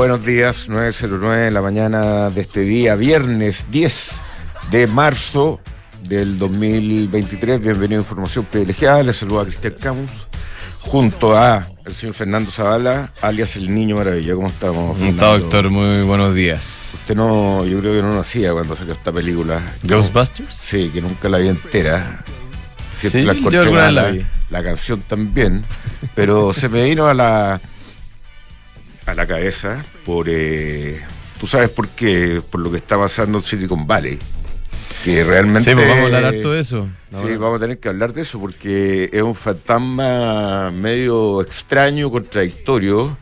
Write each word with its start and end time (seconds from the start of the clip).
Buenos 0.00 0.24
días, 0.24 0.66
9.09 0.70 1.44
de 1.44 1.50
la 1.50 1.60
mañana 1.60 2.30
de 2.30 2.40
este 2.40 2.60
día, 2.60 2.94
viernes 2.94 3.66
10 3.70 4.12
de 4.70 4.86
marzo 4.86 5.60
del 6.04 6.38
2023. 6.38 7.60
Bienvenido 7.60 8.00
a 8.00 8.04
Información 8.04 8.46
Privilegiada. 8.46 9.02
Les 9.02 9.16
saluda 9.16 9.44
Cristian 9.44 9.74
Camus 9.78 10.10
junto 10.80 11.36
a 11.36 11.66
el 11.84 11.94
señor 11.94 12.14
Fernando 12.14 12.50
Zavala, 12.50 13.12
alias 13.20 13.56
el 13.56 13.74
Niño 13.74 13.96
Maravilla. 13.96 14.34
¿Cómo 14.34 14.48
estamos? 14.48 14.96
¿Cómo 14.96 15.10
está, 15.10 15.36
doctor? 15.36 15.68
Muy 15.68 16.02
buenos 16.04 16.34
días. 16.34 16.92
Usted 16.94 17.14
no, 17.14 17.66
yo 17.66 17.80
creo 17.80 17.92
que 17.92 18.00
no 18.00 18.14
nacía 18.14 18.54
cuando 18.54 18.74
salió 18.74 18.94
esta 18.94 19.12
película. 19.12 19.60
¿Ghostbusters? 19.82 20.54
Sí, 20.54 20.90
que 20.94 21.02
nunca 21.02 21.28
la 21.28 21.36
vi 21.36 21.48
entera. 21.48 22.24
Siempre 22.96 23.24
la 23.24 23.32
escuché 23.34 23.66
la, 23.66 23.90
la, 23.90 24.16
la 24.48 24.62
canción 24.64 25.02
también, 25.02 25.62
pero 26.14 26.54
se 26.54 26.70
me 26.70 26.84
vino 26.84 27.06
a 27.06 27.12
la 27.12 27.60
a 29.10 29.14
la 29.14 29.26
cabeza 29.26 29.84
por 30.04 30.26
eh, 30.28 31.00
tú 31.38 31.46
sabes 31.46 31.70
por 31.70 31.88
qué 31.88 32.42
por 32.50 32.60
lo 32.60 32.70
que 32.70 32.78
está 32.78 32.98
pasando 32.98 33.38
en 33.38 33.44
Silicon 33.44 33.86
Valley 33.86 34.18
que 35.04 35.24
realmente 35.24 35.70
sí, 35.70 35.74
pues 35.74 35.88
vamos 35.88 36.02
a 36.02 36.06
hablar 36.06 36.24
harto 36.24 36.52
de 36.52 36.60
eso 36.60 36.88
sí 37.10 37.36
vamos 37.36 37.56
a 37.56 37.60
tener 37.60 37.78
que 37.78 37.88
hablar 37.88 38.12
de 38.12 38.22
eso 38.22 38.38
porque 38.38 39.10
es 39.12 39.22
un 39.22 39.34
fantasma 39.34 40.70
medio 40.70 41.40
extraño 41.42 42.10
contradictorio 42.10 43.16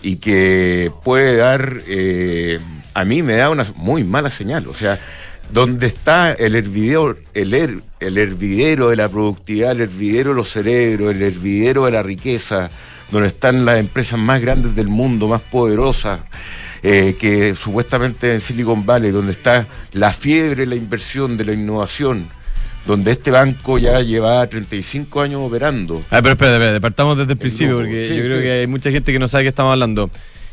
y 0.00 0.16
que 0.16 0.92
puede 1.04 1.36
dar 1.36 1.80
eh, 1.86 2.60
a 2.94 3.04
mí 3.04 3.22
me 3.22 3.34
da 3.34 3.50
una 3.50 3.64
muy 3.76 4.04
mala 4.04 4.30
señal. 4.30 4.66
O 4.66 4.74
sea 4.74 4.98
donde 5.50 5.86
está 5.86 6.32
el 6.32 6.54
hervidero, 6.54 7.16
el, 7.32 7.82
el 8.00 8.18
hervidero 8.18 8.90
de 8.90 8.96
la 8.96 9.08
productividad, 9.08 9.72
el 9.72 9.80
hervidero 9.82 10.30
de 10.30 10.36
los 10.36 10.50
cerebros, 10.50 11.14
el 11.14 11.22
hervidero 11.22 11.86
de 11.86 11.90
la 11.90 12.02
riqueza, 12.02 12.70
donde 13.10 13.28
están 13.28 13.64
las 13.64 13.78
empresas 13.78 14.18
más 14.18 14.40
grandes 14.40 14.74
del 14.74 14.88
mundo, 14.88 15.28
más 15.28 15.40
poderosas, 15.40 16.20
eh, 16.82 17.16
que 17.18 17.54
supuestamente 17.54 18.32
en 18.34 18.40
Silicon 18.40 18.84
Valley, 18.84 19.10
donde 19.10 19.32
está 19.32 19.66
la 19.92 20.12
fiebre 20.12 20.66
la 20.66 20.76
inversión, 20.76 21.36
de 21.36 21.44
la 21.44 21.52
innovación, 21.52 22.26
donde 22.86 23.12
este 23.12 23.30
banco 23.30 23.78
ya 23.78 24.00
lleva 24.00 24.46
35 24.46 25.20
años 25.20 25.42
operando. 25.42 26.02
Ah, 26.10 26.22
pero 26.22 26.30
espérate, 26.30 26.56
espérate, 26.56 26.80
partamos 26.80 27.18
desde 27.18 27.32
el, 27.32 27.38
principio, 27.38 27.76
porque 27.76 28.16
yo 28.16 28.22
creo 28.22 28.40
que 28.40 28.52
hay 28.52 28.66
mucha 28.66 28.90
gente 28.90 29.12
que 29.12 29.18
no 29.18 29.28
sabe 29.28 29.42
de 29.42 29.44
qué 29.46 29.48
estamos 29.50 29.72
hablando. 29.72 30.10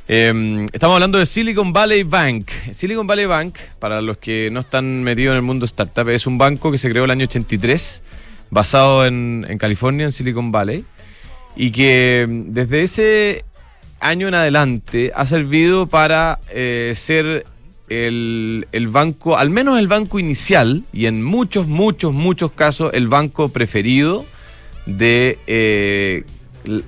Em, 0.07 0.67
estamos 0.71 0.93
hablando 0.93 1.17
de 1.17 1.25
Silicon 1.25 1.73
Valley 1.73 2.03
Bank. 2.03 2.51
Silicon 2.71 3.07
Valley 3.07 3.25
Bank, 3.25 3.57
para 3.79 4.01
los 4.01 4.17
que 4.17 4.49
no 4.51 4.59
están 4.59 5.01
metidos 5.01 5.31
en 5.31 5.37
el 5.37 5.41
mundo 5.41 5.65
startup, 5.65 6.07
es 6.09 6.27
un 6.27 6.37
banco 6.37 6.71
que 6.71 6.77
se 6.77 6.89
creó 6.91 7.05
el 7.05 7.11
año 7.11 7.25
83, 7.25 8.03
basado 8.51 9.05
en, 9.05 9.57
California, 9.57 10.05
en 10.05 10.11
Silicon 10.11 10.51
Valley, 10.51 10.85
y 11.55 11.71
que 11.71 12.21
em, 12.21 12.53
desde 12.53 12.83
ese 12.83 13.45
año 13.99 14.27
en 14.27 14.35
adelante 14.35 15.11
ha 15.15 15.25
servido 15.25 15.87
para 15.87 16.39
eh, 16.49 16.93
ser 16.95 17.45
el, 17.89 18.67
el, 18.71 18.87
banco, 18.87 19.37
al 19.37 19.49
menos 19.49 19.79
el 19.79 19.87
banco 19.87 20.19
inicial, 20.19 20.83
y 20.91 21.05
en 21.05 21.23
muchos, 21.23 21.67
muchos, 21.67 22.13
muchos 22.13 22.51
casos, 22.51 22.93
el 22.93 23.07
banco 23.07 23.49
preferido 23.49 24.25
de 24.85 25.39
eh, 25.47 26.23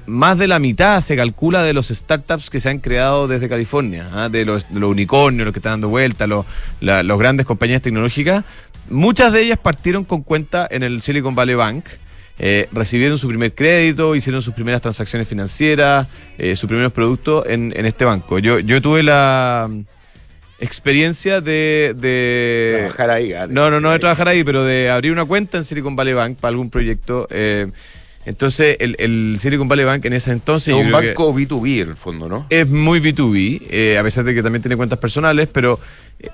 más 0.06 0.38
de 0.38 0.48
la 0.48 0.60
mitad 0.60 1.02
se 1.02 1.16
calcula 1.16 1.64
de 1.64 1.74
los 1.74 1.88
startups 1.90 2.50
que 2.50 2.60
se 2.60 2.70
han 2.70 2.80
creado 2.80 3.28
desde 3.28 3.50
California, 3.50 4.08
¿ah? 4.14 4.30
de, 4.30 4.46
los, 4.46 4.66
unicornios, 4.72 5.46
los 5.46 5.54
que 5.54 5.60
están 5.60 5.74
dando 5.74 5.90
vuelta, 5.90 6.28
los, 6.28 6.46
grandes 6.82 7.46
compañías 7.46 7.82
tecnológicas. 7.82 8.44
Muchas 8.90 9.34
de 9.34 9.42
ellas 9.42 9.60
partieron 9.60 10.06
con 10.06 10.24
cuenta 10.24 10.68
en 10.70 10.84
el 10.84 11.02
Silicon 11.02 11.36
Valley 11.36 11.56
Bank. 11.56 11.86
Eh, 12.40 12.68
recibieron 12.72 13.18
su 13.18 13.28
primer 13.28 13.54
crédito, 13.56 14.16
hicieron 14.16 14.42
sus 14.42 14.54
primeras 14.54 14.82
transacciones 14.82 15.28
financieras, 15.28 16.08
eh, 16.38 16.56
sus 16.56 16.68
primeros 16.68 16.94
productos 16.94 17.48
en, 17.48 17.74
este 17.74 18.06
banco. 18.06 18.38
Yo, 18.40 18.60
yo 18.60 18.82
tuve 18.82 19.02
la 19.02 19.70
experiencia 20.60 21.42
de, 21.42 21.96
trabajar 22.78 23.10
ahí. 23.10 23.34
No, 23.50 23.72
no, 23.72 23.80
no 23.80 23.92
de 23.92 24.00
trabajar 24.00 24.28
ahí, 24.28 24.44
pero 24.44 24.64
de 24.64 24.90
abrir 24.90 25.12
una 25.12 25.26
cuenta 25.26 25.58
en 25.58 25.64
Silicon 25.64 25.96
Valley 25.96 26.14
Bank 26.14 26.38
para 26.40 26.50
algún 26.50 26.70
proyecto. 26.70 27.28
Eh, 27.32 27.68
entonces, 28.28 28.76
el, 28.82 28.98
el, 29.00 29.38
Silicon 29.40 29.70
Valley 29.70 29.86
Bank 29.86 30.04
en 30.04 30.12
ese 30.12 30.34
entonces. 30.34 30.76
Es 30.76 30.86
un 30.86 30.92
banco 30.92 31.34
B2B 31.34 31.84
en 31.84 31.90
el 31.92 31.96
fondo, 31.96 32.28
¿no? 32.28 32.46
Es 32.50 32.68
muy 32.68 33.00
B2B, 33.00 33.62
eh, 33.70 33.98
a 33.98 34.04
pesar 34.04 34.26
de 34.26 34.36
que 34.36 34.44
también 34.44 34.62
tiene 34.62 34.76
cuentas 34.76 35.00
personales, 35.00 35.48
pero 35.50 35.80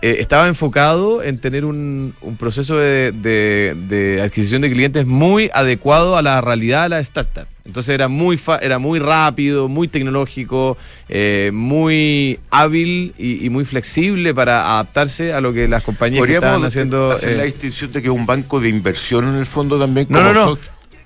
eh, 0.02 0.16
estaba 0.20 0.48
enfocado 0.48 1.22
en 1.22 1.40
tener 1.40 1.66
un, 1.66 2.16
proceso 2.40 2.78
de, 2.78 4.20
adquisición 4.24 4.64
de 4.64 4.72
clientes 4.72 5.06
muy 5.06 5.52
adecuado 5.54 6.18
a 6.18 6.24
la 6.24 6.42
realidad 6.42 6.84
de 6.84 6.90
la 6.90 7.00
startup. 7.02 7.46
Entonces 7.66 7.94
era 7.94 8.08
muy, 8.08 8.40
era 8.62 8.80
muy 8.80 9.00
rápido, 9.00 9.68
muy 9.68 9.88
tecnológico, 9.88 10.78
eh, 11.10 11.52
muy 11.54 12.40
hábil 12.50 13.14
y, 13.18 13.50
muy 13.50 13.66
flexible 13.66 14.34
para 14.34 14.74
adaptarse 14.74 15.32
a 15.32 15.42
lo 15.42 15.54
que 15.54 15.68
las 15.68 15.84
compañías 15.84 16.28
estaban 16.28 16.66
haciendo. 16.66 17.12
Hacer 17.12 17.38
la 17.38 17.44
distinción 17.44 17.92
de 17.92 18.02
que 18.02 18.08
es 18.08 18.14
un 18.14 18.26
banco 18.26 18.60
de 18.60 18.70
inversión 18.70 19.28
en 19.28 19.36
el 19.36 19.46
fondo 19.46 19.78
también. 19.78 20.08
Como 20.08 20.20
no, 20.20 20.34
no, 20.34 20.46
no. 20.48 20.58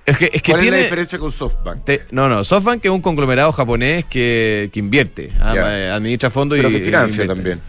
Es 0.07 0.17
que, 0.17 0.29
es 0.33 0.41
que 0.41 0.51
¿Cuál 0.53 0.61
tiene, 0.61 0.77
es 0.77 0.83
la 0.83 0.85
diferencia 0.85 1.19
con 1.19 1.33
SoftBank? 1.33 2.11
no, 2.11 2.29
no, 2.29 2.41
SoftBank 2.41 2.85
es 2.85 2.91
un 2.91 3.01
conglomerado 3.01 3.51
japonés 3.51 4.05
que, 4.05 4.69
que 4.71 4.79
invierte, 4.79 5.31
ah, 5.41 5.53
eh, 5.53 5.91
administra 5.93 6.29
fondos 6.29 6.57
y. 6.57 6.61
que 6.61 6.79
financia 6.79 7.27
también. 7.27 7.59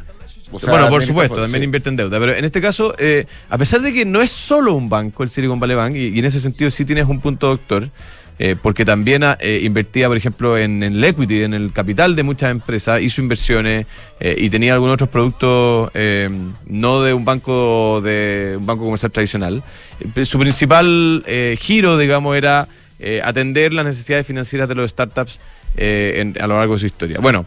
bueno, 0.52 0.88
por 0.88 1.02
supuesto, 1.02 1.42
también 1.42 1.64
invierte 1.64 1.88
en 1.88 1.96
deuda. 1.96 2.20
Pero 2.20 2.34
en 2.34 2.44
este 2.44 2.60
caso, 2.60 2.94
eh, 2.96 3.26
a 3.50 3.58
pesar 3.58 3.80
de 3.80 3.92
que 3.92 4.04
no 4.04 4.22
es 4.22 4.30
solo 4.30 4.74
un 4.74 4.88
banco, 4.88 5.24
el 5.24 5.30
Silicon 5.30 5.58
Valley 5.58 5.74
Bank, 5.74 5.96
y, 5.96 6.16
en 6.16 6.24
ese 6.24 6.38
sentido 6.38 6.70
sí 6.70 6.84
tienes 6.84 7.08
un 7.08 7.20
punto 7.20 7.48
doctor, 7.48 7.90
eh, 8.38 8.54
porque 8.60 8.84
también 8.84 9.22
eh, 9.40 9.60
invertía, 9.64 10.06
por 10.06 10.16
ejemplo, 10.16 10.56
en, 10.56 10.82
el 10.82 11.02
equity, 11.02 11.42
en 11.42 11.54
el 11.54 11.72
capital 11.72 12.14
de 12.14 12.22
muchas 12.22 12.50
empresas, 12.52 13.00
hizo 13.00 13.20
inversiones 13.20 13.86
eh, 14.20 14.36
y 14.38 14.48
tenía 14.48 14.74
algunos 14.74 14.94
otros 14.94 15.08
productos 15.08 15.90
no 16.66 17.02
de 17.02 17.14
un 17.14 17.24
banco 17.24 18.00
de 18.00 18.56
un 18.58 18.66
banco 18.66 18.84
comercial 18.84 19.10
tradicional. 19.10 19.62
Su 20.24 20.38
principal 20.38 21.24
giro, 21.58 21.98
digamos, 21.98 22.36
era 22.36 22.68
atender 23.24 23.72
las 23.72 23.86
necesidades 23.86 24.26
financieras 24.26 24.68
de 24.68 24.74
los 24.74 24.90
startups 24.90 25.40
a 25.76 26.46
lo 26.46 26.58
largo 26.58 26.74
de 26.74 26.80
su 26.80 26.86
historia. 26.86 27.18
Bueno, 27.20 27.44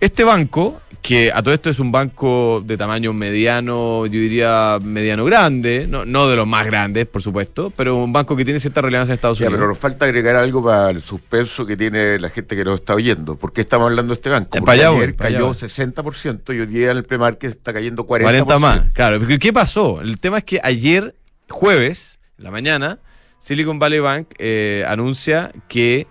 este 0.00 0.24
banco 0.24 0.80
que 1.02 1.32
a 1.32 1.42
todo 1.42 1.54
esto 1.54 1.70
es 1.70 1.78
un 1.78 1.90
banco 1.90 2.62
de 2.64 2.76
tamaño 2.76 3.12
mediano, 3.12 4.04
yo 4.06 4.20
diría 4.20 4.78
mediano 4.82 5.24
grande, 5.24 5.86
no, 5.88 6.04
no 6.04 6.28
de 6.28 6.36
los 6.36 6.46
más 6.46 6.66
grandes, 6.66 7.06
por 7.06 7.22
supuesto, 7.22 7.72
pero 7.74 7.96
un 7.96 8.12
banco 8.12 8.36
que 8.36 8.44
tiene 8.44 8.60
cierta 8.60 8.82
relevancia 8.82 9.12
en 9.12 9.14
Estados 9.14 9.40
Unidos. 9.40 9.54
pero 9.56 9.68
nos 9.68 9.78
falta 9.78 10.04
agregar 10.04 10.36
algo 10.36 10.62
para 10.62 10.90
el 10.90 11.00
suspenso 11.00 11.64
que 11.64 11.76
tiene 11.76 12.18
la 12.18 12.28
gente 12.28 12.54
que 12.54 12.64
nos 12.64 12.80
está 12.80 12.94
oyendo. 12.94 13.36
¿Por 13.36 13.52
qué 13.52 13.62
estamos 13.62 13.86
hablando 13.86 14.12
de 14.12 14.16
este 14.16 14.28
banco? 14.28 14.58
Porque 14.58 14.70
ayer 14.70 15.16
cayó 15.16 15.54
60% 15.54 16.54
y 16.54 16.60
hoy 16.60 16.66
día 16.66 16.90
en 16.90 16.98
el 16.98 17.04
premarket 17.04 17.50
está 17.50 17.72
cayendo 17.72 18.06
40%. 18.06 18.22
40 18.22 18.58
más, 18.58 18.92
claro. 18.92 19.20
¿Qué 19.26 19.52
pasó? 19.52 20.00
El 20.02 20.18
tema 20.18 20.38
es 20.38 20.44
que 20.44 20.60
ayer, 20.62 21.14
jueves, 21.48 22.20
en 22.36 22.44
la 22.44 22.50
mañana, 22.50 22.98
Silicon 23.38 23.78
Valley 23.78 24.00
Bank 24.00 24.28
eh, 24.38 24.84
anuncia 24.86 25.50
que 25.66 26.06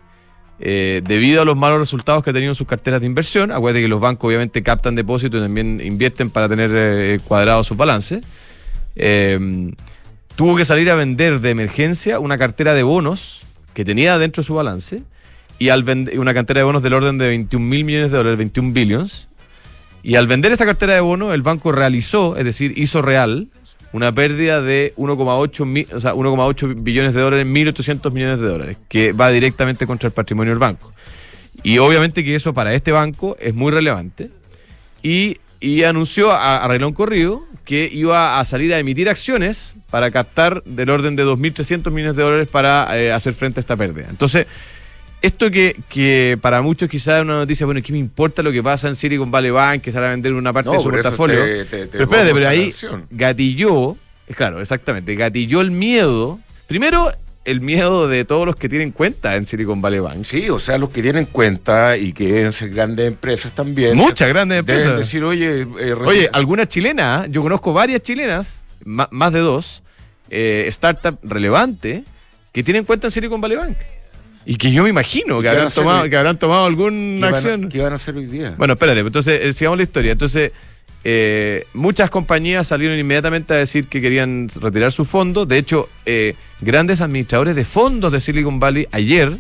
eh, 0.62 1.02
debido 1.06 1.42
a 1.42 1.46
los 1.46 1.56
malos 1.56 1.80
resultados 1.80 2.24
que 2.24 2.32
ha 2.32 2.34
tenido 2.34 2.52
en 2.52 2.56
sus 2.56 2.68
carteras 2.68 3.00
de 3.00 3.08
inversión, 3.08 3.52
acuérdate 3.52 3.82
que 3.82 3.88
los 3.88 4.02
bancos 4.02 4.28
obviamente 4.28 4.62
captan 4.62 4.96
depósitos 4.96 5.40
y 5.40 5.44
también 5.44 5.82
invierten 5.84 6.30
para 6.30 6.50
tener 6.50 6.72
eh, 6.74 7.20
cuadrados 7.26 7.68
sus 7.68 7.78
balances, 7.78 8.24
eh, 8.96 9.72
tuvo 10.36 10.56
que 10.56 10.66
salir 10.66 10.90
a 10.90 10.96
vender 10.96 11.40
de 11.40 11.50
emergencia 11.50 12.20
una 12.20 12.38
cartera 12.38 12.74
de 12.74 12.84
bonos 12.84 13.42
que 13.74 13.86
tenía 13.86 14.18
dentro 14.18 14.42
de 14.42 14.48
su 14.48 14.54
balance 14.54 15.04
y 15.60 15.70
al 15.70 15.86
una 16.18 16.34
cartera 16.34 16.60
de 16.60 16.64
bonos 16.64 16.84
del 16.84 16.94
orden 16.94 17.18
de 17.18 17.28
21 17.28 17.66
mil 17.66 17.84
millones 17.84 18.12
de 18.12 18.18
dólares, 18.18 18.38
21 18.38 18.74
billions. 18.74 19.30
Y 20.02 20.16
al 20.16 20.28
vender 20.28 20.54
esa 20.54 20.66
cartera 20.66 20.94
de 20.94 21.02
bonos, 21.02 21.34
el 21.34 21.42
banco 21.42 21.74
realizó, 21.74 22.38
es 22.38 22.46
decir, 22.46 22.74
hizo 22.78 23.02
real 23.02 23.50
una 23.94 24.12
pérdida 24.12 24.62
de 24.62 24.94
1,8 24.98 25.94
o 25.94 26.00
sea, 26.00 26.14
billones 26.76 27.14
de 27.14 27.22
dólares, 27.22 27.46
1.800 27.46 28.12
millones 28.12 28.40
de 28.40 28.48
dólares, 28.48 28.78
que 28.88 29.14
va 29.14 29.30
directamente 29.30 29.88
contra 29.88 30.08
el 30.08 30.14
patrimonio 30.14 30.52
del 30.52 30.60
banco. 30.60 30.92
Y 31.64 31.78
obviamente 31.80 32.24
que 32.24 32.36
eso 32.36 32.54
para 32.54 32.74
este 32.74 32.92
banco 32.92 33.36
es 33.40 33.54
muy 33.54 33.72
relevante. 33.72 34.30
Y, 35.02 35.38
anunció 35.84 36.32
a, 36.32 36.64
a 36.64 36.94
Corrido 36.94 37.44
que 37.66 37.90
iba 37.92 38.40
a 38.40 38.46
salir 38.46 38.74
a 38.74 38.80
emitir 38.80 39.10
acciones 39.10 39.76
para 39.90 40.10
captar 40.10 40.64
del 40.64 40.90
orden 40.90 41.16
de 41.16 41.26
2.300 41.26 41.92
millones 41.92 42.16
de 42.16 42.24
dólares 42.24 42.48
para 42.48 42.98
eh, 42.98 43.12
hacer 43.12 43.34
frente 43.34 43.60
a 43.60 43.62
esta 43.62 43.76
pérdida. 43.76 44.08
Entonces, 44.10 44.48
esto 45.22 45.52
que, 45.52 45.76
que 45.90 46.38
para 46.42 46.62
muchos 46.62 46.90
quizás 46.90 47.18
es 47.18 47.22
una 47.24 47.36
noticia, 47.36 47.66
bueno, 47.66 47.82
¿qué 47.84 47.92
me 47.92 48.00
importa 48.00 48.42
lo 48.42 48.52
que 48.52 48.64
pasa 48.64 48.88
en 48.88 48.96
Silicon 48.96 49.30
Valley 49.30 49.52
Bank, 49.52 49.82
que 49.82 49.92
sale 49.92 50.08
a 50.08 50.10
vender 50.12 50.34
una 50.34 50.54
parte 50.54 50.72
de 50.72 50.80
su 50.80 50.90
portafolio? 50.90 51.40
pero 51.70 52.04
espérate, 52.04 52.34
pero 52.34 52.48
ahí 52.48 52.74
gatilló, 53.10 53.98
claro, 54.36 54.62
exactamente, 54.62 55.16
gatilló 55.16 55.62
el 55.62 55.72
miedo. 55.72 56.40
Primero, 56.68 57.12
el 57.44 57.62
miedo 57.62 58.08
de 58.08 58.26
todos 58.26 58.46
los 58.46 58.56
que 58.56 58.70
tienen 58.70 58.92
cuenta 58.92 59.36
en 59.36 59.46
Silicon 59.46 59.82
Valley 59.82 60.00
Bank. 60.00 60.24
Sí, 60.24 60.50
o 60.50 60.60
sea, 60.60 60.78
los 60.78 60.90
que 60.90 61.02
tienen 61.02 61.26
cuenta 61.26 61.98
y 61.98 62.14
que 62.14 62.32
deben 62.32 62.54
ser 62.54 62.70
grandes 62.70 63.08
empresas 63.08 63.54
también. 63.54 63.98
Muchas 63.98 64.30
grandes 64.30 64.60
empresas. 64.60 64.86
Deben 64.86 65.00
decir, 65.00 65.24
oye... 65.24 65.62
Eh, 65.62 65.94
oye, 65.94 66.30
algunas 66.32 66.68
chilenas, 66.68 67.28
yo 67.30 67.42
conozco 67.42 67.74
varias 67.74 68.02
chilenas, 68.02 68.64
más 68.86 69.34
de 69.34 69.40
dos, 69.40 69.84
eh, 70.30 70.68
startups 70.72 71.18
relevantes, 71.24 72.04
que 72.54 72.64
tienen 72.64 72.86
cuenta 72.86 73.08
en 73.08 73.12
Silicon 73.12 73.42
Valley 73.42 73.58
Bank 73.58 73.78
Y 74.52 74.56
que 74.56 74.72
yo 74.72 74.82
me 74.82 74.90
imagino 74.90 75.38
que 75.38 75.44
¿Qué 75.44 75.48
van 75.50 75.58
a 75.58 75.60
habrán, 75.62 75.74
tomado, 75.76 76.02
hoy? 76.02 76.10
que 76.10 76.18
habrán 76.18 76.40
tomado 76.40 76.62
¿Qué 76.64 76.68
alguna 76.70 77.28
a- 77.28 77.30
acción. 77.30 77.70
¿Qué 77.70 77.80
van 77.80 77.94
a 77.94 77.98
hacer 77.98 78.16
hoy 78.16 78.26
día? 78.26 78.56
Bueno, 78.58 78.74
espérate, 78.74 79.00
entonces 79.02 79.40
eh, 79.44 79.54
sigamos 79.54 79.78
la 79.78 79.84
historia. 79.84 80.12
Entonces, 80.12 80.52
eh, 81.04 81.68
muchas 81.76 82.10
compañías 82.10 82.66
salieron 82.66 82.98
inmediatamente 82.98 83.54
a 83.54 83.58
decir 83.58 83.86
que 83.86 84.02
querían 84.02 84.50
retirar 84.60 84.92
sus 84.92 85.08
fondos. 85.08 85.48
De 85.48 85.60
hecho, 85.60 85.88
eh, 86.06 86.34
grandes 86.62 87.00
administradores 87.00 87.56
de 87.56 87.64
fondos 87.64 88.12
de 88.12 88.20
Silicon 88.20 88.60
Valley 88.60 88.88
ayer 88.92 89.38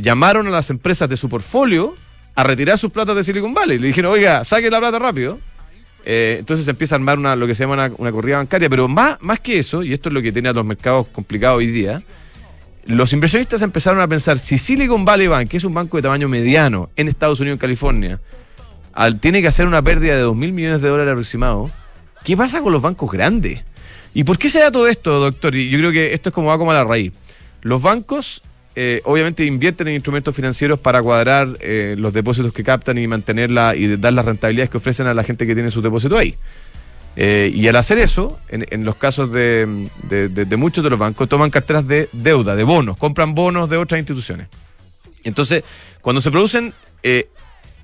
llamaron 0.00 0.46
a 0.46 0.50
las 0.50 0.70
empresas 0.70 1.06
de 1.06 1.18
su 1.18 1.28
portfolio 1.28 1.94
a 2.34 2.42
retirar 2.44 2.78
sus 2.78 2.90
platas 2.90 3.14
de 3.16 3.22
Silicon 3.22 3.52
Valley. 3.52 3.78
Le 3.78 3.88
dijeron, 3.88 4.12
oiga, 4.12 4.42
saquen 4.44 4.70
la 4.70 4.78
plata 4.78 4.98
rápido. 4.98 5.38
Eh, 6.06 6.36
entonces 6.38 6.64
se 6.64 6.70
empieza 6.70 6.94
a 6.94 6.96
armar 6.96 7.18
una, 7.18 7.36
lo 7.36 7.46
que 7.46 7.54
se 7.54 7.64
llama 7.64 7.74
una, 7.74 7.92
una 7.98 8.10
corrida 8.12 8.38
bancaria. 8.38 8.70
Pero 8.70 8.88
más, 8.88 9.18
más 9.20 9.40
que 9.40 9.58
eso, 9.58 9.82
y 9.82 9.92
esto 9.92 10.08
es 10.08 10.14
lo 10.14 10.22
que 10.22 10.32
tiene 10.32 10.48
a 10.48 10.54
los 10.54 10.64
mercados 10.64 11.06
complicados 11.08 11.58
hoy 11.58 11.66
día, 11.66 12.02
los 12.86 13.12
inversionistas 13.12 13.62
empezaron 13.62 14.00
a 14.00 14.08
pensar, 14.08 14.38
si 14.38 14.58
Silicon 14.58 15.04
Valley 15.04 15.26
Bank, 15.26 15.48
que 15.48 15.56
es 15.56 15.64
un 15.64 15.74
banco 15.74 15.96
de 15.96 16.02
tamaño 16.04 16.28
mediano 16.28 16.90
en 16.96 17.08
Estados 17.08 17.40
Unidos, 17.40 17.56
en 17.56 17.60
California, 17.60 18.20
al- 18.92 19.18
tiene 19.20 19.42
que 19.42 19.48
hacer 19.48 19.66
una 19.66 19.82
pérdida 19.82 20.14
de 20.14 20.20
2 20.20 20.36
mil 20.36 20.52
millones 20.52 20.80
de 20.80 20.88
dólares 20.88 21.12
aproximado, 21.12 21.70
¿qué 22.24 22.36
pasa 22.36 22.60
con 22.62 22.72
los 22.72 22.82
bancos 22.82 23.10
grandes? 23.10 23.60
¿Y 24.14 24.24
por 24.24 24.38
qué 24.38 24.48
se 24.48 24.60
da 24.60 24.70
todo 24.70 24.88
esto, 24.88 25.18
doctor? 25.20 25.54
Y 25.54 25.68
yo 25.68 25.78
creo 25.78 25.92
que 25.92 26.14
esto 26.14 26.30
es 26.30 26.34
como 26.34 26.48
va 26.48 26.58
como 26.58 26.70
a 26.70 26.74
la 26.74 26.84
raíz. 26.84 27.12
Los 27.62 27.82
bancos 27.82 28.42
eh, 28.74 29.00
obviamente 29.04 29.44
invierten 29.44 29.88
en 29.88 29.94
instrumentos 29.94 30.34
financieros 30.34 30.78
para 30.80 31.02
cuadrar 31.02 31.48
eh, 31.60 31.96
los 31.98 32.12
depósitos 32.12 32.52
que 32.52 32.62
captan 32.64 32.96
y 32.98 33.06
mantenerla 33.06 33.74
y 33.76 33.96
dar 33.96 34.12
las 34.12 34.24
rentabilidades 34.24 34.70
que 34.70 34.76
ofrecen 34.78 35.06
a 35.06 35.14
la 35.14 35.24
gente 35.24 35.46
que 35.46 35.54
tiene 35.54 35.70
su 35.70 35.82
depósito 35.82 36.16
ahí. 36.16 36.34
Eh, 37.16 37.50
y 37.54 37.66
al 37.66 37.76
hacer 37.76 37.98
eso, 37.98 38.38
en, 38.48 38.66
en 38.70 38.84
los 38.84 38.96
casos 38.96 39.32
de, 39.32 39.88
de- 40.02 40.28
de- 40.28 40.44
de 40.44 40.56
muchos 40.56 40.84
de 40.84 40.90
los 40.90 40.98
bancos, 40.98 41.28
toman 41.28 41.50
carteras 41.50 41.86
de 41.88 42.08
deuda, 42.12 42.54
de 42.54 42.62
bonos, 42.64 42.96
compran 42.98 43.34
bonos 43.34 43.70
de 43.70 43.78
otras 43.78 43.98
instituciones. 43.98 44.48
Entonces, 45.24 45.64
cuando 46.02 46.20
se 46.20 46.30
producen 46.30 46.74
eh, 47.02 47.28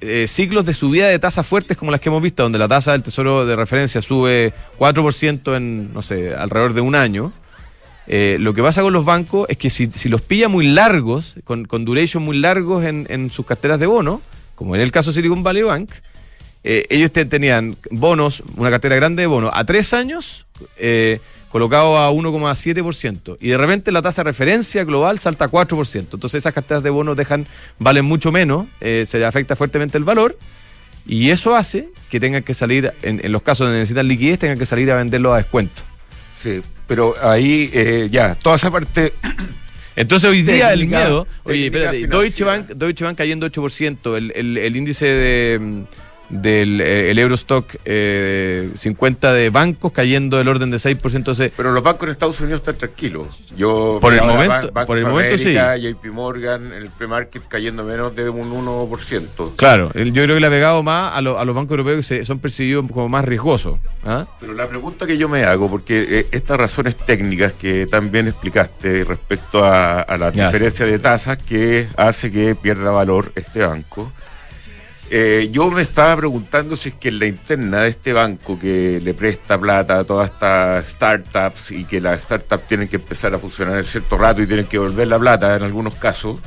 eh, 0.03 0.27
ciclos 0.29 0.65
de 0.67 0.75
subida 0.75 1.09
de 1.09 1.19
tasas 1.19 1.47
fuertes 1.47 1.77
como 1.79 1.91
las 1.91 2.01
que 2.01 2.09
hemos 2.11 2.23
visto, 2.23 2.43
donde 2.43 2.59
la 2.59 2.69
tasa 2.69 2.93
del 2.93 3.03
tesoro 3.03 3.47
de 3.47 3.57
referencia 3.57 4.03
sube 4.03 4.53
4% 4.79 5.57
en, 5.57 5.95
no 5.95 6.03
sé, 6.03 6.35
alrededor 6.35 6.75
de 6.75 6.81
un 6.83 6.95
año, 6.95 7.33
eh, 8.09 8.37
lo 8.39 8.53
que 8.53 8.63
pasa 8.63 8.83
con 8.83 8.93
los 8.93 9.05
bancos 9.05 9.47
es 9.49 9.57
que 9.57 9.71
si, 9.71 9.87
si 9.87 10.09
los 10.09 10.21
pilla 10.23 10.49
muy 10.49 10.67
largos, 10.67 11.37
con, 11.45 11.65
con 11.65 11.85
duration 11.85 12.23
muy 12.23 12.37
largos 12.39 12.85
en, 12.85 13.07
en 13.09 13.31
sus 13.31 13.47
carteras 13.47 13.79
de 13.81 13.87
bonos, 13.87 14.21
como 14.57 14.75
en 14.75 14.81
el 14.83 14.93
caso 14.93 15.11
de 15.11 15.15
Silicon 15.15 15.43
Valley 15.43 15.63
Bank, 15.63 15.91
eh, 16.65 16.87
ellos 16.91 17.13
te- 17.13 17.25
tenían 17.25 17.77
bonos, 17.91 18.43
una 18.57 18.71
cartera 18.71 18.97
grande 18.97 19.23
de 19.23 19.27
bonos, 19.27 19.51
a 19.55 19.65
tres 19.65 19.93
años, 19.95 20.47
eh, 20.77 21.21
colocado 21.51 21.99
a 21.99 22.11
1,7%. 22.11 23.37
Y 23.41 23.49
de 23.49 23.59
repente 23.59 23.93
la 23.93 24.01
tasa 24.03 24.23
de 24.23 24.31
referencia 24.31 24.85
global 24.85 25.19
salta 25.19 25.47
a 25.47 25.49
4%. 25.49 26.15
Entonces 26.15 26.35
esas 26.39 26.55
carteras 26.55 26.83
de 26.83 26.91
bonos 26.91 27.17
dejan, 27.17 27.47
valen 27.79 28.05
mucho 28.05 28.33
menos, 28.33 28.67
eh, 28.81 29.05
se 29.07 29.19
le 29.19 29.27
afecta 29.27 29.55
fuertemente 29.57 29.99
el 29.99 30.05
valor. 30.05 30.39
Y 31.05 31.31
eso 31.31 31.57
hace 31.57 31.89
que 32.11 32.21
tengan 32.21 32.43
que 32.45 32.55
salir, 32.55 32.93
en, 33.03 33.21
en 33.25 33.33
los 33.33 33.43
casos 33.43 33.67
donde 33.67 33.81
necesitan 33.81 34.07
liquidez, 34.09 34.39
tengan 34.39 34.59
que 34.59 34.67
salir 34.67 34.91
a 34.93 34.97
venderlo 34.97 35.35
a 35.35 35.39
descuento. 35.39 35.83
Sí, 36.37 36.63
pero 36.87 37.15
ahí 37.23 37.69
eh, 37.73 38.09
ya, 38.11 38.35
toda 38.37 38.57
esa 38.57 38.71
parte 38.71 39.13
Entonces 39.97 40.31
hoy 40.31 40.43
día 40.43 40.73
el 40.73 40.87
miedo, 40.87 41.27
oye, 41.45 41.67
espérate, 41.67 42.07
Deutsche. 42.07 42.45
Bank, 42.45 42.69
Deutsche 42.69 43.05
Bank 43.05 43.19
cayendo 43.19 43.47
8%, 43.47 44.17
el, 44.17 44.33
el, 44.35 44.57
el 44.57 44.77
índice 44.77 45.07
de, 45.07 45.59
mm, 45.59 45.83
del 46.33 46.81
eh, 46.81 47.11
el 47.11 47.19
Eurostock 47.19 47.77
eh, 47.85 48.71
50 48.75 49.33
de 49.33 49.51
bancos 49.51 49.93
cayendo 49.93 50.39
del 50.39 50.49
orden 50.49 50.71
de 50.71 50.79
6%, 50.79 51.15
entonces 51.15 51.53
Pero 51.57 51.73
los 51.73 51.83
bancos 51.83 52.05
en 52.05 52.11
Estados 52.11 52.41
Unidos 52.41 52.61
están 52.63 52.77
tranquilos. 52.77 53.45
Yo 53.57 53.99
Por 54.01 54.15
el 54.15 54.23
momento- 54.23 54.49
Ban- 54.53 54.73
Bank 54.73 54.87
por 54.87 54.99
el 54.99 55.07
momento 55.07 55.37
sí. 55.39 55.53
JP 55.55 56.07
Morgan, 56.11 56.73
el 56.73 56.89
pre-market 56.91 57.43
cayendo 57.49 57.85
menos 57.85 58.17
de 58.17 58.29
un 58.29 58.51
1%. 58.51 59.53
claro, 59.57 59.91
el- 59.95 60.13
yo 60.13 60.23
creo 60.25 60.35
que 60.37 60.41
le 60.41 60.47
ha 60.47 60.51
pegado 60.51 60.83
más 60.83 61.15
a, 61.17 61.21
lo- 61.21 61.39
a 61.39 61.45
los 61.45 61.55
bancos 61.55 61.73
europeos 61.73 61.97
que 61.99 62.03
se- 62.03 62.25
son 62.25 62.39
percibidos 62.39 62.87
como 62.91 63.09
más 63.09 63.25
riesgosos. 63.25 63.79
¿ah? 64.05 64.27
Pero 64.41 64.55
la 64.55 64.67
pregunta 64.69 65.07
que 65.07 65.17
yo 65.19 65.29
me 65.29 65.45
hago, 65.45 65.69
porque 65.69 66.07
eh, 66.21 66.27
estas 66.33 66.59
razones 66.59 66.97
técnicas 66.97 67.53
que 67.53 67.87
también 67.87 68.27
explicaste 68.29 69.05
respecto 69.05 69.65
a, 69.65 70.01
a 70.01 70.17
la 70.19 70.31
Ya, 70.33 70.47
diferencia 70.49 70.87
de 70.87 70.99
tasas 70.99 71.39
que 71.39 71.87
hace 71.97 72.31
que 72.33 72.55
pierda 72.55 72.91
valor 72.91 73.33
este 73.35 73.61
banco, 73.67 74.11
eh, 75.15 75.51
yo 75.53 75.71
me 75.71 75.83
estaba 75.83 76.17
preguntando 76.17 76.75
si 76.75 76.89
es 76.89 76.95
que 76.95 77.11
en 77.11 77.19
la 77.19 77.27
interna 77.27 77.83
de 77.83 77.91
este 77.91 78.15
banco 78.15 78.59
que 78.59 78.99
le 78.99 79.13
presta 79.13 79.61
plata 79.61 79.99
a 79.99 80.05
todas 80.05 80.31
estas 80.31 80.87
startups 80.87 81.71
y 81.71 81.85
que 81.85 82.01
las 82.01 82.23
startups 82.23 82.67
tienen 82.67 82.89
que 82.89 82.97
empezar 82.97 83.35
a 83.35 83.39
funcionar 83.39 83.77
en 83.77 83.85
cierto 83.85 84.17
rato 84.17 84.41
y 84.41 84.47
tienen 84.47 84.65
que 84.65 84.79
volver 84.79 85.09
la 85.09 85.19
plata 85.19 85.55
en 85.55 85.65
algunos 85.65 85.97
casos, 85.97 86.41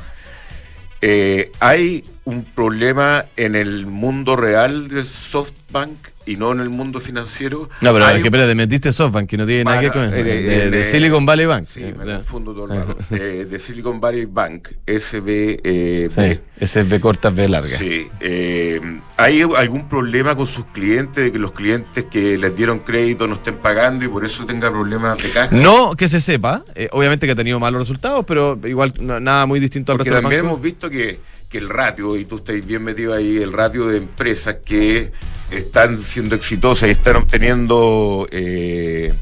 eh, 1.00 1.52
hay 1.60 2.04
un 2.24 2.42
problema 2.42 3.26
en 3.36 3.54
el 3.54 3.86
mundo 3.86 4.34
real 4.34 4.88
de 4.88 5.04
SoftBank 5.04 6.15
y 6.26 6.36
no 6.36 6.52
en 6.52 6.60
el 6.60 6.68
mundo 6.70 7.00
financiero. 7.00 7.68
No, 7.80 7.92
pero 7.92 8.08
es 8.08 8.16
que 8.20 8.24
espérate, 8.28 8.54
metiste 8.54 8.92
SoftBank, 8.92 9.28
que 9.28 9.36
no 9.36 9.46
tiene 9.46 9.64
nada 9.64 9.78
que 9.80 9.86
ver 9.86 9.92
con 9.92 10.04
eso. 10.04 10.14
eh, 10.16 10.24
de, 10.24 10.66
eh, 10.66 10.70
de 10.70 10.80
eh, 10.80 10.84
Silicon 10.84 11.24
Valley 11.24 11.46
Bank. 11.46 11.64
Sí, 11.64 11.82
Eh, 11.84 11.94
me 11.96 12.04
ya. 12.06 12.14
confundo 12.16 12.52
todo 12.52 12.64
el 12.72 12.78
rato. 12.80 12.96
Eh, 13.12 13.46
de 13.48 13.58
Silicon 13.58 14.00
Valley 14.00 14.24
Bank, 14.26 14.68
SB. 14.86 15.60
Eh, 15.62 16.08
Sí, 16.10 16.38
ese 16.58 16.80
es 16.80 16.88
B 16.88 17.00
corta, 17.00 17.30
B 17.30 17.48
larga. 17.48 17.76
Sí. 17.78 18.08
eh, 18.20 18.80
¿Hay 19.16 19.40
algún 19.42 19.88
problema 19.88 20.34
con 20.36 20.46
sus 20.46 20.66
clientes, 20.66 21.24
de 21.24 21.32
que 21.32 21.38
los 21.38 21.52
clientes 21.52 22.04
que 22.04 22.36
les 22.36 22.54
dieron 22.56 22.80
crédito 22.80 23.26
no 23.26 23.34
estén 23.36 23.56
pagando 23.56 24.04
y 24.04 24.08
por 24.08 24.24
eso 24.24 24.44
tenga 24.44 24.70
problemas 24.70 25.22
de 25.22 25.30
caja? 25.30 25.54
No 25.56 25.94
que 25.96 26.08
se 26.08 26.20
sepa, 26.20 26.64
eh, 26.74 26.88
obviamente 26.92 27.26
que 27.26 27.32
ha 27.32 27.36
tenido 27.36 27.58
malos 27.60 27.78
resultados, 27.80 28.24
pero 28.26 28.58
igual 28.64 28.92
no- 29.00 29.20
nada 29.20 29.46
muy 29.46 29.60
distinto 29.60 29.92
al 29.92 29.98
Porque 29.98 30.10
resto 30.10 30.22
también 30.22 30.44
hemos 30.44 30.60
visto 30.60 30.90
que, 30.90 31.18
que 31.48 31.58
el 31.58 31.68
ratio, 31.68 32.16
y 32.16 32.24
tú 32.24 32.36
estás 32.36 32.64
bien 32.66 32.82
metido 32.82 33.14
ahí, 33.14 33.38
el 33.38 33.52
ratio 33.52 33.86
de 33.86 33.98
empresas 33.98 34.56
que 34.64 35.12
están 35.50 35.98
siendo 35.98 36.34
exitosas 36.34 36.88
y 36.88 36.92
están 36.92 37.16
obteniendo 37.16 38.26
eh, 38.30 39.12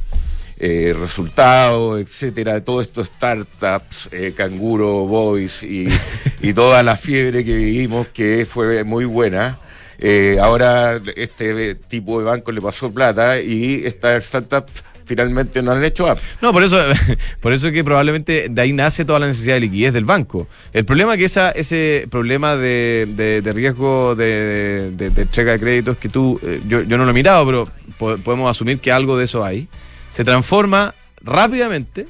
eh, 0.58 0.94
resultados, 0.98 2.00
etcétera, 2.00 2.62
todo 2.64 2.80
esto 2.80 3.04
startups, 3.04 4.08
eh, 4.12 4.32
Canguro, 4.36 5.06
Boys 5.06 5.62
y, 5.62 5.88
y 6.40 6.52
toda 6.54 6.82
la 6.82 6.96
fiebre 6.96 7.44
que 7.44 7.54
vivimos 7.54 8.08
que 8.08 8.46
fue 8.48 8.84
muy 8.84 9.04
buena. 9.04 9.58
Ahora 10.40 11.00
este 11.16 11.76
tipo 11.76 12.18
de 12.18 12.26
banco 12.26 12.52
le 12.52 12.60
pasó 12.60 12.92
plata 12.92 13.40
y 13.40 13.86
estas 13.86 14.24
startups 14.24 14.84
finalmente 15.04 15.62
no 15.62 15.72
han 15.72 15.84
hecho 15.84 16.08
app. 16.08 16.18
No, 16.42 16.52
por 16.52 16.62
eso, 16.64 16.78
por 17.40 17.52
eso 17.52 17.70
que 17.70 17.82
probablemente 17.84 18.48
de 18.50 18.60
ahí 18.62 18.72
nace 18.72 19.04
toda 19.04 19.18
la 19.18 19.26
necesidad 19.26 19.54
de 19.54 19.60
liquidez 19.60 19.92
del 19.92 20.04
banco. 20.04 20.48
El 20.72 20.84
problema 20.84 21.14
es 21.14 21.18
que 21.18 21.24
esa, 21.24 21.50
ese 21.50 22.06
problema 22.10 22.56
de, 22.56 23.06
de- 23.14 23.52
riesgo 23.52 24.14
de, 24.14 24.90
de, 24.96 25.10
de 25.10 25.24
de 25.24 25.58
créditos 25.58 25.96
que 25.96 26.08
tú, 26.08 26.38
eh, 26.42 26.60
yo, 26.66 26.82
yo 26.82 26.98
no 26.98 27.04
lo 27.04 27.10
he 27.10 27.14
mirado, 27.14 27.44
pero 27.46 27.68
po- 27.98 28.16
podemos 28.18 28.50
asumir 28.50 28.78
que 28.80 28.90
algo 28.92 29.16
de 29.16 29.24
eso 29.24 29.44
hay, 29.44 29.68
se 30.10 30.24
transforma 30.24 30.94
rápidamente 31.22 32.06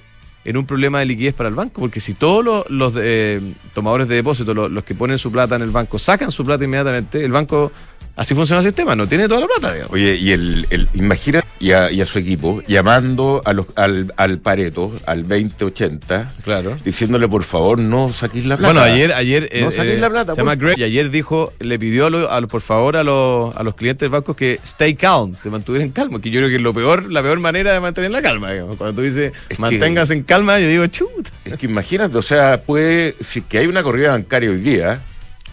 en 0.47 0.59
un 0.59 0.67
problema 0.67 0.99
de 0.99 1.07
liquidez 1.07 1.33
para 1.35 1.49
el 1.49 1.55
banco, 1.55 1.81
porque 1.81 2.01
si 2.01 2.13
todos 2.13 2.45
los, 2.45 2.69
los, 2.69 2.93
eh, 2.99 3.41
tomadores 3.73 4.09
de 4.09 4.17
depósito, 4.17 4.53
los 4.53 4.85
que 4.85 4.95
ponen 4.95 5.17
su 5.19 5.33
plata 5.33 5.57
en 5.57 5.63
el 5.63 5.71
banco, 5.71 5.99
sacan 5.99 6.31
su 6.31 6.45
plata 6.45 6.65
inmediatamente, 6.65 7.25
el 7.25 7.33
banco, 7.33 7.73
así 8.17 8.35
funciona 8.35 8.61
el 8.61 8.67
sistema, 8.67 8.95
no 8.97 9.07
tiene 9.07 9.29
toda 9.29 9.41
la 9.41 9.47
plata, 9.47 9.73
digamos. 9.73 9.93
Oye, 9.93 10.17
y 10.17 10.33
el, 10.33 10.67
el 10.71 10.89
imagina 10.95 11.43
y 11.61 11.73
a, 11.73 11.91
y 11.91 12.01
a 12.01 12.07
su 12.07 12.19
equipo 12.19 12.61
llamando 12.67 13.41
a 13.45 13.53
los, 13.53 13.69
al, 13.77 14.13
al 14.17 14.39
Pareto, 14.39 14.93
al 15.07 15.23
2080, 15.27 16.33
Claro. 16.45 16.77
diciéndole 16.85 17.29
por 17.29 17.43
favor 17.45 17.79
no 17.79 18.13
saquéis 18.13 18.47
la 18.47 18.57
plata. 18.57 18.73
Bueno, 18.73 18.85
ayer, 18.85 19.13
ayer 19.13 19.43
No 19.61 19.71
eh, 19.71 19.99
la 19.99 20.11
plata, 20.11 20.33
se 20.33 20.41
llama 20.41 20.53
pues. 20.57 20.61
Greg 20.75 20.79
y 20.79 20.83
ayer 20.85 21.11
dijo, 21.11 21.53
le 21.61 21.79
pidió 21.79 22.07
a 22.07 22.11
lo- 22.11 22.31
a 22.31 22.41
por 22.43 22.61
favor 22.61 22.97
a 22.97 23.05
los, 23.05 23.55
a 23.57 23.63
los 23.63 23.75
clientes 23.75 24.01
del 24.01 24.11
banco 24.11 24.35
que 24.35 24.61
stay 24.63 24.95
calm, 24.95 25.35
se 25.37 25.49
mantuvieran 25.51 25.91
calma, 25.91 26.21
que 26.21 26.31
yo 26.31 26.41
creo 26.41 26.49
que 26.51 26.57
es 26.57 26.63
lo 26.63 26.75
peor, 26.75 27.11
la 27.11 27.23
peor 27.23 27.41
manera 27.41 27.73
de 27.73 27.81
mantener 27.81 28.11
la 28.11 28.21
calma. 28.23 28.53
digamos. 28.53 28.77
Cuando 28.77 28.97
tú 28.97 29.03
dices 29.03 29.33
Es 29.49 29.57
que- 29.57 29.61
manténgase 29.63 30.15
en 30.15 30.23
calma, 30.25 30.59
yo 30.61 30.69
digo 30.69 30.87
chuta. 30.89 31.31
Es 31.45 31.55
que 31.59 31.67
imagínate, 31.67 32.17
o 32.19 32.23
sea, 32.23 32.61
puede, 32.61 33.15
si 33.21 33.41
que 33.43 33.59
hay 33.59 33.67
una 33.67 33.83
corrida 33.83 34.11
bancaria 34.11 34.51
hoy 34.51 34.61
día, 34.61 35.01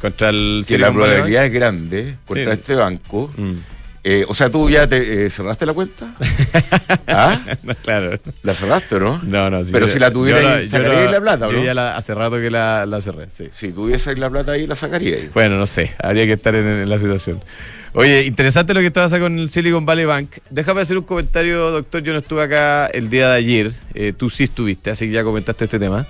Contra 0.02 0.30
el 0.30 0.64
que 0.68 0.78
la 0.80 0.88
Silicon 0.88 0.96
Valley 0.98 0.98
Bank. 0.98 1.16
probabilidad 1.16 1.46
es 1.46 1.54
grande 1.54 2.16
contra 2.26 2.46
Sí. 2.56 2.60
este 2.62 2.76
banco, 2.76 3.32
Mm. 3.38 3.52
eh, 4.04 4.26
o 4.28 4.34
sea, 4.34 4.50
tú 4.50 4.70
ya 4.70 4.88
te 4.88 5.26
eh, 5.26 5.30
cerraste 5.30 5.66
la 5.66 5.74
cuenta. 5.74 6.14
¿Ah? 7.08 7.40
No, 7.64 7.76
claro. 7.76 8.20
¿La 8.44 8.54
cerraste 8.54 8.96
o 8.96 9.00
no? 9.00 9.22
No, 9.24 9.50
no, 9.50 9.64
sí, 9.64 9.72
Pero 9.72 9.88
yo- 9.88 9.94
si 9.94 10.00
la 10.00 10.08
yo 10.08 10.14
tuviera, 10.14 10.62
yo 10.62 10.70
¿sacaríais 10.70 11.12
la 11.12 11.22
plata 11.22 11.48
o 11.48 11.52
Yo 11.52 11.58
no? 11.60 11.64
ya 11.64 11.74
la- 11.74 11.96
hace 11.96 12.14
rato 12.14 12.38
que 12.38 12.50
la, 12.50 12.86
la 12.86 13.00
cerré, 13.02 13.30
sí. 13.30 13.50
Si 13.54 13.72
tuviese 13.72 14.16
la 14.16 14.30
plata 14.30 14.54
ahí, 14.54 14.66
la 14.66 14.76
sacaría. 14.76 15.18
Bueno, 15.34 15.58
no 15.58 15.66
sé, 15.68 15.92
habría 16.02 16.26
que 16.26 16.34
estar 16.34 16.56
en, 16.56 16.66
en 16.68 16.90
la 16.90 16.98
situación. 17.00 17.42
Oye, 17.94 18.24
interesante 18.26 18.74
lo 18.74 18.80
que 18.80 18.88
estabas 18.88 19.12
con 19.18 19.38
el 19.38 19.50
Silicon 19.50 19.86
Valley 19.86 20.06
Bank. 20.06 20.30
Déjame 20.50 20.80
hacer 20.82 20.98
un 20.98 21.04
comentario, 21.04 21.72
doctor. 21.72 22.02
Yo 22.02 22.14
no 22.14 22.20
estuve 22.20 22.42
acá 22.44 22.88
el 22.88 23.10
día 23.10 23.28
de 23.30 23.36
ayer. 23.36 23.72
eh, 23.94 24.14
tú 24.18 24.30
sí 24.30 24.46
estuviste, 24.46 24.92
así 24.92 25.08
que 25.08 25.12
ya 25.12 25.24
comentaste 25.26 25.66
este 25.66 25.78
tema. 25.78 26.08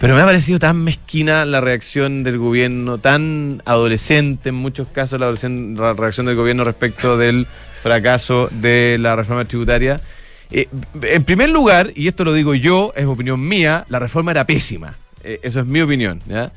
Pero 0.00 0.14
me 0.14 0.22
ha 0.22 0.24
parecido 0.24 0.58
tan 0.58 0.82
mezquina 0.82 1.44
la 1.44 1.60
reacción 1.60 2.24
del 2.24 2.38
gobierno, 2.38 2.96
tan 2.96 3.60
adolescente 3.66 4.48
en 4.48 4.54
muchos 4.54 4.88
casos 4.88 5.20
la, 5.20 5.92
reacción 5.92 6.24
del 6.26 6.36
gobierno 6.36 6.64
respecto 6.64 7.18
del 7.18 7.46
fracaso 7.82 8.48
de 8.50 8.96
la 8.98 9.14
reforma 9.14 9.44
tributaria. 9.44 10.00
Eh, 10.50 10.68
en 11.02 11.24
primer 11.24 11.50
lugar, 11.50 11.92
y 11.94 12.08
esto 12.08 12.24
lo 12.24 12.32
digo 12.32 12.54
yo, 12.54 12.94
es 12.96 13.04
opinión 13.04 13.46
mía, 13.46 13.84
la 13.90 13.98
reforma 13.98 14.30
era 14.30 14.46
pésima. 14.46 14.96
Eh, 15.22 15.38
eso 15.42 15.60
es 15.60 15.66
mi 15.66 15.82
opinión. 15.82 16.22
¿ya? 16.26 16.50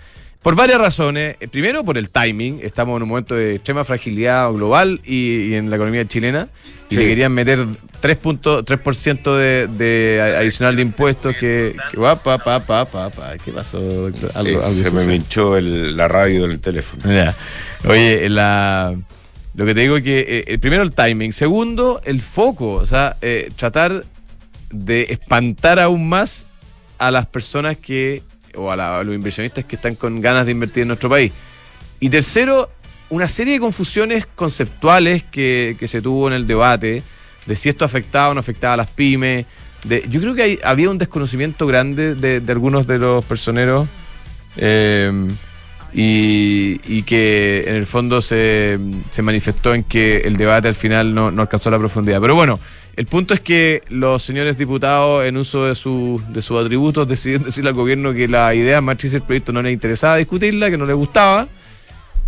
Por 0.44 0.56
varias 0.56 0.78
razones. 0.80 1.38
Eh, 1.40 1.48
Primero, 1.48 1.84
por 1.84 1.98
el 1.98 2.10
timing. 2.10 2.60
Estamos 2.62 2.98
en 2.98 3.04
un 3.04 3.10
momento 3.10 3.34
de 3.36 3.56
extrema 3.56 3.84
fragilidad 3.86 4.52
global 4.52 5.00
y, 5.06 5.46
y 5.52 5.56
en 5.56 5.70
la 5.70 5.78
economía 5.78 6.06
chilena. 6.08 6.50
Y 6.90 6.96
Sí. 6.96 7.00
le 7.00 7.08
querían 7.08 7.32
meter 7.32 7.66
3.3% 8.02 9.36
de, 9.38 9.68
de 9.68 10.22
adicional 10.38 10.76
de 10.76 10.82
impuestos 10.82 11.36
que... 11.38 11.76
que 11.92 11.98
va, 11.98 12.22
pa, 12.22 12.38
pa, 12.38 12.60
pa, 12.60 12.86
pa, 12.86 13.10
pa. 13.10 13.38
¿Qué 13.44 13.52
pasó, 13.52 13.80
doctor? 13.80 14.30
Eh, 14.30 14.34
Algo, 14.36 14.62
se 14.74 14.92
me 14.92 15.16
el- 15.58 15.96
la 15.98 16.08
radio 16.08 16.46
del 16.48 16.60
teléfono. 16.60 17.04
Ya. 17.12 17.34
Oye, 17.88 18.28
la, 18.30 18.94
lo 19.56 19.66
que 19.66 19.74
te 19.74 19.80
digo 19.82 19.98
es 19.98 20.04
que, 20.04 20.20
eh, 20.20 20.44
eh, 20.48 20.58
primero, 20.60 20.84
el 20.84 20.92
timing. 20.92 21.32
Segundo, 21.34 22.02
el 22.04 22.22
foco. 22.22 22.74
O 22.74 22.86
sea, 22.86 23.16
eh, 23.22 23.50
tratar 23.56 24.04
de 24.70 25.08
espantar 25.10 25.80
aún 25.80 26.08
más 26.10 26.46
a 26.98 27.12
las 27.12 27.26
personas 27.28 27.78
que, 27.78 28.22
o 28.56 28.72
a, 28.72 28.76
la- 28.76 29.04
los 29.04 29.16
inversionistas 29.16 29.66
que 29.66 29.76
están 29.76 29.96
con 29.96 30.22
ganas 30.22 30.46
de 30.46 30.52
invertir 30.52 30.82
en 30.84 30.88
nuestro 30.90 31.10
país. 31.10 31.32
Y 32.00 32.10
tercero, 32.10 32.70
una 33.10 33.28
serie 33.28 33.54
de 33.54 33.60
confusiones 33.60 34.26
conceptuales 34.36 35.24
que, 35.24 35.76
que 35.80 35.88
se 35.88 36.02
tuvo 36.02 36.28
en 36.28 36.34
el 36.34 36.48
debate 36.48 37.04
de 37.46 37.56
si 37.56 37.70
esto 37.70 37.86
afectaba 37.86 38.30
o 38.30 38.34
no 38.34 38.40
afectaba 38.40 38.74
a 38.74 38.78
las 38.78 38.88
pymes. 38.90 39.46
De, 39.84 40.06
yo 40.10 40.22
creo 40.22 40.34
que 40.34 40.44
hay- 40.44 40.60
había 40.64 40.90
un 40.90 40.98
desconocimiento 40.98 41.68
grande 41.68 42.16
de, 42.16 42.40
de 42.40 42.52
algunos 42.52 42.88
de 42.88 42.98
los 43.00 43.24
personeros. 43.26 43.88
eh, 44.58 45.28
y, 45.96 46.80
y 46.88 47.04
que 47.04 47.66
en 47.68 47.76
el 47.76 47.86
fondo 47.86 48.20
se, 48.20 48.80
se 49.12 49.22
manifestó 49.22 49.76
en 49.76 49.84
que 49.84 50.18
el 50.26 50.38
debate 50.38 50.68
al 50.68 50.74
final 50.74 51.14
no, 51.14 51.30
no 51.30 51.44
alcanzó 51.44 51.70
la 51.70 51.78
profundidad. 51.78 52.20
Pero 52.20 52.34
bueno, 52.34 52.60
el 52.96 53.06
punto 53.08 53.34
es 53.34 53.40
que 53.40 53.82
los 53.90 54.22
señores 54.24 54.58
diputados, 54.58 55.26
en 55.26 55.38
uso 55.38 55.66
de, 55.66 55.76
su- 55.76 56.22
de 56.30 56.42
sus 56.42 56.62
atributos, 56.64 57.08
decidieron 57.08 57.46
decirle 57.46 57.70
al 57.70 57.76
gobierno 57.76 58.14
que 58.14 58.28
la 58.28 58.54
idea 58.54 58.82
matriz 58.82 59.12
del 59.14 59.22
proyecto 59.24 59.52
no 59.52 59.62
les 59.62 59.74
interesaba 59.74 60.18
discutirla, 60.18 60.70
que 60.70 60.78
no 60.78 60.86
les 60.86 60.96
gustaba. 60.96 61.48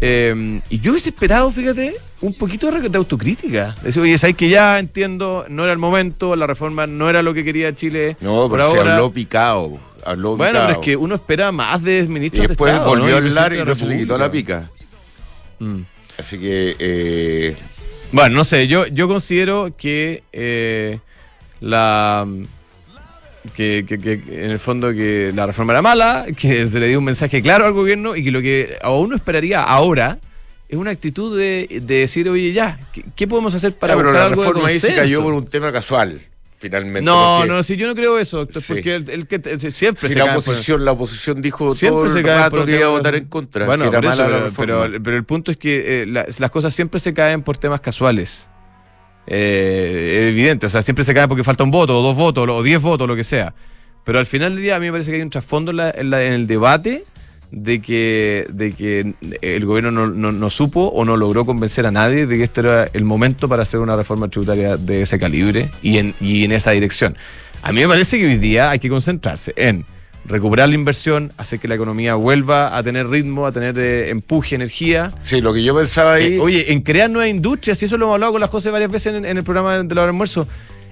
Eh, 0.02 0.60
y 0.70 0.80
yo 0.80 0.92
hubiese 0.92 1.10
esperado, 1.10 1.50
fíjate, 1.52 1.94
un 2.22 2.34
poquito 2.34 2.70
de, 2.70 2.98
autocrítica. 2.98 3.76
Decir, 3.82 4.02
oye, 4.02 4.18
sabes 4.18 4.36
que 4.36 4.50
ya 4.50 4.78
entiendo, 4.80 5.46
no 5.50 5.64
era 5.64 5.72
el 5.72 5.78
momento, 5.80 6.36
la 6.36 6.48
reforma 6.48 6.86
no 6.86 7.10
era 7.10 7.22
lo 7.22 7.34
que 7.34 7.44
quería 7.46 7.74
Chile. 7.76 8.18
No, 8.20 8.50
pero 8.50 8.72
se 8.72 8.78
ahora. 8.78 8.94
habló 8.94 9.12
picado. 9.12 9.72
Habló 10.04 10.36
Bueno, 10.36 10.52
picado. 10.54 10.68
pero 10.68 10.80
es 10.82 10.86
que 10.86 10.96
uno 10.98 11.16
espera 11.16 11.52
más 11.52 11.82
de 11.82 12.00
Y 12.00 12.08
ministros 12.08 12.48
después 12.50 12.72
de 12.74 12.78
Estado. 12.78 12.90
volvió 12.90 13.10
¿no? 13.12 13.16
a 13.16 13.18
hablar 13.20 13.54
y 13.54 13.64
no 13.64 13.74
se 13.76 13.86
le 13.86 13.98
quitó 14.00 14.18
la 14.18 14.30
pica. 14.32 14.70
Mm. 15.60 15.80
Así 16.18 16.40
que 16.40 16.76
eh, 16.78 17.56
Bueno, 18.16 18.38
no 18.38 18.44
sé, 18.46 18.68
yo, 18.70 18.88
yo 18.88 19.10
considero 19.10 19.74
que 19.78 20.24
eh, 20.32 21.00
la 21.60 22.26
que, 23.56 23.84
que- 23.86 24.00
que 24.00 24.14
en 24.14 24.52
el 24.52 24.60
fondo 24.60 24.94
que 24.94 25.34
la 25.36 25.46
reforma 25.46 25.74
era 25.74 25.82
mala, 25.82 26.26
que 26.38 26.66
se 26.68 26.80
le 26.80 26.88
dio 26.88 27.00
un 27.00 27.04
mensaje 27.06 27.42
claro 27.42 27.66
al 27.66 27.74
gobierno 27.74 28.16
y 28.16 28.24
que 28.24 28.32
lo 28.32 28.42
que 28.42 28.78
a 28.82 28.92
uno 28.92 29.18
esperaría 29.18 29.62
ahora 29.64 30.18
es 30.70 30.78
una 30.78 30.92
actitud 30.92 31.38
de, 31.38 31.68
de 31.82 31.96
decir, 32.00 32.30
oye, 32.30 32.54
ya, 32.54 32.80
¿qué, 32.94 33.04
qué 33.18 33.28
podemos 33.28 33.54
hacer 33.54 33.76
para 33.76 33.96
pero 33.98 34.08
buscar 34.08 34.22
la 34.22 34.28
algo 34.30 34.42
de 34.42 34.48
reforma 34.48 34.70
ahí 34.70 34.80
se 34.80 34.96
cayó 34.96 35.22
por 35.22 35.34
un 35.34 35.46
tema 35.48 35.72
casual, 35.74 36.22
finalmente. 36.70 37.02
No, 37.02 37.46
no, 37.46 37.62
si 37.64 37.76
yo 37.78 37.88
no 37.88 37.96
creo 37.96 38.18
eso, 38.20 38.38
doctor, 38.38 38.62
Sí. 38.62 38.74
porque 38.74 38.96
el, 38.96 39.10
el 39.10 39.28
que 39.28 39.40
siempre 39.72 40.08
Si 40.08 40.14
se 40.14 40.20
la 40.20 40.26
por- 40.34 40.38
oposición, 40.44 40.84
la 40.86 40.92
oposición 40.94 41.42
dijo 41.42 41.74
siempre 41.74 42.02
todo 42.02 42.10
se 42.10 42.20
el 42.20 42.26
rato 42.26 42.66
que 42.66 42.76
iba 42.78 42.86
a 42.86 42.90
votar 42.90 43.16
en 43.16 43.26
contra. 43.26 43.66
Bueno, 43.66 43.92
por 43.92 44.06
eso, 44.06 44.26
pero, 44.56 44.86
pero, 44.88 45.04
pero 45.04 45.18
el 45.18 45.24
punto 45.24 45.52
es 45.52 45.58
que 45.58 46.04
eh, 46.04 46.06
la- 46.06 46.26
las 46.40 46.52
cosas 46.52 46.74
siempre 46.74 47.00
se 47.00 47.14
caen 47.14 47.42
por 47.44 47.58
temas 47.58 47.82
casuales. 47.82 48.50
Eh, 49.28 50.28
evidente, 50.32 50.68
o 50.68 50.70
sea, 50.70 50.82
siempre 50.82 51.04
se 51.04 51.14
caen 51.14 51.28
porque 51.28 51.44
falta 51.44 51.64
un 51.64 51.72
voto, 51.72 51.98
o 52.00 52.02
dos 52.04 52.16
votos, 52.16 52.48
o 52.50 52.64
diez 52.64 52.82
votos, 52.82 53.08
lo 53.08 53.16
que 53.16 53.24
sea. 53.24 53.54
Pero 54.04 54.20
al 54.20 54.26
final 54.28 54.54
del 54.54 54.62
día 54.64 54.76
a 54.76 54.80
mí 54.80 54.86
me 54.86 54.92
parece 54.92 55.10
que 55.12 55.18
hay 55.18 55.24
un 55.24 55.30
trasfondo 55.32 55.72
en, 55.72 55.78
la- 55.78 55.90
en 55.92 56.10
la- 56.10 56.24
en 56.24 56.34
el 56.34 56.48
debate 56.48 57.06
de 57.52 57.82
que, 57.82 58.46
de 58.52 58.72
que 58.74 59.14
el 59.42 59.66
gobierno 59.66 59.92
no, 59.92 60.08
no- 60.08 60.32
no 60.32 60.50
supo 60.50 60.82
o 60.88 61.06
no 61.06 61.16
logró 61.18 61.46
convencer 61.46 61.86
a 61.86 61.92
nadie 61.92 62.26
de 62.26 62.38
que 62.38 62.44
este 62.44 62.62
era 62.62 62.86
el 62.94 63.06
momento 63.06 63.48
para 63.48 63.64
hacer 63.64 63.80
una 63.80 63.96
reforma 63.96 64.28
tributaria 64.28 64.78
de 64.78 65.02
ese 65.02 65.18
calibre 65.20 65.70
y 65.82 65.98
en, 65.98 66.14
y 66.20 66.44
en 66.44 66.52
esa 66.52 66.72
dirección. 66.72 67.18
A 67.62 67.72
mí 67.72 67.82
me 67.82 67.88
parece 67.88 68.18
que 68.20 68.26
hoy 68.26 68.38
día 68.38 68.70
hay 68.70 68.80
que 68.80 68.90
concentrarse 68.90 69.54
en 69.56 69.86
recuperar 70.28 70.70
la 70.70 70.76
inversión, 70.76 71.32
hacer 71.38 71.60
que 71.60 71.68
la 71.68 71.76
economía 71.76 72.16
vuelva 72.16 72.76
a 72.76 72.82
tener 72.82 73.08
ritmo, 73.08 73.46
a 73.46 73.52
tener 73.52 73.78
eh, 73.78 74.10
empuje, 74.10 74.56
energía. 74.56 75.12
Sí, 75.22 75.40
lo 75.40 75.54
que 75.54 75.64
yo 75.64 75.76
pensaba 75.76 76.14
ahí. 76.16 76.34
Eh, 76.36 76.40
oye, 76.40 76.72
en 76.74 76.82
crear 76.82 77.10
nuevas 77.12 77.30
industrias, 77.30 77.80
y 77.82 77.86
eso 77.86 77.96
lo 77.98 78.06
hemos 78.06 78.16
hablado 78.16 78.32
con 78.32 78.42
la 78.42 78.48
José 78.48 78.72
varias 78.72 78.92
veces 78.92 79.14
en, 79.16 79.24
en 79.24 79.38
el 79.38 79.44
programa 79.44 79.72
de 79.84 79.96
la 79.96 80.02
hora 80.02 80.08
de 80.08 80.10
almuerzo. 80.10 80.48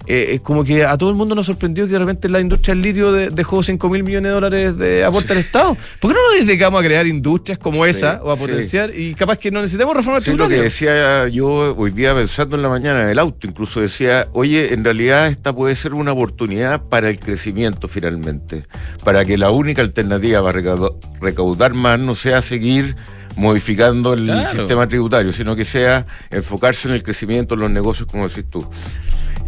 Eh, 0.06 0.32
es 0.34 0.42
como 0.42 0.64
que 0.64 0.84
a 0.86 0.98
todo 0.98 1.10
el 1.10 1.16
mundo 1.16 1.34
nos 1.36 1.46
sorprendió 1.46 1.86
que 1.86 1.94
de 1.94 2.00
repente 2.00 2.28
la 2.30 2.40
industria 2.40 2.74
del 2.76 2.84
litio 2.84 3.12
de- 3.12 3.30
dejó 3.30 3.64
5 3.64 3.90
mil 3.90 4.04
millones 4.04 4.30
de 4.30 4.34
dólares 4.34 4.78
de 4.78 5.04
aporte 5.06 5.34
al 5.34 5.40
Estado. 5.40 5.78
¿Por 6.00 6.12
qué 6.12 6.18
no 6.18 6.38
nos 6.38 6.46
dedicamos 6.46 6.82
a 6.82 6.84
crear 6.86 7.08
industrias 7.08 7.58
como 7.58 7.86
esa 7.86 8.20
o 8.24 8.32
a 8.32 8.36
sí. 8.36 8.42
potenciar 8.42 8.98
y 8.98 9.16
capaz 9.16 9.38
que 9.38 9.50
no 9.52 9.62
necesitemos 9.62 9.96
reforma 9.96 10.20
Sí, 10.22 10.32
lo 10.32 10.38
que 10.38 10.38
tributaria? 10.56 10.64
decía 10.64 11.28
yo 11.30 11.76
hoy 11.76 11.92
día 11.92 12.14
pensando 12.14 12.56
en 12.56 12.62
la 12.64 12.70
mañana 12.70 13.04
en 13.04 13.10
el 13.10 13.20
auto, 13.20 13.48
incluso 13.48 13.80
decía, 13.80 14.28
oye, 14.34 14.74
en 14.74 14.84
realidad 14.84 15.28
esta 15.28 15.54
puede 15.54 15.76
ser 15.76 15.94
una 15.94 16.12
oportunidad 16.12 16.82
para 16.84 17.10
el 17.10 17.20
crecimiento 17.20 17.88
finalmente, 17.88 18.64
para 19.04 19.24
que 19.26 19.38
la 19.38 19.52
única 19.52 19.82
alternativa 19.82 20.42
para 20.44 20.60
recauda- 20.60 20.92
recaudar 21.22 21.74
más 21.74 22.00
no 22.00 22.16
sea 22.16 22.42
seguir 22.42 22.96
modificando 23.36 24.14
el 24.14 24.26
Claro. 24.26 24.52
sistema 24.60 24.88
tributario, 24.88 25.32
sino 25.34 25.56
que 25.56 25.66
sea 25.66 26.06
enfocarse 26.30 26.88
en 26.88 26.94
el 26.94 27.02
crecimiento, 27.04 27.56
en 27.56 27.62
los 27.62 27.72
negocios, 27.72 28.08
como 28.08 28.28
decís 28.28 28.46
tú. 28.50 28.68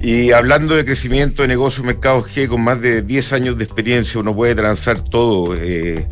Y 0.01 0.31
hablando 0.31 0.75
de 0.75 0.85
crecimiento 0.85 1.41
de 1.41 1.47
negocios, 1.47 1.85
mercados 1.85 2.27
G, 2.27 2.47
con 2.47 2.61
más 2.61 2.79
de 2.81 3.01
10 3.01 3.33
años 3.33 3.57
de 3.57 3.63
experiencia, 3.63 4.19
uno 4.19 4.33
puede 4.33 4.53
transar 4.53 4.99
todo, 5.01 5.55
eh, 5.57 6.05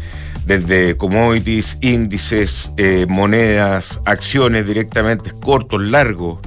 desde 0.45 0.97
commodities, 0.97 1.77
índices, 1.81 2.71
eh, 2.77 3.05
monedas, 3.07 3.99
acciones 4.05 4.67
directamente, 4.67 5.31
cortos, 5.31 5.81
largos, 5.81 6.39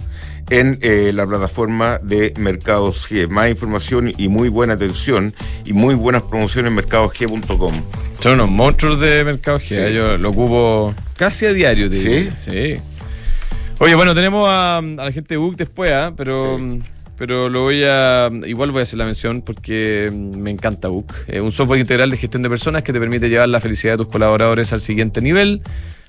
en 0.50 0.78
eh, 0.80 1.10
la 1.14 1.26
plataforma 1.26 1.98
de 2.02 2.32
Mercados 2.38 3.08
G. 3.10 3.28
Más 3.28 3.48
información 3.48 4.12
y 4.16 4.28
muy 4.28 4.48
buena 4.48 4.74
atención 4.74 5.34
y 5.64 5.72
muy 5.72 5.94
buenas 5.94 6.22
promociones 6.22 6.70
en 6.70 6.76
mercadosg.com. 6.76 7.82
Son 8.20 8.32
unos 8.34 8.50
monstruos 8.50 9.00
de 9.00 9.24
mercado 9.24 9.58
G. 9.58 9.68
Sí. 9.68 9.74
¿eh? 9.74 9.92
Yo 9.94 10.16
lo 10.16 10.30
ocupo 10.30 10.94
casi 11.16 11.46
a 11.46 11.52
diario, 11.52 11.90
te 11.90 11.96
¿Sí? 11.96 12.08
diría. 12.08 12.36
Sí. 12.36 12.74
Oye, 13.78 13.94
bueno, 13.94 14.14
tenemos 14.14 14.48
a, 14.48 14.78
a 14.78 14.82
la 14.82 15.12
gente 15.12 15.34
de 15.34 15.38
Book 15.38 15.56
después, 15.56 15.90
¿ah? 15.92 16.12
pero, 16.16 16.58
Sí. 16.58 16.80
Pero 17.16 17.48
lo 17.48 17.62
voy 17.62 17.82
a. 17.84 18.28
Igual 18.46 18.70
voy 18.70 18.80
a 18.80 18.82
hacer 18.82 18.98
la 18.98 19.04
mención 19.04 19.42
porque 19.42 20.10
me 20.12 20.50
encanta 20.50 20.88
Book. 20.88 21.12
Es 21.26 21.40
un 21.40 21.52
software 21.52 21.80
integral 21.80 22.10
de 22.10 22.16
gestión 22.16 22.42
de 22.42 22.48
personas 22.48 22.82
que 22.82 22.92
te 22.92 23.00
permite 23.00 23.28
llevar 23.28 23.48
la 23.48 23.60
felicidad 23.60 23.94
de 23.94 23.98
tus 23.98 24.08
colaboradores 24.08 24.72
al 24.72 24.80
siguiente 24.80 25.20
nivel, 25.20 25.62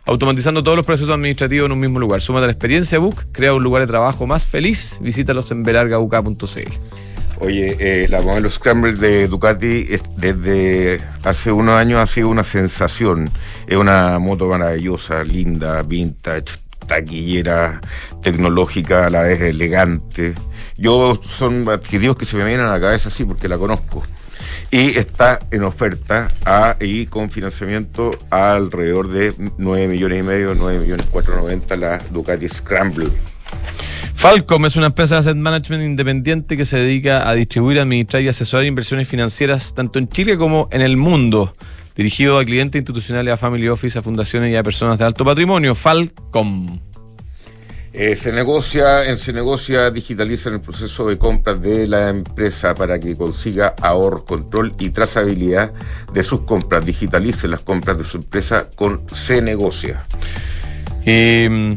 automatizando 0.06 0.64
todos 0.64 0.78
los 0.78 0.86
procesos 0.86 1.10
administrativos 1.14 1.66
en 1.68 1.72
un 1.74 1.80
mismo 1.80 2.00
lugar. 2.00 2.22
Súmate 2.22 2.44
a 2.46 2.48
la 2.48 2.54
experiencia 2.54 3.00
Book, 3.00 3.26
crea 3.32 3.54
un 3.54 3.64
lugar 3.64 3.82
de 3.84 3.88
trabajo 3.88 4.26
más 4.28 4.48
feliz. 4.48 5.00
Visítalos 5.02 5.52
en 5.52 5.64
belargauk.cl. 5.64 6.72
Oye, 7.40 7.76
eh, 7.80 8.08
la 8.10 8.20
modelo 8.22 8.50
Scramble 8.50 8.94
de 8.94 9.28
Ducati 9.28 9.86
es- 9.92 10.02
desde 10.18 10.98
hace 11.24 11.52
unos 11.52 11.76
años 11.76 12.02
ha 12.02 12.08
sido 12.12 12.30
una 12.30 12.44
sensación. 12.44 13.30
Es 13.68 13.78
una 13.78 14.18
moto 14.18 14.48
maravillosa, 14.48 15.24
linda, 15.24 15.84
vintage, 15.84 16.46
taquillera, 16.88 17.82
tecnológica, 18.22 19.06
a 19.06 19.10
la 19.10 19.22
vez 19.22 19.42
elegante. 19.42 20.34
Yo 20.78 21.20
son 21.30 21.68
adquiridos 21.70 22.18
que 22.18 22.26
se 22.26 22.38
me 22.38 22.46
vienen 22.46 22.66
a 22.66 22.72
la 22.72 22.80
cabeza 22.80 23.10
así 23.10 23.26
porque 23.26 23.48
la 23.48 23.58
conozco. 23.58 24.04
Y 24.70 24.98
está 24.98 25.40
en 25.52 25.64
oferta 25.64 26.30
y 26.80 27.06
con 27.06 27.30
financiamiento 27.30 28.12
alrededor 28.30 29.10
de 29.10 29.34
9 29.58 29.88
millones 29.88 30.24
y 30.24 30.28
medio, 30.28 30.56
9 30.56 30.80
millones 30.80 31.06
490 31.10 31.76
la 31.78 31.98
Ducati 32.12 32.50
Scramble. 32.50 33.10
Falcom 34.14 34.66
es 34.66 34.76
una 34.76 34.88
empresa 34.88 35.16
de 35.16 35.20
asset 35.22 35.38
management 35.38 35.84
independiente 35.84 36.58
que 36.58 36.66
se 36.66 36.78
dedica 36.78 37.30
a 37.30 37.34
distribuir, 37.34 37.80
administrar 37.80 38.24
y 38.24 38.28
asesorar 38.28 38.66
inversiones 38.66 39.08
financieras 39.08 39.76
tanto 39.76 40.00
en 40.00 40.10
Chile 40.10 40.38
como 40.38 40.68
en 40.72 40.82
el 40.82 40.98
mundo. 40.98 41.54
Dirigido 41.98 42.38
a 42.38 42.46
clientes 42.46 42.80
institucionales, 42.80 43.34
a 43.34 43.38
family 43.38 43.68
office, 43.68 43.98
a 43.98 44.04
fundaciones 44.04 44.52
y 44.52 44.56
a 44.56 44.62
personas 44.62 45.00
de 45.00 45.06
alto 45.06 45.26
patrimonio. 45.26 45.74
Falcom. 45.74 46.80
Eh, 47.92 48.16
se 48.16 48.32
negocia, 48.32 49.10
en 49.10 49.18
Se 49.18 49.34
Negocia 49.34 49.90
digitalizan 49.90 50.54
el 50.54 50.62
proceso 50.62 51.10
de 51.10 51.18
compras 51.18 51.60
de 51.60 51.88
la 51.88 52.10
empresa 52.10 52.76
para 52.76 53.00
que 53.00 53.16
consiga 53.16 53.74
ahorro, 53.82 54.24
control 54.24 54.76
y 54.78 54.92
trazabilidad 54.92 55.74
de 56.14 56.22
sus 56.22 56.42
compras. 56.42 56.86
Digitalice 56.86 57.48
las 57.48 57.64
compras 57.64 57.98
de 57.98 58.04
su 58.04 58.18
empresa 58.18 58.70
con 58.76 59.10
Se 59.10 59.42
Negocia. 59.42 60.04
Eh, 61.04 61.76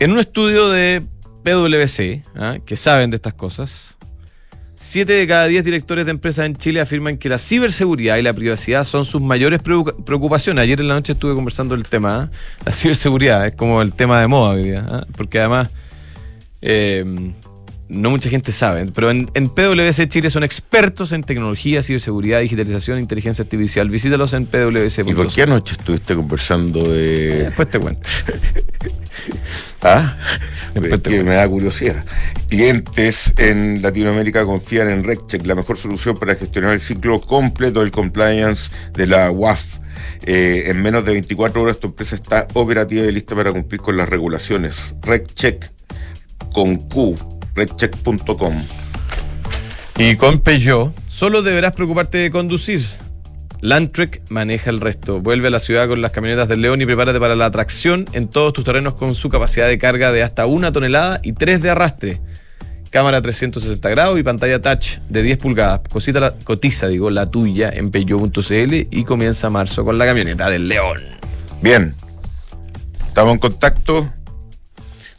en 0.00 0.10
un 0.10 0.18
estudio 0.18 0.70
de 0.70 1.06
PwC, 1.44 2.24
¿ah? 2.34 2.56
que 2.66 2.74
saben 2.74 3.10
de 3.10 3.16
estas 3.16 3.34
cosas, 3.34 3.96
7 4.84 5.12
de 5.12 5.26
cada 5.26 5.46
10 5.46 5.64
directores 5.64 6.04
de 6.04 6.12
empresas 6.12 6.44
en 6.46 6.56
Chile 6.56 6.80
afirman 6.80 7.16
que 7.16 7.28
la 7.28 7.38
ciberseguridad 7.38 8.16
y 8.18 8.22
la 8.22 8.32
privacidad 8.32 8.84
son 8.84 9.04
sus 9.04 9.20
mayores 9.20 9.60
preocupaciones. 9.62 10.62
Ayer 10.62 10.80
en 10.80 10.88
la 10.88 10.94
noche 10.94 11.14
estuve 11.14 11.34
conversando 11.34 11.74
el 11.74 11.84
tema. 11.84 12.30
¿ah? 12.30 12.30
La 12.64 12.72
ciberseguridad 12.72 13.46
es 13.46 13.54
como 13.54 13.80
el 13.82 13.94
tema 13.94 14.20
de 14.20 14.28
moda 14.28 14.50
hoy 14.50 14.62
día, 14.62 14.86
¿ah? 14.88 15.06
porque 15.16 15.40
además 15.40 15.70
eh, 16.60 17.32
no 17.88 18.10
mucha 18.10 18.30
gente 18.30 18.52
sabe, 18.52 18.86
pero 18.94 19.10
en, 19.10 19.30
en, 19.34 19.48
PwC 19.48 20.08
Chile 20.08 20.30
son 20.30 20.42
expertos 20.42 21.12
en 21.12 21.22
tecnología, 21.22 21.82
ciberseguridad, 21.82 22.40
digitalización, 22.40 22.98
inteligencia 22.98 23.42
artificial. 23.42 23.90
Visítalos 23.90 24.32
en 24.32 24.46
pwc. 24.46 25.06
¿Y 25.06 25.14
por 25.14 25.32
qué 25.32 25.42
anoche 25.42 25.74
estuviste 25.78 26.14
conversando 26.14 26.88
de...? 26.88 27.14
Eh, 27.14 27.44
después 27.44 27.70
te 27.70 27.78
cuento. 27.78 28.08
¿Ah? 29.82 30.16
Después 30.72 31.02
te 31.02 31.10
que 31.10 31.22
me 31.22 31.34
da 31.34 31.46
curiosidad. 31.46 32.04
Clientes 32.48 33.34
en 33.36 33.82
Latinoamérica 33.82 34.44
confían 34.44 34.88
en 34.88 35.04
RecCheck, 35.04 35.44
la 35.46 35.54
mejor 35.54 35.76
solución 35.76 36.16
para 36.16 36.34
gestionar 36.36 36.72
el 36.72 36.80
ciclo 36.80 37.20
completo 37.20 37.80
del 37.80 37.90
compliance 37.90 38.70
de 38.94 39.06
la 39.06 39.30
UAF. 39.30 39.78
Eh, 40.26 40.64
en 40.68 40.80
menos 40.82 41.04
de 41.04 41.12
24 41.12 41.62
horas 41.62 41.78
tu 41.78 41.88
empresa 41.88 42.14
está 42.14 42.48
operativa 42.54 43.04
y 43.04 43.12
lista 43.12 43.36
para 43.36 43.52
cumplir 43.52 43.80
con 43.82 43.96
las 43.98 44.08
regulaciones. 44.08 44.94
RecCheck 45.02 45.70
con 46.54 46.76
Q 46.76 47.33
redcheck.com. 47.54 48.62
Y 49.96 50.16
con 50.16 50.40
Peugeot, 50.40 50.92
solo 51.06 51.42
deberás 51.42 51.72
preocuparte 51.72 52.18
de 52.18 52.30
conducir. 52.30 52.80
Landtrek 53.60 54.22
maneja 54.28 54.68
el 54.70 54.80
resto. 54.80 55.20
Vuelve 55.20 55.48
a 55.48 55.50
la 55.50 55.60
ciudad 55.60 55.88
con 55.88 56.02
las 56.02 56.10
camionetas 56.10 56.48
del 56.48 56.60
León 56.60 56.82
y 56.82 56.86
prepárate 56.86 57.18
para 57.18 57.34
la 57.34 57.46
atracción 57.46 58.06
en 58.12 58.28
todos 58.28 58.52
tus 58.52 58.64
terrenos 58.64 58.94
con 58.94 59.14
su 59.14 59.30
capacidad 59.30 59.68
de 59.68 59.78
carga 59.78 60.12
de 60.12 60.22
hasta 60.22 60.46
una 60.46 60.72
tonelada 60.72 61.20
y 61.22 61.32
tres 61.32 61.62
de 61.62 61.70
arrastre. 61.70 62.20
Cámara 62.90 63.22
360 63.22 63.88
grados 63.88 64.18
y 64.18 64.22
pantalla 64.22 64.60
touch 64.60 64.98
de 65.08 65.22
10 65.22 65.38
pulgadas. 65.38 65.80
Cosita 65.90 66.34
cotiza, 66.44 66.88
digo, 66.88 67.10
la 67.10 67.26
tuya 67.26 67.70
en 67.72 67.90
Peugeot.cl 67.90 68.86
y 68.90 69.04
comienza 69.04 69.48
marzo 69.48 69.84
con 69.84 69.96
la 69.96 70.04
camioneta 70.04 70.50
del 70.50 70.68
León. 70.68 70.98
Bien. 71.62 71.94
Estamos 73.06 73.32
en 73.32 73.38
contacto 73.38 74.12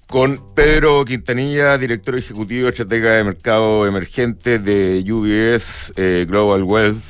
con 0.08 0.54
Pedro 0.54 1.04
Quintanilla, 1.06 1.78
director 1.78 2.18
ejecutivo 2.18 2.70
estratega 2.70 3.12
de 3.12 3.24
mercado 3.24 3.88
emergente 3.88 4.60
de 4.60 5.04
UBS 5.12 5.94
eh, 5.96 6.26
Global 6.28 6.64
Wealth, 6.64 7.04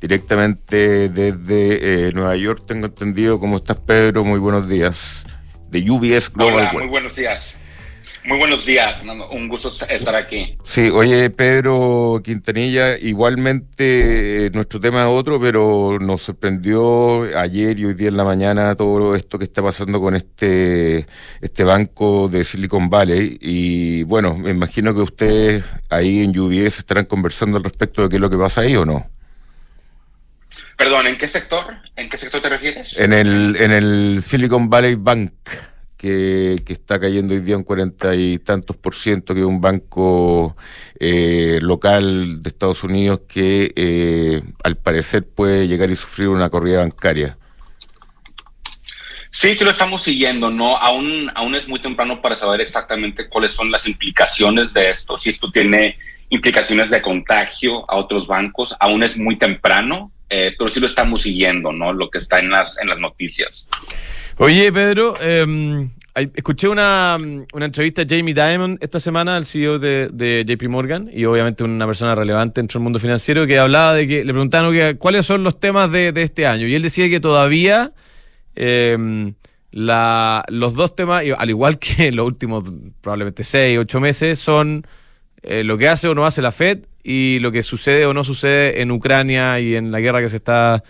directamente 0.00 1.08
desde 1.08 2.08
eh, 2.08 2.12
Nueva 2.12 2.36
York, 2.36 2.64
tengo 2.66 2.86
entendido. 2.86 3.38
¿Cómo 3.40 3.56
estás, 3.56 3.78
Pedro? 3.78 4.24
Muy 4.24 4.38
buenos 4.38 4.68
días. 4.68 5.24
De 5.70 5.90
UBS 5.90 6.30
Global 6.32 6.54
Hola, 6.54 6.72
Muy 6.74 6.88
buenos 6.88 7.16
días. 7.16 7.58
Muy 8.24 8.38
buenos 8.38 8.64
días, 8.64 9.02
un 9.32 9.48
gusto 9.48 9.68
estar 9.68 10.14
aquí. 10.14 10.56
Sí, 10.62 10.90
oye 10.90 11.28
Pedro 11.30 12.20
Quintanilla, 12.22 12.96
igualmente 12.96 14.46
eh, 14.46 14.50
nuestro 14.50 14.78
tema 14.78 15.02
es 15.02 15.08
otro, 15.08 15.40
pero 15.40 15.98
nos 16.00 16.22
sorprendió 16.22 17.22
ayer 17.36 17.80
y 17.80 17.86
hoy 17.86 17.94
día 17.94 18.10
en 18.10 18.16
la 18.16 18.22
mañana 18.22 18.76
todo 18.76 19.16
esto 19.16 19.40
que 19.40 19.44
está 19.44 19.60
pasando 19.60 20.00
con 20.00 20.14
este, 20.14 21.04
este 21.40 21.64
banco 21.64 22.28
de 22.28 22.44
Silicon 22.44 22.88
Valley. 22.88 23.38
Y 23.40 24.04
bueno, 24.04 24.38
me 24.38 24.50
imagino 24.50 24.94
que 24.94 25.00
ustedes 25.00 25.64
ahí 25.90 26.22
en 26.22 26.38
UBS 26.38 26.78
estarán 26.78 27.06
conversando 27.06 27.56
al 27.56 27.64
respecto 27.64 28.04
de 28.04 28.08
qué 28.08 28.16
es 28.16 28.22
lo 28.22 28.30
que 28.30 28.38
pasa 28.38 28.60
ahí 28.60 28.76
o 28.76 28.84
no. 28.84 29.04
Perdón, 30.76 31.08
¿en 31.08 31.18
qué 31.18 31.26
sector? 31.26 31.74
¿En 31.96 32.08
qué 32.08 32.16
sector 32.18 32.40
te 32.40 32.48
refieres? 32.48 32.96
En 32.98 33.12
el, 33.12 33.56
en 33.58 33.72
el 33.72 34.22
Silicon 34.22 34.70
Valley 34.70 34.94
Bank 34.94 35.32
que, 36.02 36.56
está 36.66 36.98
cayendo 36.98 37.32
hoy 37.32 37.40
día 37.40 37.56
un 37.56 37.62
cuarenta 37.62 38.16
y 38.16 38.40
tantos 38.40 38.76
por 38.76 38.94
ciento, 38.96 39.34
que 39.34 39.40
es 39.40 39.46
un 39.46 39.60
banco 39.60 40.56
eh, 40.98 41.60
local 41.62 42.42
de 42.42 42.48
Estados 42.48 42.82
Unidos 42.82 43.20
que 43.28 43.72
eh, 43.76 44.42
al 44.64 44.76
parecer 44.76 45.24
puede 45.24 45.68
llegar 45.68 45.90
y 45.90 45.94
sufrir 45.94 46.28
una 46.28 46.50
corrida 46.50 46.78
bancaria. 46.80 47.38
Sí, 49.30 49.54
sí 49.54 49.64
lo 49.64 49.70
estamos 49.70 50.02
siguiendo, 50.02 50.50
¿no? 50.50 50.76
Aún, 50.76 51.30
aún 51.36 51.54
es 51.54 51.68
muy 51.68 51.80
temprano 51.80 52.20
para 52.20 52.34
saber 52.34 52.60
exactamente 52.60 53.28
cuáles 53.28 53.52
son 53.52 53.70
las 53.70 53.86
implicaciones 53.86 54.74
de 54.74 54.90
esto, 54.90 55.18
si 55.18 55.30
esto 55.30 55.50
tiene 55.52 55.96
implicaciones 56.30 56.90
de 56.90 57.00
contagio 57.00 57.88
a 57.88 57.96
otros 57.96 58.26
bancos, 58.26 58.74
aún 58.80 59.04
es 59.04 59.16
muy 59.16 59.36
temprano, 59.36 60.10
eh, 60.28 60.54
pero 60.58 60.68
sí 60.68 60.80
lo 60.80 60.86
estamos 60.86 61.22
siguiendo, 61.22 61.72
¿no? 61.72 61.92
Lo 61.92 62.10
que 62.10 62.18
está 62.18 62.40
en 62.40 62.50
las, 62.50 62.76
en 62.78 62.88
las 62.88 62.98
noticias. 62.98 63.68
Oye, 64.38 64.72
Pedro, 64.72 65.20
em, 65.20 65.90
escuché 66.14 66.68
una, 66.68 67.18
entrevista 67.54 68.02
a 68.02 68.06
Jamie 68.08 68.34
Dimon 68.34 68.78
esta 68.80 68.98
semana, 68.98 69.36
al 69.36 69.44
CEO 69.44 69.78
de, 69.78 70.44
JP 70.46 70.68
Morgan, 70.68 71.10
y 71.12 71.24
obviamente 71.26 71.64
una 71.64 71.86
persona 71.86 72.14
relevante 72.14 72.60
dentro 72.60 72.78
del 72.78 72.84
mundo 72.84 72.98
financiero, 72.98 73.46
que 73.46 73.58
hablaba 73.58 73.94
de 73.94 74.06
que 74.06 74.24
le 74.24 74.32
preguntaron 74.32 74.72
que, 74.72 74.96
cuáles 74.96 75.26
son 75.26 75.42
los 75.44 75.60
temas 75.60 75.92
de, 75.92 76.12
este 76.16 76.46
año. 76.46 76.66
Y 76.66 76.74
él 76.74 76.82
decía 76.82 77.08
que 77.10 77.20
todavía 77.20 77.92
em, 78.54 79.34
los 79.70 80.74
dos 80.74 80.96
temas, 80.96 81.24
al 81.36 81.50
igual 81.50 81.78
que 81.78 82.10
los 82.12 82.26
últimos 82.26 82.64
probablemente 83.02 83.44
seis, 83.44 83.78
ocho 83.78 84.00
meses, 84.00 84.38
son 84.38 84.86
eh, 85.42 85.62
lo 85.62 85.76
que 85.76 85.88
hace 85.88 86.08
o 86.08 86.14
no 86.14 86.24
hace 86.24 86.40
la 86.40 86.52
Fed 86.52 86.86
y 87.02 87.38
lo 87.40 87.52
que 87.52 87.62
sucede 87.62 88.06
o 88.06 88.14
no 88.14 88.24
sucede 88.24 88.80
en 88.80 88.92
Ucrania 88.92 89.60
y 89.60 89.74
en 89.74 89.92
la 89.92 90.00
guerra 90.00 90.20
que 90.20 90.28
se 90.28 90.36
está 90.36 90.82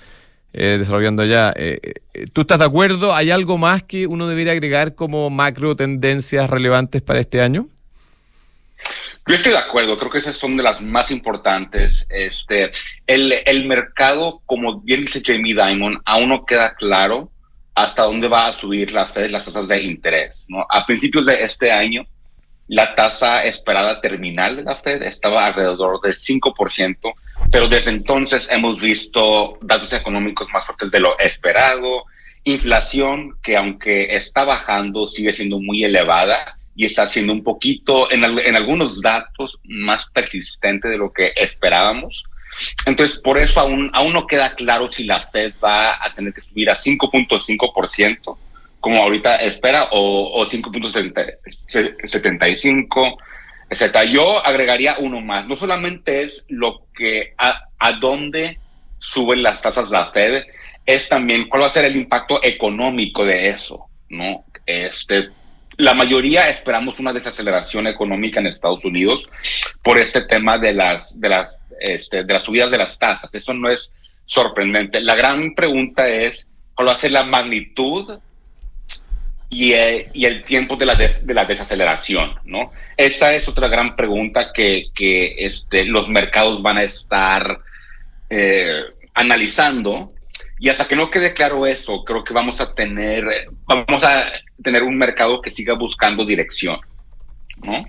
eh, 0.53 0.77
desarrollando 0.79 1.25
ya. 1.25 1.53
Eh, 1.57 1.81
eh, 2.15 2.27
¿Tú 2.33 2.43
estás 2.43 2.59
de 2.59 2.65
acuerdo? 2.65 3.15
¿Hay 3.15 3.31
algo 3.31 3.59
más 3.59 3.83
que 3.83 4.07
uno 4.07 4.29
debería 4.29 4.53
agregar 4.53 4.95
como 4.95 5.31
macro 5.31 5.77
tendencias 5.77 6.49
relevantes 6.51 7.03
para 7.03 7.21
este 7.21 7.41
año? 7.41 7.69
Yo 9.27 9.37
estoy 9.37 9.53
de 9.53 9.59
acuerdo, 9.59 9.97
creo 9.97 10.11
que 10.11 10.19
esas 10.19 10.37
son 10.37 10.57
de 10.57 10.65
las 10.65 10.83
más 10.83 11.11
importantes. 11.11 12.07
Este, 12.11 12.73
el, 13.07 13.33
el 13.47 13.67
mercado, 13.67 14.43
como 14.47 14.81
bien 14.81 15.03
dice 15.03 15.23
Jamie 15.25 15.55
Dimon, 15.55 16.01
aún 16.05 16.29
no 16.29 16.45
queda 16.45 16.75
claro 16.75 17.31
hasta 17.75 18.03
dónde 18.03 18.29
va 18.29 18.49
a 18.49 18.53
subir 18.53 18.93
la 18.93 19.07
Fed 19.07 19.31
las 19.31 19.45
tasas 19.45 19.69
de 19.69 19.83
interés. 19.83 20.45
¿no? 20.49 20.67
A 20.69 20.85
principios 20.85 21.27
de 21.27 21.43
este 21.43 21.71
año, 21.71 22.05
la 22.69 22.95
tasa 22.95 23.45
esperada 23.45 24.01
terminal 24.01 24.57
de 24.57 24.65
la 24.65 24.77
Fed 24.77 25.03
estaba 25.03 25.47
alrededor 25.47 26.01
del 26.01 26.15
5%, 26.15 27.13
pero 27.53 27.69
desde 27.69 27.91
entonces 27.91 28.49
hemos 28.51 28.81
visto 28.81 29.59
datos 29.61 29.93
económicos 29.93 30.49
más 30.53 30.65
fuertes 30.65 30.91
de 30.91 31.01
lo 31.01 31.19
esperado, 31.19 32.07
inflación 32.45 33.37
que 33.43 33.59
aunque 33.59 34.17
está 34.17 34.45
bajando 34.45 35.07
sigue 35.07 35.35
siendo 35.35 35.61
muy 35.61 35.85
elevada 35.85 36.57
y 36.75 36.87
está 36.87 37.07
siendo 37.07 37.35
un 37.35 37.45
poquito 37.45 38.11
en, 38.11 38.25
en 38.25 38.57
algunos 38.57 39.03
datos 39.03 39.59
más 39.65 40.07
persistente 40.07 40.89
de 40.89 40.97
lo 40.97 41.13
que 41.13 41.35
esperábamos. 41.37 42.25
Entonces, 42.87 43.19
por 43.19 43.37
eso 43.37 43.61
aún, 43.61 43.91
aún 43.93 44.15
no 44.15 44.27
queda 44.27 44.55
claro 44.55 44.91
si 44.91 45.05
la 45.05 45.21
Fed 45.21 45.53
va 45.63 46.03
a 46.03 46.15
tener 46.15 46.33
que 46.33 46.41
subir 46.41 46.71
a 46.71 46.75
5.5%, 46.75 48.39
como 48.81 49.03
ahorita 49.03 49.37
espera, 49.37 49.89
o, 49.93 50.41
o 50.41 50.47
5.75%, 50.47 53.17
yo 54.09 54.45
agregaría 54.45 54.97
uno 54.99 55.21
más. 55.21 55.47
No 55.47 55.57
solamente 55.57 56.23
es 56.23 56.45
lo 56.49 56.87
que 56.95 57.35
a, 57.39 57.65
a 57.79 57.93
dónde 57.93 58.59
suben 58.99 59.43
las 59.43 59.61
tasas 59.61 59.91
la 59.91 60.11
Fed, 60.13 60.45
es 60.87 61.09
también 61.09 61.49
cuál 61.49 61.63
va 61.63 61.67
a 61.67 61.71
ser 61.71 61.85
el 61.85 61.97
impacto 61.97 62.41
económico 62.43 63.25
de 63.25 63.49
eso, 63.49 63.87
¿no? 64.09 64.45
Este, 64.67 65.31
la 65.77 65.95
mayoría 65.95 66.49
esperamos 66.49 66.99
una 66.99 67.13
desaceleración 67.13 67.87
económica 67.87 68.41
en 68.41 68.47
Estados 68.47 68.85
Unidos 68.85 69.27
por 69.83 69.99
este 69.99 70.23
tema 70.23 70.59
de 70.59 70.75
las, 70.75 71.19
de 71.21 71.29
las, 71.29 71.59
este, 71.81 72.25
de 72.25 72.33
las 72.33 72.45
subidas 72.45 72.71
de 72.71 72.79
las 72.79 72.99
tasas. 72.99 73.31
Eso 73.33 73.55
no 73.55 73.69
es 73.69 73.91
sorprendente. 74.27 75.01
La 75.01 75.15
gran 75.15 75.55
pregunta 75.55 76.09
es 76.09 76.47
cuál 76.75 76.89
va 76.89 76.93
a 76.93 76.97
ser 76.97 77.13
la 77.13 77.25
magnitud 77.25 78.19
y, 79.53 79.75
eh, 79.75 80.09
y, 80.15 80.25
el 80.25 80.45
tiempo 80.45 80.77
de 80.77 80.87
la, 80.87 80.95
de 80.95 81.35
la 81.35 81.45
desaceleración, 81.45 82.37
¿no? 82.47 82.73
Esa 82.97 83.35
es 83.35 83.47
otra 83.47 83.69
gran 83.69 83.95
pregunta 83.97 84.51
que, 84.51 84.87
que 84.95 85.35
este, 85.41 85.85
los 85.85 86.09
mercados 86.09 86.63
van 86.63 86.79
a 86.79 86.83
estar 86.85 87.61
eh, 88.31 88.81
analizando. 89.13 90.15
Y 90.59 90.71
hasta 90.71 90.89
que 90.89 90.97
no 90.97 91.11
quede 91.11 91.35
claro 91.35 91.67
eso, 91.67 92.03
creo 92.03 92.25
que 92.25 92.33
vamos 92.33 92.63
a 92.63 92.73
tener, 92.73 93.27
vamos 93.67 94.03
a 94.03 94.33
tener 94.63 94.85
un 94.85 94.97
mercado 94.97 95.43
que 95.43 95.51
siga 95.51 95.75
buscando 95.75 96.25
dirección, 96.25 96.81
¿no? 97.63 97.85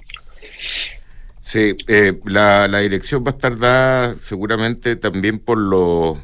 Sí, 1.42 1.78
eh, 1.88 2.20
la, 2.26 2.68
la 2.68 2.80
dirección 2.80 3.24
va 3.24 3.30
a 3.30 3.36
estar 3.36 3.58
dada 3.58 4.16
seguramente 4.16 4.98
también 4.98 5.40
por 5.40 5.58
los 5.58 6.18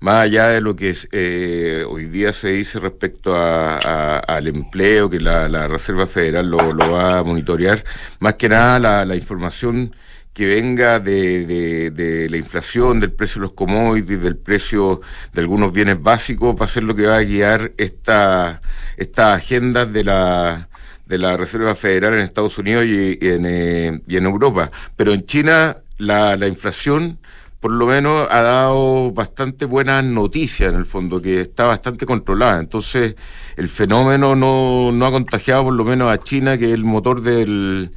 más 0.00 0.24
allá 0.24 0.48
de 0.48 0.60
lo 0.60 0.74
que 0.74 0.96
eh, 1.12 1.84
hoy 1.88 2.06
día 2.06 2.32
se 2.32 2.48
dice 2.48 2.80
respecto 2.80 3.34
al 3.36 4.46
empleo, 4.46 5.10
que 5.10 5.20
la, 5.20 5.68
Reserva 5.68 6.06
Federal 6.06 6.48
lo, 6.48 6.58
va 6.90 7.18
a 7.18 7.22
monitorear, 7.22 7.84
más 8.18 8.34
que 8.34 8.48
nada 8.48 9.04
la, 9.04 9.16
información 9.16 9.94
que 10.32 10.46
venga 10.46 11.00
de, 11.00 12.28
la 12.30 12.36
inflación, 12.36 12.98
del 12.98 13.12
precio 13.12 13.40
de 13.40 13.48
los 13.48 13.52
commodities, 13.52 14.22
del 14.22 14.36
precio 14.38 15.02
de 15.34 15.40
algunos 15.42 15.72
bienes 15.72 16.02
básicos, 16.02 16.56
va 16.58 16.64
a 16.64 16.68
ser 16.68 16.84
lo 16.84 16.94
que 16.94 17.06
va 17.06 17.18
a 17.18 17.22
guiar 17.22 17.72
esta, 17.76 18.60
esta 18.96 19.34
agenda 19.34 19.86
de 19.86 20.04
la 20.04 20.66
de 21.06 21.18
la 21.18 21.36
Reserva 21.36 21.74
Federal 21.74 22.14
en 22.14 22.20
Estados 22.20 22.56
Unidos 22.58 22.84
y, 22.86 23.18
en, 23.20 23.44
eh, 23.44 24.00
y 24.06 24.16
en 24.16 24.26
Europa. 24.26 24.70
Pero 24.94 25.12
en 25.12 25.24
China 25.24 25.78
la, 25.98 26.36
la 26.36 26.46
inflación 26.46 27.18
por 27.60 27.72
lo 27.72 27.86
menos 27.86 28.26
ha 28.30 28.40
dado 28.40 29.12
bastante 29.12 29.66
buenas 29.66 30.02
noticias 30.02 30.72
en 30.72 30.78
el 30.78 30.86
fondo, 30.86 31.20
que 31.20 31.42
está 31.42 31.64
bastante 31.64 32.06
controlada. 32.06 32.58
Entonces, 32.58 33.14
el 33.56 33.68
fenómeno 33.68 34.34
no, 34.34 34.90
no 34.92 35.06
ha 35.06 35.10
contagiado 35.10 35.64
por 35.64 35.76
lo 35.76 35.84
menos 35.84 36.10
a 36.10 36.18
China, 36.18 36.56
que 36.56 36.66
es 36.66 36.72
el 36.72 36.84
motor 36.84 37.20
del, 37.20 37.90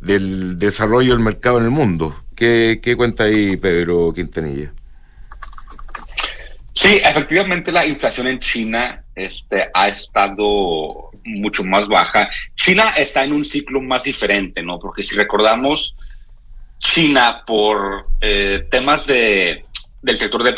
del 0.00 0.58
desarrollo 0.58 1.14
del 1.14 1.24
mercado 1.24 1.58
en 1.58 1.64
el 1.64 1.70
mundo. 1.70 2.14
¿Qué, 2.36 2.80
¿Qué, 2.82 2.96
cuenta 2.96 3.24
ahí 3.24 3.56
Pedro 3.56 4.12
Quintanilla? 4.12 4.72
Sí, 6.74 7.00
efectivamente 7.02 7.72
la 7.72 7.86
inflación 7.86 8.26
en 8.26 8.40
China 8.40 9.04
este, 9.14 9.70
ha 9.72 9.88
estado 9.88 11.10
mucho 11.24 11.64
más 11.64 11.88
baja. 11.88 12.28
China 12.56 12.90
está 12.96 13.24
en 13.24 13.32
un 13.32 13.44
ciclo 13.44 13.80
más 13.80 14.02
diferente, 14.02 14.62
¿no? 14.62 14.78
Porque 14.78 15.02
si 15.02 15.14
recordamos, 15.14 15.96
China 16.84 17.42
por 17.46 18.08
eh, 18.20 18.68
temas 18.70 19.06
de, 19.06 19.64
del 20.02 20.18
sector 20.18 20.42
de, 20.42 20.54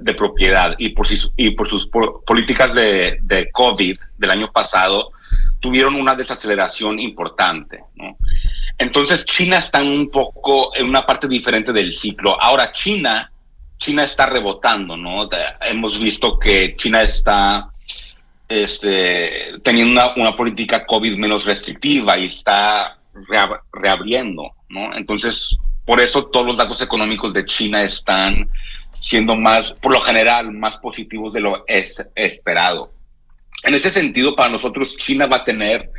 de, 0.00 0.14
propiedad 0.14 0.74
y 0.78 0.88
por, 0.88 1.06
y 1.36 1.50
por 1.50 1.68
sus 1.68 1.88
políticas 2.26 2.74
de, 2.74 3.48
COVID 3.52 3.98
del 4.16 4.30
año 4.30 4.50
pasado, 4.50 5.10
tuvieron 5.60 5.94
una 5.94 6.16
desaceleración 6.16 6.98
importante. 6.98 7.84
Entonces 8.78 9.24
China 9.26 9.58
está 9.58 9.82
un 9.82 10.10
poco 10.10 10.74
en 10.74 10.86
una 10.86 11.04
parte 11.04 11.28
diferente 11.28 11.72
del 11.72 11.92
ciclo. 11.92 12.40
Ahora 12.40 12.72
China 12.72 13.30
China 13.78 14.02
está 14.04 14.26
rebotando, 14.26 14.96
¿no? 14.96 15.28
hemos 15.60 15.98
visto 16.00 16.38
que 16.38 16.74
China 16.76 17.02
está 17.02 17.70
este, 18.48 19.52
teniendo 19.62 20.14
una, 20.16 20.36
política 20.36 20.84
COVID 20.84 21.16
menos 21.16 21.44
restrictiva 21.44 22.18
y 22.18 22.26
está 22.26 22.98
reabriendo, 23.72 24.50
¿no? 24.68 24.94
Entonces, 24.94 25.56
por 25.84 26.00
eso 26.00 26.26
todos 26.26 26.46
los 26.46 26.56
datos 26.56 26.82
económicos 26.82 27.32
de 27.32 27.46
China 27.46 27.82
están 27.82 28.50
siendo 29.00 29.36
más, 29.36 29.72
por 29.72 29.92
lo 29.92 30.00
general, 30.00 30.52
más 30.52 30.76
positivos 30.78 31.32
de 31.32 31.40
lo 31.40 31.64
esperado. 31.66 32.92
En 33.62 33.74
ese 33.74 33.90
sentido, 33.90 34.36
para 34.36 34.50
nosotros, 34.50 34.96
China 34.96 35.26
va 35.26 35.38
a 35.38 35.44
tener 35.44 35.90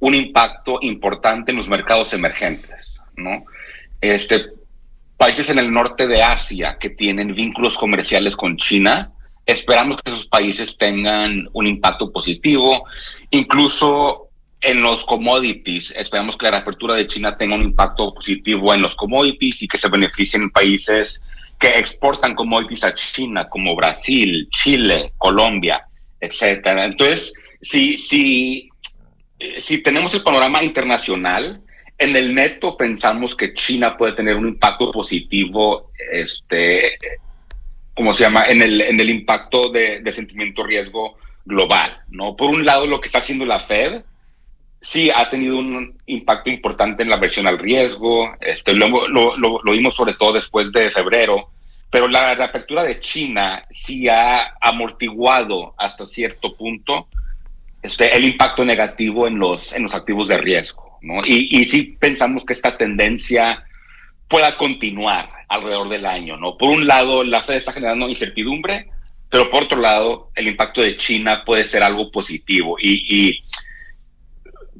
un 0.00 0.14
impacto 0.14 0.78
importante 0.82 1.50
en 1.50 1.56
los 1.56 1.68
mercados 1.68 2.12
emergentes, 2.12 2.96
¿no? 3.16 3.44
Este, 4.00 4.46
países 5.16 5.48
en 5.50 5.58
el 5.58 5.72
norte 5.72 6.06
de 6.06 6.22
Asia 6.22 6.76
que 6.78 6.90
tienen 6.90 7.34
vínculos 7.34 7.78
comerciales 7.78 8.36
con 8.36 8.56
China, 8.56 9.12
esperamos 9.46 10.00
que 10.02 10.10
esos 10.10 10.26
países 10.26 10.76
tengan 10.76 11.48
un 11.52 11.66
impacto 11.66 12.10
positivo, 12.12 12.84
incluso 13.30 14.23
en 14.64 14.80
los 14.80 15.04
commodities, 15.04 15.92
esperamos 15.96 16.36
que 16.36 16.46
la 16.46 16.52
reapertura 16.52 16.94
de 16.94 17.06
China 17.06 17.36
tenga 17.36 17.54
un 17.54 17.62
impacto 17.62 18.14
positivo 18.14 18.72
en 18.72 18.80
los 18.80 18.96
commodities 18.96 19.62
y 19.62 19.68
que 19.68 19.78
se 19.78 19.88
beneficien 19.88 20.50
países 20.50 21.20
que 21.58 21.78
exportan 21.78 22.34
commodities 22.34 22.82
a 22.84 22.94
China, 22.94 23.48
como 23.48 23.76
Brasil, 23.76 24.48
Chile, 24.50 25.12
Colombia, 25.18 25.86
etcétera. 26.18 26.84
Entonces, 26.86 27.32
si, 27.60 27.98
si, 27.98 28.70
si 29.58 29.78
tenemos 29.78 30.14
el 30.14 30.22
panorama 30.22 30.62
internacional, 30.62 31.60
en 31.98 32.16
el 32.16 32.34
neto 32.34 32.76
pensamos 32.76 33.36
que 33.36 33.54
China 33.54 33.96
puede 33.96 34.14
tener 34.14 34.36
un 34.36 34.48
impacto 34.48 34.90
positivo, 34.90 35.90
este, 36.10 36.98
¿cómo 37.94 38.14
se 38.14 38.24
llama? 38.24 38.44
En 38.44 38.62
el, 38.62 38.80
en 38.80 38.98
el 38.98 39.10
impacto 39.10 39.68
de, 39.68 40.02
sentimiento 40.12 40.64
riesgo 40.64 41.18
global, 41.44 41.98
¿no? 42.08 42.34
Por 42.34 42.50
un 42.50 42.64
lado, 42.64 42.86
lo 42.86 43.00
que 43.00 43.08
está 43.08 43.18
haciendo 43.18 43.44
la 43.44 43.60
Fed, 43.60 44.02
sí 44.84 45.10
ha 45.10 45.28
tenido 45.30 45.56
un 45.56 45.96
impacto 46.06 46.50
importante 46.50 47.02
en 47.02 47.08
la 47.08 47.16
versión 47.16 47.46
al 47.46 47.58
riesgo, 47.58 48.36
este, 48.40 48.74
lo, 48.74 49.08
lo, 49.08 49.36
lo, 49.36 49.72
vimos 49.72 49.94
sobre 49.94 50.14
todo 50.14 50.34
después 50.34 50.70
de 50.72 50.90
febrero, 50.90 51.48
pero 51.90 52.06
la 52.06 52.34
reapertura 52.34 52.82
de 52.82 53.00
China 53.00 53.64
sí 53.70 54.08
ha 54.08 54.54
amortiguado 54.60 55.74
hasta 55.78 56.04
cierto 56.04 56.54
punto 56.54 57.08
este, 57.82 58.14
el 58.14 58.24
impacto 58.24 58.64
negativo 58.64 59.26
en 59.26 59.38
los, 59.38 59.72
en 59.72 59.84
los 59.84 59.94
activos 59.94 60.28
de 60.28 60.38
riesgo. 60.38 60.98
Y, 61.24 61.60
y 61.60 61.64
sí 61.66 61.96
pensamos 61.98 62.44
que 62.44 62.54
esta 62.54 62.76
tendencia 62.76 63.64
pueda 64.28 64.56
continuar 64.56 65.30
alrededor 65.48 65.88
del 65.88 66.06
año, 66.06 66.36
¿no? 66.36 66.56
Por 66.56 66.70
un 66.70 66.86
lado, 66.86 67.24
la 67.24 67.42
Fed 67.42 67.56
está 67.56 67.72
generando 67.72 68.08
incertidumbre, 68.08 68.88
pero 69.30 69.50
por 69.50 69.64
otro 69.64 69.80
lado, 69.80 70.30
el 70.34 70.48
impacto 70.48 70.80
de 70.80 70.96
China 70.96 71.42
puede 71.44 71.64
ser 71.64 71.82
algo 71.82 72.10
positivo 72.10 72.76
y, 72.80 73.42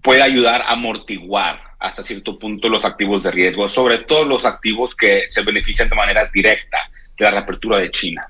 puede 0.05 0.23
ayudar 0.23 0.63
a 0.63 0.73
amortiguar 0.73 1.61
hasta 1.81 2.05
cierto 2.05 2.39
punto 2.39 2.69
los 2.69 2.85
activos 2.85 3.25
de 3.25 3.33
riesgo, 3.33 3.67
sobre 3.69 3.99
todo 3.99 4.25
los 4.25 4.45
activos 4.45 4.95
que 4.95 5.25
se 5.29 5.43
benefician 5.43 5.89
de 5.89 5.97
manera 5.97 6.31
directa 6.33 6.79
de 7.19 7.25
la 7.25 7.33
reapertura 7.33 7.79
de 7.79 7.91
China. 7.91 8.25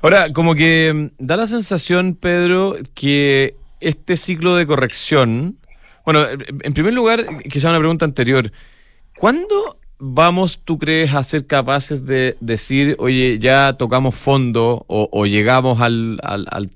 Ahora, 0.00 0.32
como 0.32 0.54
que 0.54 0.90
mm, 0.94 1.06
da 1.18 1.36
la 1.36 1.46
sensación, 1.46 2.16
Pedro, 2.16 2.76
que 2.94 3.56
este 3.80 4.16
ciclo 4.16 4.56
de 4.56 4.66
corrección 4.66 5.58
bueno, 6.04 6.26
en 6.62 6.74
primer 6.74 6.94
lugar, 6.94 7.26
quizá 7.48 7.70
una 7.70 7.78
pregunta 7.78 8.04
anterior. 8.04 8.50
¿Cuándo 9.16 9.78
vamos, 9.98 10.60
tú 10.64 10.78
crees, 10.78 11.14
a 11.14 11.22
ser 11.22 11.46
capaces 11.46 12.04
de 12.04 12.36
decir, 12.40 12.96
oye, 12.98 13.38
ya 13.38 13.74
tocamos 13.74 14.16
fondo 14.16 14.84
o, 14.88 15.26
llegamos 15.26 15.80
al, 15.80 16.18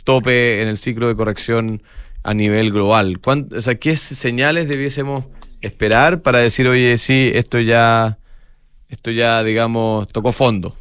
tope 0.04 0.62
en 0.62 0.68
el 0.68 0.76
ciclo 0.76 1.08
de 1.08 1.16
corrección 1.16 1.82
a 2.26 2.34
nivel 2.34 2.72
global? 2.72 3.20
O 3.24 3.74
¿qué 3.80 3.96
señales 3.96 4.68
debiésemos 4.68 5.24
esperar 5.60 6.22
para 6.22 6.40
decir, 6.40 6.68
oye, 6.68 6.98
sí, 6.98 7.30
esto 7.32 7.60
ya, 7.60 8.18
esto 8.88 9.12
ya, 9.12 9.44
digamos, 9.44 10.08
tocó 10.08 10.32
fondo? 10.32 10.76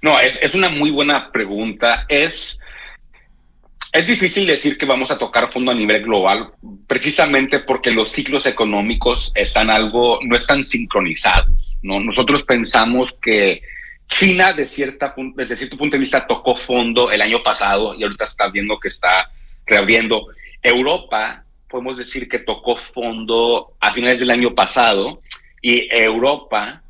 No, 0.00 0.18
es, 0.20 0.38
es 0.40 0.54
una 0.54 0.68
muy 0.68 0.90
buena 0.90 1.32
pregunta. 1.32 2.06
Es 2.08 2.56
es 3.94 4.08
difícil 4.08 4.46
decir 4.46 4.76
que 4.76 4.86
vamos 4.86 5.12
a 5.12 5.18
tocar 5.18 5.52
fondo 5.52 5.70
a 5.70 5.74
nivel 5.74 6.02
global, 6.02 6.50
precisamente 6.88 7.60
porque 7.60 7.92
los 7.92 8.08
ciclos 8.08 8.44
económicos 8.44 9.30
están 9.36 9.70
algo, 9.70 10.18
no 10.24 10.34
están 10.34 10.64
sincronizados. 10.64 11.76
¿no? 11.82 12.00
Nosotros 12.00 12.42
pensamos 12.42 13.12
que 13.22 13.62
China, 14.08 14.52
de 14.52 14.66
cierta, 14.66 15.14
desde 15.34 15.56
cierto 15.56 15.76
punto 15.76 15.96
de 15.96 16.00
vista, 16.00 16.26
tocó 16.26 16.54
fondo 16.54 17.10
el 17.10 17.20
año 17.20 17.42
pasado 17.42 17.94
y 17.94 18.02
ahorita 18.02 18.24
está 18.24 18.48
viendo 18.48 18.78
que 18.78 18.88
está 18.88 19.30
reabriendo. 19.66 20.28
Europa, 20.62 21.44
podemos 21.68 21.96
decir 21.96 22.28
que 22.28 22.38
tocó 22.38 22.76
fondo 22.76 23.74
a 23.80 23.92
finales 23.92 24.18
del 24.18 24.30
año 24.30 24.54
pasado 24.54 25.20
y 25.60 25.88
Europa 25.90 26.82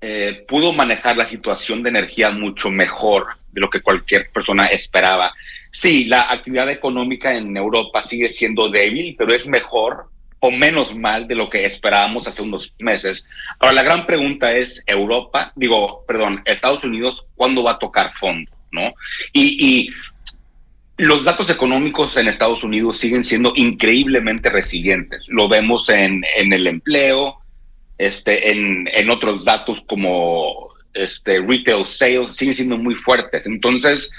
eh, 0.00 0.44
pudo 0.48 0.72
manejar 0.72 1.16
la 1.16 1.28
situación 1.28 1.82
de 1.82 1.90
energía 1.90 2.30
mucho 2.30 2.70
mejor 2.70 3.36
de 3.52 3.60
lo 3.60 3.68
que 3.68 3.82
cualquier 3.82 4.30
persona 4.30 4.66
esperaba. 4.66 5.32
Sí, 5.70 6.04
la 6.04 6.30
actividad 6.30 6.70
económica 6.70 7.34
en 7.34 7.56
Europa 7.56 8.02
sigue 8.02 8.28
siendo 8.28 8.68
débil, 8.70 9.14
pero 9.18 9.34
es 9.34 9.46
mejor 9.46 10.08
o 10.40 10.50
menos 10.50 10.94
mal 10.94 11.28
de 11.28 11.34
lo 11.34 11.50
que 11.50 11.64
esperábamos 11.64 12.26
hace 12.26 12.42
unos 12.42 12.72
meses. 12.78 13.24
Ahora, 13.58 13.74
la 13.74 13.82
gran 13.82 14.06
pregunta 14.06 14.56
es, 14.56 14.82
Europa, 14.86 15.52
digo, 15.54 16.04
perdón, 16.06 16.42
Estados 16.46 16.82
Unidos, 16.82 17.26
¿cuándo 17.36 17.62
va 17.62 17.72
a 17.72 17.78
tocar 17.78 18.12
fondo? 18.18 18.50
¿No? 18.72 18.94
Y, 19.32 19.90
los 20.96 21.24
datos 21.24 21.48
económicos 21.48 22.14
en 22.18 22.28
Estados 22.28 22.62
Unidos 22.62 22.98
siguen 22.98 23.24
siendo 23.24 23.54
increíblemente 23.56 24.50
resilientes. 24.50 25.26
Lo 25.30 25.48
vemos 25.48 25.88
en, 25.88 26.22
en 26.36 26.52
el 26.52 26.66
empleo, 26.66 27.38
este, 27.96 28.50
en, 28.50 28.86
en 28.92 29.08
otros 29.08 29.46
datos 29.46 29.82
como 29.86 30.74
este, 30.92 31.40
retail 31.40 31.86
sales, 31.86 32.36
siguen 32.36 32.54
siendo 32.54 32.76
muy 32.76 32.96
fuertes. 32.96 33.46
Entonces, 33.46 34.10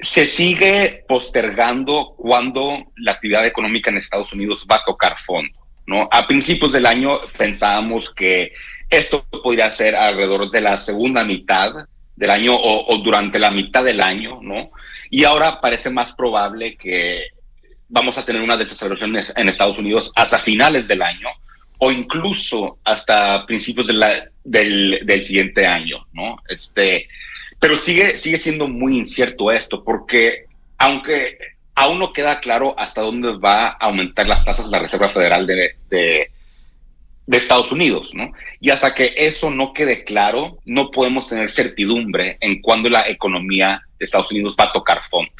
se 0.00 0.26
sigue 0.26 1.04
postergando 1.08 2.14
cuando 2.16 2.84
la 2.96 3.12
actividad 3.12 3.46
económica 3.46 3.90
en 3.90 3.96
Estados 3.96 4.32
Unidos 4.32 4.66
va 4.70 4.76
a 4.76 4.84
tocar 4.84 5.18
fondo. 5.20 5.58
¿no? 5.86 6.08
A 6.10 6.26
principios 6.26 6.72
del 6.72 6.86
año 6.86 7.18
pensábamos 7.38 8.10
que 8.10 8.52
esto 8.90 9.24
podría 9.42 9.70
ser 9.70 9.94
alrededor 9.94 10.50
de 10.50 10.60
la 10.60 10.76
segunda 10.76 11.24
mitad 11.24 11.72
del 12.14 12.30
año 12.30 12.54
o, 12.54 12.96
durante 12.98 13.38
la 13.38 13.50
mitad 13.50 13.84
del 13.84 14.00
año, 14.00 14.40
¿no? 14.42 14.70
Y 15.10 15.24
ahora 15.24 15.60
parece 15.60 15.90
más 15.90 16.12
probable 16.12 16.76
que 16.76 17.26
vamos 17.88 18.16
a 18.16 18.24
tener 18.24 18.42
una 18.42 18.56
desaceleración 18.56 19.16
en 19.36 19.48
Estados 19.48 19.78
Unidos 19.78 20.12
hasta 20.16 20.38
finales 20.38 20.88
del 20.88 21.02
año 21.02 21.28
o 21.78 21.92
incluso 21.92 22.78
hasta 22.84 23.44
principios 23.44 23.86
del, 23.86 25.00
del 25.04 25.24
siguiente 25.24 25.66
año, 25.66 26.06
¿no? 26.12 26.38
Este, 26.48 27.06
pero 27.60 27.76
sigue, 27.76 28.18
sigue 28.18 28.36
siendo 28.36 28.66
muy 28.66 28.98
incierto 28.98 29.50
esto, 29.50 29.82
porque 29.82 30.46
aunque 30.78 31.38
aún 31.74 31.98
no 31.98 32.12
queda 32.12 32.40
claro 32.40 32.74
hasta 32.78 33.02
dónde 33.02 33.36
va 33.36 33.68
a 33.68 33.76
aumentar 33.80 34.26
las 34.28 34.44
tasas 34.44 34.66
la 34.68 34.78
Reserva 34.78 35.08
Federal 35.08 35.46
de, 35.46 35.76
de, 35.88 36.30
Estados 37.30 37.70
Unidos, 37.70 38.10
¿no? 38.14 38.32
Y 38.60 38.70
hasta 38.70 38.94
que 38.94 39.14
eso 39.16 39.50
no 39.50 39.72
quede 39.74 40.04
claro, 40.04 40.58
no 40.64 40.90
podemos 40.90 41.28
tener 41.28 41.50
certidumbre 41.50 42.38
en 42.40 42.62
cuándo 42.62 42.88
la 42.88 43.06
economía 43.08 43.82
de 43.98 44.04
Estados 44.06 44.30
Unidos 44.30 44.56
va 44.58 44.64
a 44.64 44.72
tocar 44.72 45.02
fondo, 45.10 45.32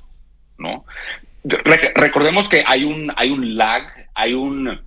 ¿no? 0.58 0.84
recordemos 1.48 2.48
que 2.48 2.64
hay 2.66 2.82
un, 2.84 3.12
hay 3.16 3.30
un 3.30 3.56
lag, 3.56 3.84
hay 4.14 4.34
un, 4.34 4.82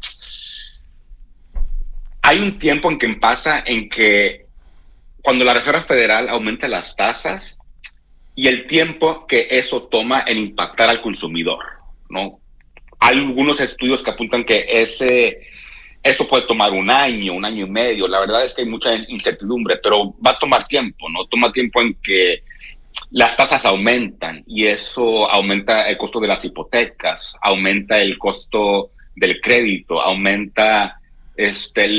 hay 2.21 2.39
un 2.39 2.59
tiempo 2.59 2.91
en 2.91 2.99
que 2.99 3.07
pasa 3.13 3.63
en 3.65 3.89
que 3.89 4.45
cuando 5.21 5.45
la 5.45 5.53
Reserva 5.53 5.81
Federal 5.81 6.29
aumenta 6.29 6.67
las 6.67 6.95
tasas 6.95 7.57
y 8.35 8.47
el 8.47 8.67
tiempo 8.67 9.27
que 9.27 9.47
eso 9.51 9.83
toma 9.83 10.23
en 10.25 10.37
impactar 10.37 10.89
al 10.89 11.01
consumidor, 11.01 11.59
¿no? 12.09 12.39
hay 12.99 13.17
algunos 13.17 13.59
estudios 13.61 14.03
que 14.03 14.11
apuntan 14.11 14.43
que 14.43 14.65
ese, 14.67 15.39
esto 16.03 16.27
puede 16.27 16.45
tomar 16.47 16.73
un 16.73 16.89
año, 16.89 17.33
un 17.33 17.45
año 17.45 17.65
y 17.65 17.69
medio. 17.69 18.07
La 18.07 18.19
verdad 18.19 18.43
es 18.43 18.53
que 18.53 18.61
hay 18.61 18.67
mucha 18.67 18.93
incertidumbre, 18.95 19.77
pero 19.81 20.13
va 20.25 20.31
a 20.31 20.39
tomar 20.39 20.67
tiempo, 20.67 21.09
¿no? 21.09 21.25
Toma 21.25 21.51
tiempo 21.51 21.81
en 21.81 21.95
que 22.03 22.43
las 23.11 23.37
tasas 23.37 23.65
aumentan 23.65 24.43
y 24.45 24.65
eso 24.65 25.29
aumenta 25.31 25.87
el 25.87 25.97
costo 25.97 26.19
de 26.19 26.27
las 26.27 26.43
hipotecas, 26.43 27.35
aumenta 27.41 28.01
el 28.01 28.17
costo 28.17 28.91
del 29.15 29.39
crédito, 29.39 30.01
aumenta 30.01 30.99
este, 31.37 31.89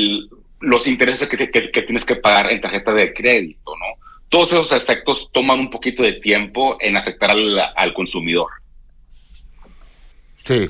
los 0.61 0.87
intereses 0.87 1.27
que, 1.27 1.47
tienes 1.81 2.05
que 2.05 2.15
pagar 2.15 2.51
en 2.51 2.61
tarjeta 2.61 2.93
de 2.93 3.13
crédito, 3.13 3.75
¿no? 3.77 4.01
Todos 4.29 4.53
esos 4.53 4.71
efectos 4.71 5.29
toman 5.33 5.59
un 5.59 5.69
poquito 5.69 6.03
de 6.03 6.13
tiempo 6.13 6.77
en 6.79 6.95
afectar 6.95 7.31
al, 7.31 7.59
al 7.75 7.93
consumidor. 7.93 8.47
Sí, 10.45 10.69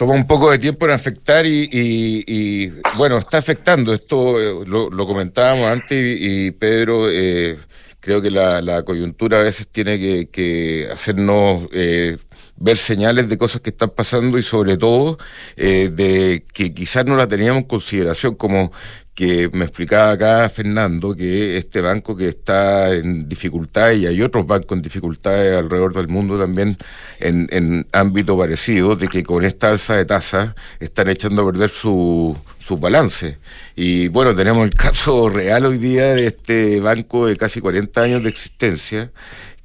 toma 0.00 0.14
un 0.14 0.26
poco 0.26 0.50
de 0.50 0.58
tiempo 0.58 0.86
en 0.86 0.92
afectar 0.92 1.44
y, 1.46 2.72
bueno, 2.96 3.18
está 3.18 3.36
afectando. 3.36 3.92
Esto 3.92 4.40
eh, 4.40 4.64
lo, 4.66 5.06
comentábamos 5.06 5.66
antes 5.66 6.16
y, 6.18 6.50
Pedro, 6.52 7.10
eh, 7.10 7.58
creo 8.00 8.20
que 8.22 8.30
la, 8.30 8.82
coyuntura 8.84 9.40
a 9.40 9.42
veces 9.42 9.68
tiene 9.68 10.28
que, 10.28 10.88
hacernos 10.92 11.66
eh, 11.72 12.18
ver 12.56 12.76
señales 12.76 13.28
de 13.28 13.38
cosas 13.38 13.60
que 13.60 13.70
están 13.70 13.90
pasando 13.90 14.38
y 14.38 14.42
sobre 14.42 14.76
todo 14.76 15.18
de 15.56 16.44
que 16.52 16.74
quizás 16.74 17.04
no 17.06 17.16
la 17.16 17.28
teníamos 17.28 17.62
en 17.62 17.68
consideración 17.68 18.34
como 18.34 18.72
que 19.20 19.50
me 19.52 19.66
explicaba 19.66 20.12
acá 20.12 20.48
Fernando 20.48 21.14
que 21.14 21.58
este 21.58 21.82
banco 21.82 22.16
que 22.16 22.28
está 22.28 22.94
en 22.94 23.28
dificultades 23.28 23.98
y 23.98 24.06
hay 24.06 24.22
otros 24.22 24.46
bancos 24.46 24.78
en 24.78 24.82
dificultades 24.82 25.58
alrededor 25.58 25.92
del 25.92 26.08
mundo 26.08 26.38
también 26.38 26.78
en, 27.18 27.46
en 27.50 27.86
ámbito 27.92 28.38
parecido, 28.38 28.96
de 28.96 29.08
que 29.08 29.22
con 29.22 29.44
esta 29.44 29.68
alza 29.68 29.96
de 29.98 30.06
tasas 30.06 30.54
están 30.78 31.10
echando 31.10 31.42
a 31.42 31.52
perder 31.52 31.68
su, 31.68 32.34
su 32.60 32.78
balance. 32.78 33.36
Y 33.76 34.08
bueno, 34.08 34.34
tenemos 34.34 34.64
el 34.64 34.74
caso 34.74 35.28
real 35.40 35.66
hoy 35.66 35.76
día 35.76 36.14
de 36.14 36.28
este 36.28 36.80
banco 36.80 37.26
de 37.26 37.36
casi 37.36 37.60
40 37.60 38.00
años 38.00 38.22
de 38.22 38.30
existencia 38.30 39.12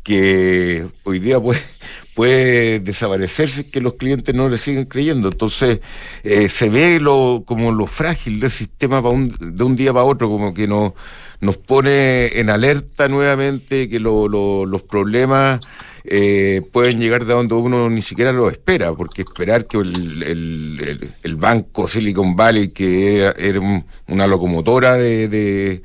que 0.03 0.85
hoy 1.03 1.19
día 1.19 1.39
puede, 1.39 1.61
puede 2.15 2.79
desaparecerse 2.79 3.67
que 3.67 3.81
los 3.81 3.95
clientes 3.95 4.33
no 4.33 4.49
le 4.49 4.57
siguen 4.57 4.85
creyendo. 4.85 5.27
Entonces, 5.27 5.81
eh, 6.23 6.49
se 6.49 6.69
ve 6.69 6.99
lo, 6.99 7.43
como 7.45 7.71
lo 7.71 7.85
frágil 7.85 8.39
del 8.39 8.49
sistema 8.49 9.03
de 9.39 9.63
un 9.63 9.75
día 9.75 9.93
para 9.93 10.05
otro, 10.05 10.29
como 10.29 10.53
que 10.53 10.65
no, 10.65 10.95
nos 11.41 11.57
pone 11.57 12.27
en 12.39 12.49
alerta 12.49 13.09
nuevamente 13.09 13.89
que 13.89 13.99
los 13.99 14.81
problemas 14.83 15.59
eh, 16.05 16.61
pueden 16.71 16.99
llegar 16.99 17.25
de 17.25 17.33
donde 17.33 17.53
uno 17.53 17.89
ni 17.89 18.01
siquiera 18.01 18.31
lo 18.31 18.49
espera, 18.49 18.93
porque 18.93 19.23
esperar 19.23 19.65
que 19.67 19.77
el, 19.77 21.11
el, 21.21 21.35
banco 21.35 21.87
Silicon 21.87 22.35
Valley, 22.35 22.69
que 22.69 23.33
era, 23.37 23.59
una 24.07 24.25
locomotora 24.25 24.93
de 24.93 25.81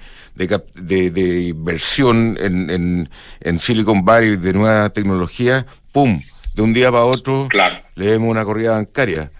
de, 0.46 1.40
inversión 1.42 2.36
en, 2.40 2.70
en, 2.70 3.10
en, 3.40 3.58
Silicon 3.58 4.04
Valley 4.04 4.36
de 4.36 4.52
nueva 4.52 4.88
tecnología, 4.90 5.66
¡pum! 5.92 6.22
De 6.54 6.62
un 6.62 6.72
día 6.72 6.90
para 6.90 7.04
otro 7.04 7.48
le 7.94 8.06
vemos 8.06 8.28
una 8.28 8.44
corrida 8.44 8.72
bancaria. 8.72 9.30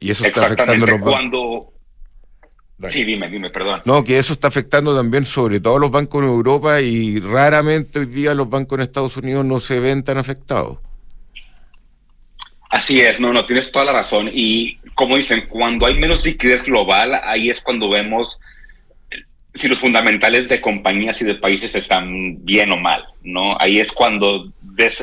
Y 0.00 0.10
eso 0.10 0.26
está 0.26 0.46
afectando 0.46 0.86
los 0.86 1.00
cuando... 1.00 1.70
Sí, 2.88 3.04
dime, 3.04 3.30
dime, 3.30 3.48
perdón. 3.50 3.80
No, 3.84 4.04
que 4.04 4.18
eso 4.18 4.34
está 4.34 4.48
afectando 4.48 4.94
también 4.94 5.24
sobre 5.24 5.60
todo 5.60 5.76
a 5.76 5.80
los 5.80 5.90
bancos 5.90 6.22
en 6.22 6.28
Europa 6.28 6.82
y 6.82 7.20
raramente 7.20 8.00
hoy 8.00 8.06
día 8.06 8.34
los 8.34 8.50
bancos 8.50 8.78
en 8.78 8.82
Estados 8.82 9.16
Unidos 9.16 9.44
no 9.44 9.60
se 9.60 9.80
ven 9.80 10.02
tan 10.02 10.18
afectados. 10.18 10.78
Así 12.68 13.00
es, 13.00 13.20
no, 13.20 13.32
no, 13.32 13.46
tienes 13.46 13.70
toda 13.70 13.84
la 13.84 13.92
razón. 13.92 14.28
Y 14.32 14.78
como 14.94 15.16
dicen, 15.16 15.46
cuando 15.48 15.86
hay 15.86 15.94
menos 15.94 16.24
liquidez 16.24 16.64
global, 16.64 17.20
ahí 17.22 17.48
es 17.48 17.60
cuando 17.60 17.88
vemos 17.88 18.40
si 19.54 19.68
los 19.68 19.78
fundamentales 19.78 20.48
de 20.48 20.60
compañías 20.60 21.20
y 21.20 21.24
de 21.24 21.36
países 21.36 21.74
están 21.74 22.44
bien 22.44 22.72
o 22.72 22.76
mal, 22.76 23.04
¿no? 23.22 23.56
Ahí 23.60 23.78
es 23.78 23.92
cuando 23.92 24.52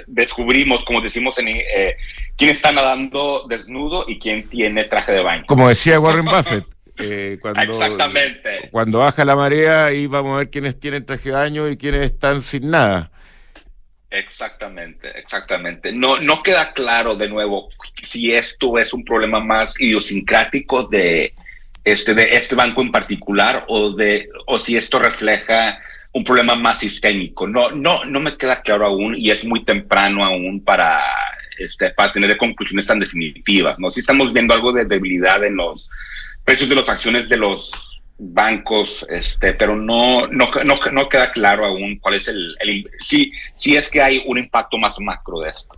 descubrimos, 0.07 0.83
como 0.83 0.99
decimos, 0.99 1.37
en, 1.39 1.47
eh, 1.47 1.95
quién 2.35 2.49
está 2.49 2.71
nadando 2.71 3.45
desnudo 3.47 4.05
y 4.07 4.19
quién 4.19 4.49
tiene 4.49 4.83
traje 4.83 5.13
de 5.13 5.23
baño. 5.23 5.43
Como 5.47 5.69
decía 5.69 5.99
Warren 5.99 6.25
Buffett. 6.25 6.65
Eh, 7.03 7.39
cuando, 7.41 7.61
Exactamente. 7.61 8.69
Cuando 8.69 8.99
baja 8.99 9.25
la 9.25 9.35
marea, 9.35 9.85
ahí 9.85 10.05
vamos 10.05 10.35
a 10.35 10.39
ver 10.39 10.49
quiénes 10.51 10.79
tienen 10.79 11.03
traje 11.03 11.29
de 11.29 11.35
baño 11.35 11.67
y 11.67 11.75
quiénes 11.75 12.03
están 12.03 12.43
sin 12.43 12.69
nada. 12.69 13.09
Exactamente, 14.11 15.07
exactamente. 15.17 15.91
No, 15.93 16.19
no 16.19 16.43
queda 16.43 16.73
claro 16.73 17.15
de 17.15 17.27
nuevo 17.27 17.69
si 18.03 18.35
esto 18.35 18.77
es 18.77 18.93
un 18.93 19.03
problema 19.03 19.39
más 19.39 19.73
idiosincrático 19.79 20.83
de, 20.83 21.33
este, 21.83 22.13
de 22.13 22.29
este 22.35 22.55
banco 22.55 22.81
en 22.81 22.91
particular 22.91 23.65
o, 23.67 23.91
de, 23.91 24.29
o 24.47 24.59
si 24.59 24.77
esto 24.77 24.99
refleja 24.99 25.79
un 26.13 26.23
problema 26.23 26.55
más 26.55 26.79
sistémico. 26.79 27.47
No, 27.47 27.71
no, 27.71 28.03
no 28.05 28.19
me 28.19 28.37
queda 28.37 28.61
claro 28.61 28.85
aún 28.85 29.15
y 29.17 29.31
es 29.31 29.43
muy 29.43 29.63
temprano 29.63 30.23
aún 30.23 30.63
para, 30.63 31.01
este, 31.57 31.91
para 31.91 32.11
tener 32.11 32.37
conclusiones 32.37 32.87
tan 32.87 32.99
definitivas. 32.99 33.79
¿no? 33.79 33.89
Si 33.89 34.01
estamos 34.01 34.33
viendo 34.33 34.53
algo 34.53 34.71
de 34.71 34.85
debilidad 34.85 35.43
en 35.43 35.55
los 35.55 35.89
precios 36.43 36.69
de 36.69 36.75
las 36.75 36.89
acciones 36.89 37.29
de 37.29 37.37
los 37.37 38.01
bancos, 38.17 39.05
este, 39.09 39.53
pero 39.53 39.75
no, 39.75 40.27
no, 40.27 40.51
no, 40.63 40.79
no 40.91 41.09
queda 41.09 41.31
claro 41.31 41.65
aún 41.65 41.97
cuál 41.97 42.15
es 42.15 42.27
el, 42.27 42.55
el 42.59 42.89
si, 42.99 43.31
si 43.55 43.75
es 43.75 43.89
que 43.89 44.01
hay 44.01 44.23
un 44.27 44.37
impacto 44.37 44.77
más 44.77 44.99
macro 44.99 45.39
de 45.39 45.49
esto. 45.49 45.75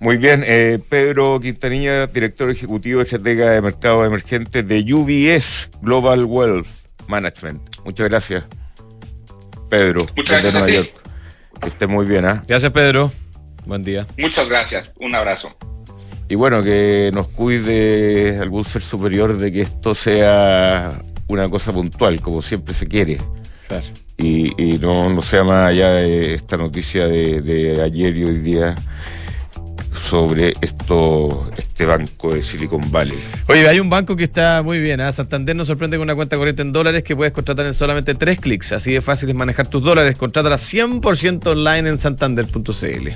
Muy 0.00 0.16
bien, 0.18 0.42
eh, 0.46 0.78
Pedro 0.88 1.38
Quintanilla, 1.40 2.06
director 2.06 2.50
ejecutivo 2.50 2.98
de 2.98 3.04
estratega 3.04 3.50
de 3.50 3.60
mercado 3.60 4.04
emergente 4.04 4.62
de 4.62 4.92
UBS 4.92 5.70
Global 5.82 6.24
Wealth 6.24 6.66
Management. 7.06 7.60
Muchas 7.84 8.08
gracias, 8.08 8.44
Pedro. 9.70 10.06
Muchas 10.16 10.42
gracias. 10.42 10.54
Nueva 10.54 10.70
York. 10.70 10.92
Que 11.60 11.68
esté 11.68 11.86
muy 11.86 12.06
bien, 12.06 12.24
¿ah? 12.24 12.42
Gracias, 12.46 12.72
Pedro. 12.72 13.12
Buen 13.66 13.82
día. 13.82 14.06
Muchas 14.18 14.48
gracias. 14.48 14.92
Un 14.98 15.14
abrazo. 15.14 15.56
Y 16.28 16.34
bueno, 16.34 16.62
que 16.62 17.10
nos 17.14 17.28
cuide 17.28 18.38
algún 18.38 18.64
ser 18.64 18.82
superior 18.82 19.36
de 19.36 19.52
que 19.52 19.60
esto 19.60 19.94
sea 19.94 20.90
una 21.28 21.48
cosa 21.48 21.72
puntual, 21.72 22.20
como 22.20 22.42
siempre 22.42 22.74
se 22.74 22.86
quiere. 22.86 23.18
Claro. 23.68 23.86
Y, 24.18 24.78
no, 24.80 25.10
no 25.10 25.22
sea 25.22 25.44
más 25.44 25.70
allá 25.70 25.92
de 25.92 26.34
esta 26.34 26.56
noticia 26.56 27.06
de, 27.06 27.40
de 27.40 27.82
ayer 27.82 28.16
y 28.16 28.24
hoy 28.24 28.38
día 28.38 28.74
sobre 29.94 30.52
esto, 30.60 31.50
este 31.56 31.86
banco 31.86 32.34
de 32.34 32.42
Silicon 32.42 32.90
Valley. 32.90 33.18
Oye, 33.48 33.68
hay 33.68 33.80
un 33.80 33.90
banco 33.90 34.16
que 34.16 34.24
está 34.24 34.62
muy 34.62 34.78
bien. 34.78 35.00
¿eh? 35.00 35.12
Santander 35.12 35.54
nos 35.56 35.66
sorprende 35.66 35.96
con 35.96 36.04
una 36.04 36.14
cuenta 36.14 36.36
corriente 36.36 36.62
en 36.62 36.72
dólares 36.72 37.02
que 37.02 37.16
puedes 37.16 37.32
contratar 37.32 37.66
en 37.66 37.74
solamente 37.74 38.14
tres 38.14 38.40
clics. 38.40 38.72
Así 38.72 38.92
de 38.92 39.00
fácil 39.00 39.30
es 39.30 39.34
manejar 39.34 39.68
tus 39.68 39.82
dólares. 39.82 40.16
Contrátala 40.16 40.56
100% 40.56 41.46
online 41.46 41.88
en 41.88 41.98
santander.cl. 41.98 43.08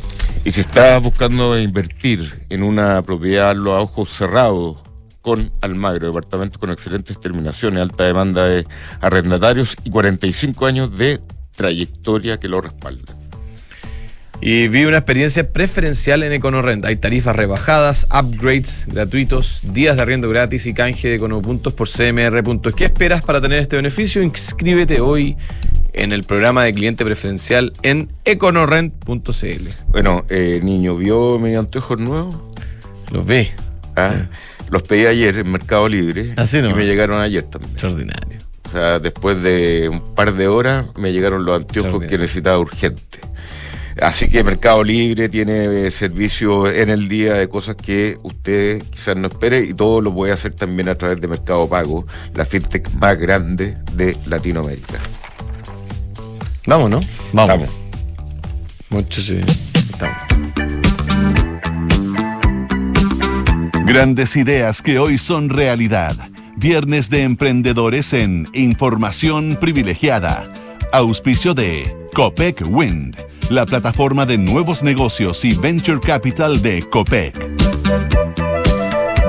Y 0.45 0.53
si 0.53 0.61
estás 0.61 1.03
buscando 1.03 1.59
invertir 1.59 2.47
en 2.49 2.63
una 2.63 3.03
propiedad 3.03 3.51
a 3.51 3.81
ojos 3.81 4.11
cerrados, 4.11 4.79
con 5.21 5.53
Almagro, 5.61 6.07
departamento 6.07 6.59
con 6.59 6.71
excelentes 6.71 7.21
terminaciones, 7.21 7.83
alta 7.83 8.05
demanda 8.05 8.45
de 8.45 8.67
arrendatarios 9.01 9.77
y 9.85 9.91
45 9.91 10.65
años 10.65 10.97
de 10.97 11.21
trayectoria 11.55 12.39
que 12.39 12.49
lo 12.49 12.61
respaldan. 12.63 13.28
Y 14.41 14.69
vive 14.69 14.87
una 14.87 14.99
experiencia 14.99 15.51
preferencial 15.51 16.23
en 16.23 16.33
EconoRent. 16.33 16.85
Hay 16.85 16.97
tarifas 16.97 17.35
rebajadas, 17.35 18.07
upgrades 18.13 18.87
gratuitos, 18.89 19.63
días 19.65 19.97
de 19.97 20.03
arriendo 20.03 20.29
gratis 20.29 20.67
y 20.67 20.75
canje 20.75 21.09
de 21.09 21.17
EconoPuntos 21.17 21.73
por 21.73 21.89
CMR. 21.89 22.43
¿Qué 22.75 22.85
esperas 22.85 23.25
para 23.25 23.41
tener 23.41 23.61
este 23.61 23.77
beneficio? 23.77 24.23
Inscríbete 24.23 25.01
hoy 25.01 25.37
en 25.93 26.13
el 26.13 26.23
programa 26.23 26.63
de 26.63 26.73
cliente 26.73 27.05
preferencial 27.05 27.73
en 27.83 28.11
econorent.cl. 28.25 29.69
Bueno, 29.89 30.25
eh, 30.29 30.61
niño, 30.63 30.97
¿vio 30.97 31.39
mis 31.41 31.57
anteojos 31.57 31.99
nuevos? 31.99 32.39
Los 33.11 33.27
ve. 33.27 33.51
Ah, 33.97 34.29
los 34.71 34.83
pedí 34.83 35.07
ayer 35.07 35.39
en 35.39 35.51
Mercado 35.51 35.89
Libre 35.89 36.35
Así 36.37 36.59
y 36.59 36.73
me 36.73 36.85
llegaron 36.85 37.21
ayer 37.21 37.43
también. 37.43 37.73
Extraordinario. 37.73 38.39
O 38.69 38.71
sea, 38.71 38.99
después 38.99 39.43
de 39.43 39.89
un 39.91 40.15
par 40.15 40.35
de 40.35 40.47
horas 40.47 40.87
me 40.97 41.13
llegaron 41.13 41.45
los 41.45 41.57
anteojos 41.57 42.05
que 42.05 42.19
necesitaba 42.19 42.59
urgente. 42.59 43.21
Así 44.01 44.29
que 44.29 44.45
Mercado 44.45 44.85
Libre 44.85 45.29
tiene 45.29 45.87
eh, 45.87 45.91
servicio 45.91 46.71
en 46.71 46.89
el 46.89 47.09
día 47.09 47.35
de 47.35 47.49
cosas 47.49 47.75
que 47.75 48.17
usted 48.23 48.83
quizás 48.91 49.17
no 49.17 49.27
espere 49.27 49.65
y 49.65 49.75
todo 49.75 50.01
lo 50.01 50.15
puede 50.15 50.33
hacer 50.33 50.55
también 50.55 50.89
a 50.89 50.95
través 50.95 51.21
de 51.21 51.27
Mercado 51.27 51.69
Pago, 51.69 52.07
la 52.35 52.45
fintech 52.45 52.89
más 52.95 53.19
grande 53.19 53.77
de 53.95 54.17
Latinoamérica. 54.27 54.99
Vamos, 56.67 56.91
¿no? 56.91 57.01
Vamos. 57.33 57.49
Vamos. 57.49 57.69
Mucho 58.91 59.21
sí. 59.21 59.41
Estamos. 59.75 60.17
Grandes 63.85 64.37
ideas 64.37 64.81
que 64.81 64.99
hoy 64.99 65.19
son 65.19 65.49
realidad. 65.51 66.15
Viernes 66.57 67.11
de 67.11 67.23
emprendedores 67.23 68.13
en 68.13 68.49
Información 68.53 69.57
Privilegiada. 69.61 70.53
Auspicio 70.93 71.55
de 71.55 71.97
Copec 72.15 72.63
Wind 72.67 73.17
la 73.51 73.65
plataforma 73.65 74.27
de 74.27 74.37
nuevos 74.37 74.83
negocios 74.83 75.45
y 75.45 75.55
venture 75.55 76.01
capital 76.01 76.61
de 76.61 76.87
COPEC. 76.89 77.35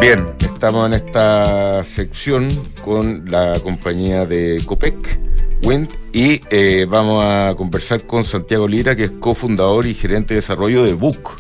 Bien, 0.02 0.26
estamos 0.40 0.88
en 0.88 0.94
esta 0.94 1.84
sección 1.84 2.50
con 2.84 3.24
la 3.30 3.54
compañía 3.64 4.26
de 4.26 4.62
Copec, 4.66 5.20
Wind, 5.64 5.90
y 6.12 6.42
eh, 6.50 6.86
vamos 6.90 7.24
a 7.24 7.54
conversar 7.56 8.06
con 8.06 8.24
Santiago 8.24 8.68
Lira, 8.68 8.96
que 8.96 9.06
es 9.06 9.12
cofundador 9.12 9.86
y 9.86 9.94
gerente 9.94 10.34
de 10.34 10.42
desarrollo 10.42 10.84
de 10.84 10.94
Book. 10.94 11.32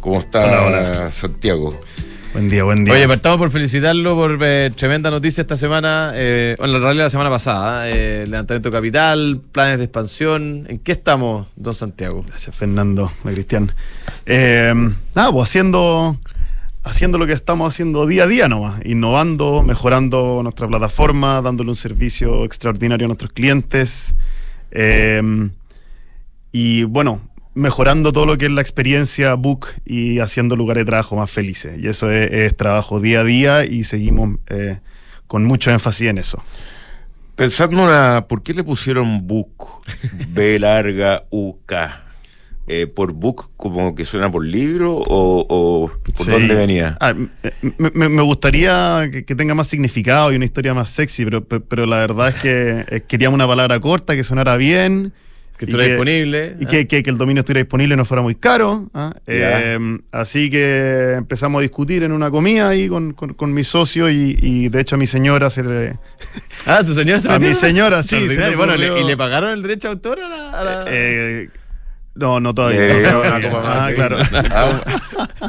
¿Cómo 0.00 0.20
está 0.20 0.44
Hola, 0.44 0.66
hola. 0.66 1.12
Santiago? 1.12 1.78
Buen 2.36 2.50
día, 2.50 2.64
buen 2.64 2.84
día. 2.84 2.92
Oye, 2.92 3.08
partamos 3.08 3.38
por 3.38 3.50
felicitarlo 3.50 4.14
por 4.14 4.38
eh, 4.42 4.70
tremenda 4.76 5.10
noticia 5.10 5.40
esta 5.40 5.56
semana. 5.56 6.12
Eh, 6.14 6.54
bueno, 6.58 6.76
en 6.76 6.82
realidad 6.82 7.04
la 7.04 7.08
semana 7.08 7.30
pasada. 7.30 7.88
eh, 7.88 8.26
levantamiento 8.26 8.70
capital, 8.70 9.40
planes 9.52 9.78
de 9.78 9.84
expansión. 9.84 10.66
¿En 10.68 10.78
qué 10.80 10.92
estamos, 10.92 11.46
don 11.56 11.74
Santiago? 11.74 12.26
Gracias, 12.28 12.54
Fernando, 12.54 13.10
Cristian. 13.22 13.72
Eh, 14.26 14.70
nada, 15.14 15.32
pues 15.32 15.48
haciendo, 15.48 16.20
haciendo 16.84 17.16
lo 17.16 17.26
que 17.26 17.32
estamos 17.32 17.72
haciendo 17.72 18.06
día 18.06 18.24
a 18.24 18.26
día 18.26 18.48
nomás, 18.48 18.82
innovando, 18.84 19.62
mejorando 19.62 20.40
nuestra 20.42 20.68
plataforma, 20.68 21.40
dándole 21.40 21.70
un 21.70 21.76
servicio 21.76 22.44
extraordinario 22.44 23.06
a 23.06 23.08
nuestros 23.08 23.32
clientes. 23.32 24.14
eh, 24.72 25.48
y 26.52 26.84
bueno, 26.84 27.22
mejorando 27.56 28.12
todo 28.12 28.26
lo 28.26 28.38
que 28.38 28.44
es 28.46 28.52
la 28.52 28.60
experiencia 28.60 29.34
book 29.34 29.66
y 29.84 30.20
haciendo 30.20 30.54
lugares 30.54 30.82
de 30.82 30.86
trabajo 30.86 31.16
más 31.16 31.30
felices. 31.30 31.78
Y 31.82 31.88
eso 31.88 32.10
es, 32.10 32.30
es 32.30 32.56
trabajo 32.56 33.00
día 33.00 33.20
a 33.20 33.24
día 33.24 33.64
y 33.64 33.82
seguimos 33.82 34.36
eh, 34.48 34.78
con 35.26 35.44
mucho 35.44 35.70
énfasis 35.72 36.08
en 36.08 36.18
eso. 36.18 36.42
Pensando 37.34 38.24
¿por 38.28 38.42
qué 38.42 38.54
le 38.54 38.62
pusieron 38.62 39.26
Book? 39.26 39.82
B 40.28 40.58
larga 40.58 41.24
U 41.30 41.56
K. 41.66 42.02
Eh, 42.68 42.88
¿Por 42.88 43.12
book 43.12 43.50
como 43.56 43.94
que 43.94 44.04
suena 44.04 44.28
por 44.30 44.44
libro 44.44 44.96
o, 44.96 45.46
o 45.48 45.88
por 46.02 46.16
Sí. 46.16 46.30
dónde 46.30 46.54
venía? 46.54 46.96
Ah, 47.00 47.14
me, 47.14 47.90
me- 47.94 48.08
me 48.08 48.22
gustaría 48.22 49.08
que, 49.12 49.24
que 49.24 49.34
tenga 49.36 49.54
más 49.54 49.68
significado 49.68 50.32
y 50.32 50.36
una 50.36 50.46
historia 50.46 50.74
más 50.74 50.90
sexy, 50.90 51.24
pero, 51.24 51.44
pe- 51.44 51.60
pero 51.60 51.86
la 51.86 51.98
verdad 51.98 52.30
es 52.30 52.34
que 52.34 52.84
eh, 52.88 53.02
queríamos 53.06 53.36
una 53.36 53.46
palabra 53.46 53.78
corta, 53.78 54.16
que 54.16 54.24
sonara 54.24 54.56
bien. 54.56 55.12
Que 55.58 55.64
y 55.64 55.68
estuviera 55.68 55.92
disponible. 55.92 56.56
Y 56.60 56.64
ah. 56.64 56.68
que, 56.68 56.86
que- 56.86 57.02
que 57.02 57.10
el 57.10 57.16
dominio 57.18 57.40
estuviera 57.40 57.60
disponible 57.64 57.94
y 57.94 57.96
no 57.96 58.04
fuera 58.04 58.22
muy 58.22 58.34
caro. 58.34 58.90
¿ah? 58.94 59.14
Eh, 59.26 59.78
así 60.12 60.50
que 60.50 61.14
empezamos 61.16 61.60
a 61.60 61.62
discutir 61.62 62.02
en 62.02 62.12
una 62.12 62.30
comida 62.30 62.68
ahí 62.68 62.88
con, 62.88 63.12
con- 63.14 63.34
con 63.34 63.52
mi 63.54 63.64
socio 63.64 64.10
y, 64.10 64.38
y 64.42 64.68
de 64.68 64.80
hecho 64.80 64.96
a 64.96 64.98
mi 64.98 65.06
señora 65.06 65.48
se 65.50 65.62
le... 65.64 65.98
Ah, 66.66 66.82
tu 66.84 66.92
señora 66.92 67.18
se 67.20 67.28
A 67.28 67.32
metió? 67.32 67.48
mi 67.48 67.54
señora, 67.54 68.02
sí, 68.02 68.28
se 68.28 68.36
le 68.50 68.56
Bueno, 68.56 68.74
ocurrió- 68.74 68.94
¿le- 68.96 69.00
¿y 69.00 69.04
le 69.04 69.16
pagaron 69.16 69.50
el 69.52 69.62
derecho 69.62 69.88
de 69.88 69.92
autor 69.94 70.20
a 70.20 70.28
la.? 70.28 70.50
a 70.60 70.64
la- 70.64 70.84
eh, 70.88 71.48
no, 72.16 72.40
no 72.40 72.54
todavía. 72.54 72.80
No 72.88 73.10
todavía. 73.10 73.30
una 73.38 73.42
copa 73.50 73.62
más 73.62 73.76
Ah, 73.78 73.92
claro. 73.94 74.18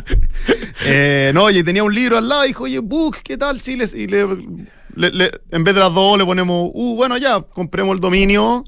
Eh, 0.85 1.31
no, 1.33 1.43
oye, 1.45 1.63
tenía 1.63 1.83
un 1.83 1.93
libro 1.93 2.17
al 2.17 2.27
lado, 2.29 2.43
dijo, 2.43 2.63
oye, 2.65 2.79
Book, 2.79 3.17
¿qué 3.23 3.37
tal? 3.37 3.59
Sí, 3.61 3.75
les- 3.75 3.93
y 3.95 4.07
le, 4.07 4.25
le- 4.95 5.11
le- 5.11 5.31
en 5.51 5.63
vez 5.63 5.73
de 5.73 5.79
las 5.81 5.93
dos 5.93 6.17
le 6.17 6.25
ponemos, 6.25 6.69
uh, 6.73 6.95
bueno, 6.95 7.17
ya, 7.17 7.41
compremos 7.41 7.95
el 7.95 7.99
dominio. 7.99 8.63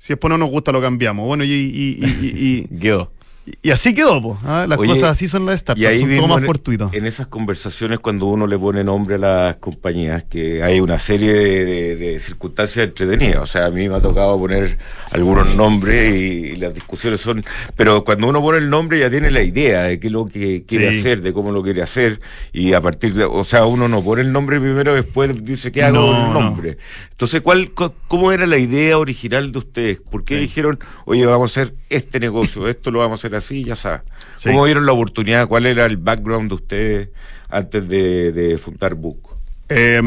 Si 0.00 0.14
después 0.14 0.30
no 0.30 0.38
nos 0.38 0.48
gusta, 0.48 0.72
lo 0.72 0.80
cambiamos. 0.80 1.26
Bueno, 1.26 1.44
y, 1.44 1.52
y- 1.52 1.98
y- 2.00 2.32
y- 2.34 2.66
Guió. 2.70 3.12
y- 3.62 3.68
y 3.68 3.70
así 3.70 3.94
quedó, 3.94 4.38
¿ah? 4.44 4.66
Las 4.68 4.78
Oye, 4.78 4.90
cosas 4.90 5.10
así 5.10 5.28
son 5.28 5.46
las 5.46 5.56
Y 5.56 5.58
startups, 5.58 5.86
ahí 5.86 6.00
son 6.00 6.16
todo 6.16 6.28
más 6.28 6.44
fortuito. 6.44 6.90
En 6.92 7.06
esas 7.06 7.26
conversaciones, 7.26 7.98
cuando 7.98 8.26
uno 8.26 8.46
le 8.46 8.58
pone 8.58 8.84
nombre 8.84 9.16
a 9.16 9.18
las 9.18 9.56
compañías, 9.56 10.24
que 10.24 10.62
hay 10.62 10.80
una 10.80 10.98
serie 10.98 11.32
de, 11.32 11.64
de- 11.64 11.96
de 11.96 12.18
circunstancias 12.18 12.86
entretenidas. 12.88 13.42
O 13.42 13.46
sea, 13.46 13.66
a 13.66 13.70
mí 13.70 13.88
me 13.88 13.96
ha 13.96 14.00
tocado 14.00 14.38
poner 14.38 14.76
algunos 15.12 15.54
nombres 15.54 16.14
y, 16.14 16.20
y 16.52 16.56
las 16.56 16.74
discusiones 16.74 17.20
son. 17.20 17.42
Pero 17.76 18.04
cuando 18.04 18.28
uno 18.28 18.40
pone 18.40 18.58
el 18.58 18.70
nombre, 18.70 18.98
ya 18.98 19.10
tiene 19.10 19.30
la 19.30 19.42
idea 19.42 19.84
de 19.84 19.98
qué 20.00 20.06
es 20.06 20.12
lo 20.12 20.26
que 20.26 20.64
quiere 20.66 20.90
Sí. 20.92 20.98
hacer, 21.00 21.20
de 21.22 21.32
cómo 21.32 21.50
lo 21.52 21.62
quiere 21.62 21.82
hacer. 21.82 22.20
Y 22.52 22.72
a 22.74 22.80
partir 22.80 23.14
de. 23.14 23.24
O 23.24 23.44
sea, 23.44 23.66
uno 23.66 23.88
no 23.88 24.02
pone 24.02 24.22
el 24.22 24.32
nombre 24.32 24.60
primero, 24.60 24.94
después 24.94 25.44
dice 25.44 25.72
qué 25.72 25.82
hago 25.82 25.96
No, 25.98 26.06
el 26.28 26.32
no. 26.32 26.40
nombre. 26.40 26.78
Entonces, 27.10 27.42
¿cuál, 27.42 27.70
¿cómo 28.08 28.32
era 28.32 28.46
la 28.46 28.56
idea 28.56 28.96
original 28.96 29.52
de 29.52 29.58
ustedes? 29.58 30.00
¿Por 30.00 30.24
qué 30.24 30.38
dijeron, 30.38 30.78
oye, 31.04 31.26
vamos 31.26 31.56
a 31.56 31.60
hacer 31.62 31.74
este 31.90 32.18
negocio, 32.18 32.66
esto 32.66 32.90
lo 32.90 33.00
vamos 33.00 33.18
a 33.18 33.26
hacer 33.26 33.36
así, 33.36 33.39
ya 33.64 33.76
sabes? 33.76 34.02
Sí. 34.34 34.48
¿Cómo 34.50 34.64
vieron 34.64 34.86
la 34.86 34.92
oportunidad? 34.92 35.48
¿Cuál 35.48 35.66
era 35.66 35.86
el 35.86 35.96
background 35.96 36.48
de 36.48 36.54
ustedes 36.54 37.08
antes 37.48 37.88
de, 37.88 38.32
de 38.32 38.58
fundar 38.58 38.94
Book? 38.94 39.30
Eh, 39.68 40.00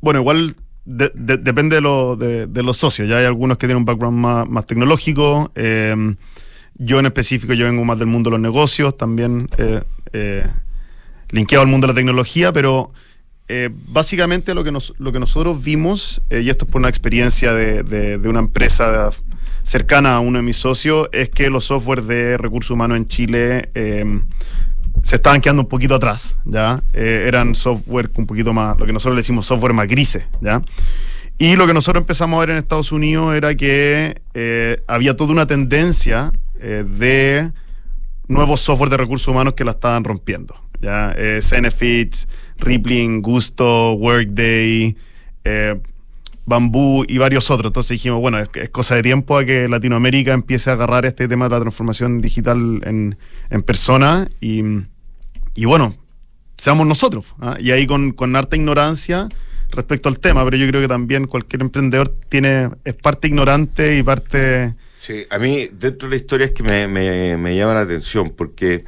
bueno, 0.00 0.20
igual 0.20 0.54
de- 0.84 1.10
de- 1.14 1.36
depende 1.38 1.76
de, 1.76 1.82
lo- 1.82 2.16
de- 2.16 2.46
de 2.46 2.62
los 2.62 2.76
socios. 2.76 3.08
Ya 3.08 3.18
hay 3.18 3.24
algunos 3.26 3.58
que 3.58 3.66
tienen 3.66 3.78
un 3.78 3.84
background 3.84 4.18
más, 4.18 4.48
más 4.48 4.66
tecnológico. 4.66 5.50
eh, 5.54 6.14
yo 6.78 6.98
en 6.98 7.06
específico, 7.06 7.54
yo 7.54 7.64
vengo 7.64 7.84
más 7.86 7.98
del 7.98 8.08
mundo 8.08 8.28
de 8.28 8.32
los 8.32 8.40
negocios, 8.40 8.96
también 8.98 9.48
eh, 9.56 9.82
eh, 10.12 10.46
linkeado 11.30 11.62
al 11.62 11.68
mundo 11.68 11.86
de 11.86 11.94
la 11.94 11.96
tecnología, 11.96 12.52
pero 12.52 12.92
eh, 13.48 13.70
básicamente 13.72 14.52
lo 14.54 14.62
que, 14.62 14.72
nos- 14.72 14.92
lo 14.98 15.10
que 15.10 15.18
nosotros 15.18 15.64
vimos, 15.64 16.20
eh, 16.28 16.42
y 16.42 16.50
esto 16.50 16.66
es 16.66 16.70
por 16.70 16.80
una 16.80 16.90
experiencia 16.90 17.54
de, 17.54 17.82
de- 17.82 18.18
de 18.18 18.28
una 18.28 18.40
empresa 18.40 19.10
cercana 19.66 20.14
a 20.14 20.20
uno 20.20 20.38
de 20.38 20.42
mis 20.42 20.56
socios, 20.56 21.08
es 21.12 21.28
que 21.28 21.50
los 21.50 21.64
software 21.64 22.02
de 22.02 22.38
recursos 22.38 22.70
humanos 22.70 22.96
en 22.96 23.08
Chile 23.08 23.70
eh, 23.74 24.20
se 25.02 25.16
estaban 25.16 25.40
quedando 25.40 25.62
un 25.62 25.68
poquito 25.68 25.96
atrás, 25.96 26.38
¿ya? 26.44 26.82
Eh, 26.92 27.24
eran 27.26 27.54
software 27.56 28.08
un 28.14 28.26
poquito 28.26 28.52
más, 28.52 28.78
lo 28.78 28.86
que 28.86 28.92
nosotros 28.92 29.16
le 29.16 29.22
decimos 29.22 29.44
software 29.44 29.72
más 29.72 29.88
grises, 29.88 30.24
¿ya? 30.40 30.62
Y 31.38 31.56
lo 31.56 31.66
que 31.66 31.74
nosotros 31.74 32.00
empezamos 32.00 32.36
a 32.36 32.40
ver 32.40 32.50
en 32.50 32.56
Estados 32.58 32.92
Unidos 32.92 33.34
era 33.34 33.56
que 33.56 34.22
eh, 34.34 34.82
había 34.86 35.16
toda 35.16 35.32
una 35.32 35.46
tendencia 35.46 36.32
eh, 36.60 36.84
de 36.88 37.50
nuevos 38.28 38.60
software 38.60 38.88
de 38.88 38.96
recursos 38.96 39.26
humanos 39.26 39.54
que 39.54 39.64
la 39.64 39.72
estaban 39.72 40.04
rompiendo. 40.04 40.54
¿ya? 40.80 41.14
Zenefits, 41.42 42.28
Rippling, 42.58 43.20
Gusto, 43.20 43.94
Workday, 43.94 44.96
Bamboo 46.46 47.04
y 47.06 47.18
varios 47.18 47.50
otros. 47.50 47.70
Entonces 47.70 47.90
dijimos, 47.90 48.20
bueno, 48.20 48.38
es, 48.38 48.48
es 48.54 48.70
cosa 48.70 48.94
de 48.94 49.02
tiempo 49.02 49.36
a 49.36 49.44
que 49.44 49.68
Latinoamérica 49.68 50.32
empiece 50.32 50.70
a 50.70 50.74
agarrar 50.74 51.04
este 51.04 51.28
tema 51.28 51.48
de 51.48 51.56
la 51.56 51.60
transformación 51.60 52.20
digital 52.20 52.80
en, 52.84 53.18
en 53.50 53.62
persona 53.62 54.28
y, 54.40 54.62
y 55.54 55.64
bueno, 55.64 55.94
seamos 56.56 56.86
nosotros. 56.86 57.24
¿ah? 57.40 57.56
Y 57.60 57.72
ahí 57.72 57.86
con, 57.86 58.12
con 58.12 58.34
harta 58.36 58.56
ignorancia 58.56 59.28
respecto 59.70 60.08
al 60.08 60.20
tema, 60.20 60.44
pero 60.44 60.56
yo 60.56 60.68
creo 60.68 60.80
que 60.80 60.88
también 60.88 61.26
cualquier 61.26 61.62
emprendedor 61.62 62.14
tiene 62.28 62.70
es 62.84 62.94
parte 62.94 63.28
ignorante 63.28 63.98
y 63.98 64.02
parte... 64.02 64.74
Sí, 64.94 65.24
a 65.30 65.38
mí 65.38 65.68
dentro 65.72 66.08
de 66.08 66.16
la 66.16 66.20
historia 66.20 66.46
es 66.46 66.52
que 66.52 66.62
me, 66.62 66.88
me, 66.88 67.36
me 67.36 67.56
llama 67.56 67.74
la 67.74 67.80
atención 67.80 68.30
porque 68.30 68.84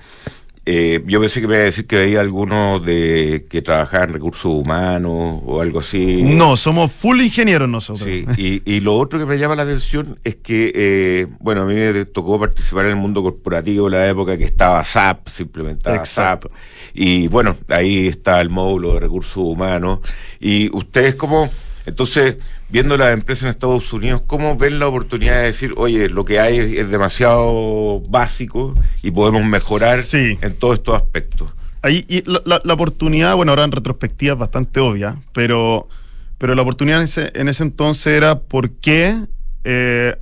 eh, 0.70 1.02
yo 1.06 1.18
pensé 1.18 1.40
que 1.40 1.46
me 1.46 1.54
iba 1.54 1.62
a 1.62 1.64
decir 1.64 1.86
que 1.86 2.02
había 2.02 2.20
algunos 2.20 2.84
de 2.84 3.46
que 3.48 3.62
trabajaban 3.62 4.10
en 4.10 4.14
recursos 4.16 4.44
humanos 4.44 5.40
o 5.46 5.62
algo 5.62 5.78
así. 5.78 6.22
No, 6.22 6.58
somos 6.58 6.92
full 6.92 7.22
ingenieros 7.22 7.70
nosotros. 7.70 8.04
Sí, 8.06 8.26
y, 8.36 8.60
y 8.70 8.80
lo 8.80 8.94
otro 8.98 9.18
que 9.18 9.24
me 9.24 9.38
llama 9.38 9.56
la 9.56 9.62
atención 9.62 10.18
es 10.24 10.36
que, 10.36 10.70
eh, 10.74 11.26
bueno, 11.40 11.62
a 11.62 11.64
mí 11.64 11.74
me 11.74 12.04
tocó 12.04 12.38
participar 12.38 12.84
en 12.84 12.90
el 12.90 12.96
mundo 12.96 13.22
corporativo 13.22 13.86
en 13.86 13.94
la 13.94 14.06
época 14.06 14.36
que 14.36 14.44
estaba 14.44 14.84
SAP, 14.84 15.28
se 15.28 15.44
implementaba 15.44 15.96
Exacto. 15.96 16.48
SAP. 16.48 16.58
Y 16.92 17.28
bueno, 17.28 17.56
ahí 17.68 18.06
está 18.06 18.38
el 18.42 18.50
módulo 18.50 18.92
de 18.92 19.00
recursos 19.00 19.38
humanos. 19.38 20.00
Y 20.38 20.68
ustedes 20.76 21.14
como, 21.14 21.48
entonces, 21.86 22.36
viendo 22.70 22.96
las 22.96 23.12
empresas 23.14 23.44
en 23.44 23.50
Estados 23.50 23.92
Unidos, 23.92 24.22
¿cómo 24.26 24.56
ven 24.56 24.78
la 24.78 24.86
oportunidad 24.88 25.38
de 25.40 25.44
decir, 25.46 25.72
oye, 25.76 26.08
lo 26.08 26.24
que 26.24 26.38
hay 26.40 26.58
es, 26.58 26.70
es 26.78 26.90
demasiado 26.90 28.00
básico 28.08 28.74
y 29.02 29.10
podemos 29.10 29.44
mejorar 29.44 29.98
Sí. 29.98 30.38
en 30.40 30.54
todos 30.54 30.74
estos 30.74 30.94
aspectos? 30.94 31.52
Ahí, 31.82 32.04
y 32.08 32.22
la, 32.30 32.42
la- 32.44 32.60
la 32.64 32.74
oportunidad, 32.74 33.36
bueno, 33.36 33.52
ahora 33.52 33.64
en 33.64 33.72
retrospectiva 33.72 34.32
es 34.34 34.38
bastante 34.38 34.80
obvia, 34.80 35.16
pero, 35.32 35.88
pero 36.36 36.54
la 36.54 36.62
oportunidad 36.62 36.98
en 36.98 37.04
ese, 37.04 37.30
en 37.34 37.48
ese 37.48 37.62
entonces 37.62 38.08
era 38.08 38.40
por 38.40 38.70
qué 38.70 39.16
eh, 39.64 40.16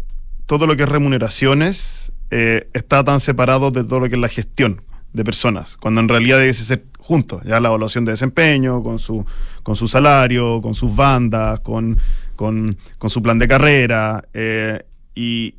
todo 0.47 0.67
lo 0.67 0.77
que 0.77 0.83
es 0.85 0.89
remuneraciones 0.89 2.13
eh, 2.31 2.69
está 2.75 3.03
tan 3.05 3.21
separado 3.21 3.71
de 3.71 3.85
todo 3.85 4.01
lo 4.01 4.09
que 4.09 4.15
es 4.17 4.21
la 4.21 4.29
gestión 4.29 4.83
de 5.13 5.25
personas, 5.25 5.77
cuando 5.77 6.01
en 6.01 6.09
realidad 6.09 6.39
debe 6.39 6.53
ser 6.53 6.85
juntos, 6.99 7.43
ya 7.45 7.59
la 7.61 7.69
evaluación 7.69 8.05
de 8.05 8.13
desempeño, 8.13 8.83
con 8.83 8.99
su, 8.99 9.25
con 9.63 9.77
su 9.77 9.89
salario, 9.89 10.61
con 10.61 10.75
sus 10.75 10.95
bandas, 10.95 11.61
con, 11.61 11.97
con, 12.37 12.77
con 12.99 13.11
su 13.11 13.23
plan 13.23 13.39
de 13.39 13.49
carrera, 13.49 14.25
eh, 14.35 14.85
y, 15.15 15.55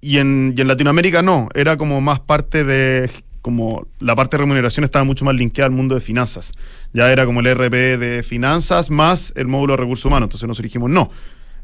y 0.00 0.18
en, 0.18 0.54
y 0.56 0.60
en 0.60 0.68
Latinoamérica 0.68 1.22
no, 1.22 1.48
era 1.54 1.76
como 1.76 2.00
más 2.00 2.20
parte 2.20 2.64
de, 2.64 3.10
como 3.42 3.86
la 4.00 4.16
parte 4.16 4.36
de 4.36 4.42
remuneración 4.42 4.84
estaba 4.84 5.04
mucho 5.04 5.24
más 5.24 5.34
linkeada 5.34 5.66
al 5.66 5.72
mundo 5.72 5.94
de 5.94 6.00
finanzas. 6.00 6.52
Ya 6.92 7.10
era 7.12 7.24
como 7.26 7.40
el 7.40 7.54
RP 7.54 7.98
de 7.98 8.22
finanzas 8.22 8.90
más 8.90 9.32
el 9.36 9.46
módulo 9.46 9.74
de 9.74 9.78
recursos 9.78 10.04
humanos. 10.04 10.26
Entonces 10.26 10.46
nosotros 10.48 10.64
dijimos, 10.64 10.90
no, 10.90 11.10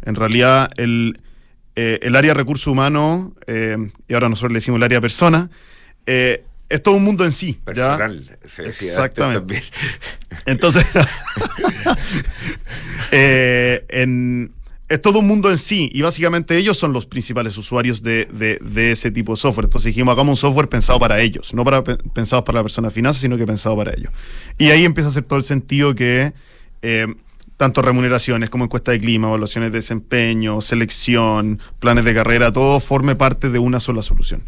en 0.02 0.14
realidad 0.14 0.70
el, 0.76 1.20
eh, 1.76 1.98
el 2.02 2.16
área 2.16 2.30
de 2.30 2.34
recursos 2.34 2.66
humanos, 2.68 3.32
eh, 3.46 3.76
y 4.08 4.14
ahora 4.14 4.28
nosotros 4.28 4.52
le 4.52 4.58
decimos 4.58 4.78
el 4.78 4.84
área 4.84 5.00
persona, 5.00 5.50
eh, 6.06 6.44
es 6.68 6.82
todo 6.82 6.96
un 6.96 7.04
mundo 7.04 7.24
en 7.24 7.32
sí. 7.32 7.60
¿ya? 7.74 7.96
Personal. 7.96 8.38
se 8.46 8.66
Exactamente. 8.66 9.62
Entonces, 10.46 10.84
eh, 13.10 13.84
en, 13.88 14.52
es 14.88 15.00
todo 15.00 15.20
un 15.20 15.26
mundo 15.26 15.50
en 15.50 15.58
sí 15.58 15.90
y 15.92 16.02
básicamente 16.02 16.56
ellos 16.56 16.76
son 16.76 16.92
los 16.92 17.06
principales 17.06 17.56
usuarios 17.56 18.02
de, 18.02 18.28
de- 18.32 18.58
de 18.60 18.92
ese 18.92 19.10
tipo 19.10 19.32
de 19.32 19.36
software. 19.40 19.64
Entonces 19.66 19.86
dijimos, 19.88 20.12
hagamos 20.12 20.38
un 20.38 20.48
software 20.48 20.68
pensado 20.68 20.98
para 20.98 21.20
ellos, 21.20 21.54
no 21.54 21.64
para, 21.64 21.82
pe- 21.84 21.96
pensado 22.12 22.44
para 22.44 22.58
la 22.58 22.62
persona 22.64 22.88
de 22.88 22.94
finanzas, 22.94 23.22
sino 23.22 23.36
que 23.36 23.46
pensado 23.46 23.76
para 23.76 23.92
ellos. 23.92 24.10
Y 24.58 24.70
ahí 24.70 24.84
empieza 24.84 25.08
a 25.08 25.10
hacer 25.10 25.24
todo 25.24 25.38
el 25.38 25.44
sentido 25.44 25.94
que 25.94 26.32
eh, 26.82 27.06
tanto 27.56 27.82
remuneraciones 27.82 28.50
como 28.50 28.64
encuesta 28.64 28.92
de 28.92 29.00
clima, 29.00 29.28
evaluaciones 29.28 29.72
de 29.72 29.78
desempeño, 29.78 30.60
selección, 30.60 31.60
planes 31.78 32.04
de 32.04 32.14
carrera, 32.14 32.52
todo 32.52 32.80
forme 32.80 33.16
parte 33.16 33.50
de 33.50 33.58
una 33.58 33.80
sola 33.80 34.02
solución. 34.02 34.42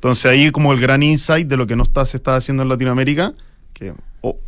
Entonces 0.00 0.24
ahí 0.26 0.50
como 0.50 0.72
el 0.72 0.80
gran 0.80 1.02
insight 1.02 1.46
de 1.46 1.58
lo 1.58 1.66
que 1.66 1.76
no 1.76 1.82
está, 1.82 2.06
se 2.06 2.16
está 2.16 2.34
haciendo 2.36 2.62
en 2.62 2.70
Latinoamérica, 2.70 3.34
que 3.74 3.92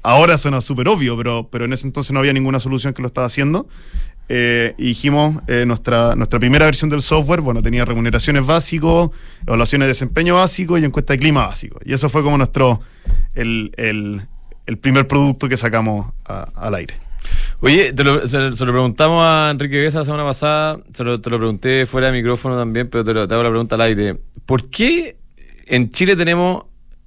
ahora 0.03 0.39
suena 0.39 0.63
súper 0.63 0.89
obvio, 0.89 1.15
pero, 1.17 1.49
pero 1.51 1.67
en 1.67 1.73
ese 1.75 1.87
entonces 1.87 2.11
no 2.13 2.21
había 2.21 2.33
ninguna 2.33 2.59
solución 2.59 2.95
que 2.95 3.03
lo 3.03 3.09
estaba 3.09 3.27
haciendo. 3.27 3.69
Eh, 4.29 4.75
y 4.79 4.85
dijimos, 4.87 5.43
eh, 5.49 5.65
nuestra, 5.67 6.15
nuestra 6.15 6.39
primera 6.39 6.65
versión 6.65 6.89
del 6.89 7.03
software, 7.03 7.43
bueno, 7.43 7.63
tenía 7.63 7.85
remuneraciones 7.85 8.47
básicos, 8.47 9.11
evaluaciones 9.47 9.87
de 9.87 9.91
desempeño 9.91 10.37
básico 10.37 10.79
y 10.79 10.85
encuesta 10.85 11.13
de 11.13 11.19
clima 11.19 11.47
básico. 11.47 11.79
Y 11.85 11.93
eso 11.93 12.09
fue 12.09 12.23
como 12.23 12.39
nuestro, 12.39 12.81
el, 13.35 13.73
el- 13.77 14.23
primer 14.79 15.07
producto 15.07 15.51
que 15.51 15.59
sacamos 15.59 16.15
al 16.25 16.75
aire. 16.77 16.95
Oye, 17.61 17.93
te 17.93 18.05
lo- 18.05 18.27
se, 18.27 18.39
lo 18.41 18.57
preguntamos 18.73 19.23
a 19.23 19.51
Enrique 19.51 19.83
Guesa 19.83 19.99
la 19.99 20.05
semana 20.07 20.25
pasada, 20.25 20.79
se 20.95 21.05
lo- 21.05 21.21
te 21.21 21.29
lo 21.29 21.37
pregunté 21.37 21.85
fuera 21.85 22.07
de 22.11 22.15
micrófono 22.15 22.57
también, 22.57 22.89
pero 22.89 23.05
te 23.05 23.35
hago 23.35 23.43
la 23.43 23.51
pregunta 23.51 23.75
al 23.75 23.83
aire. 23.83 24.17
¿Por 24.47 24.71
qué 24.71 25.17
en 25.67 25.91
Chile 25.91 26.17
tenemos 26.17 26.65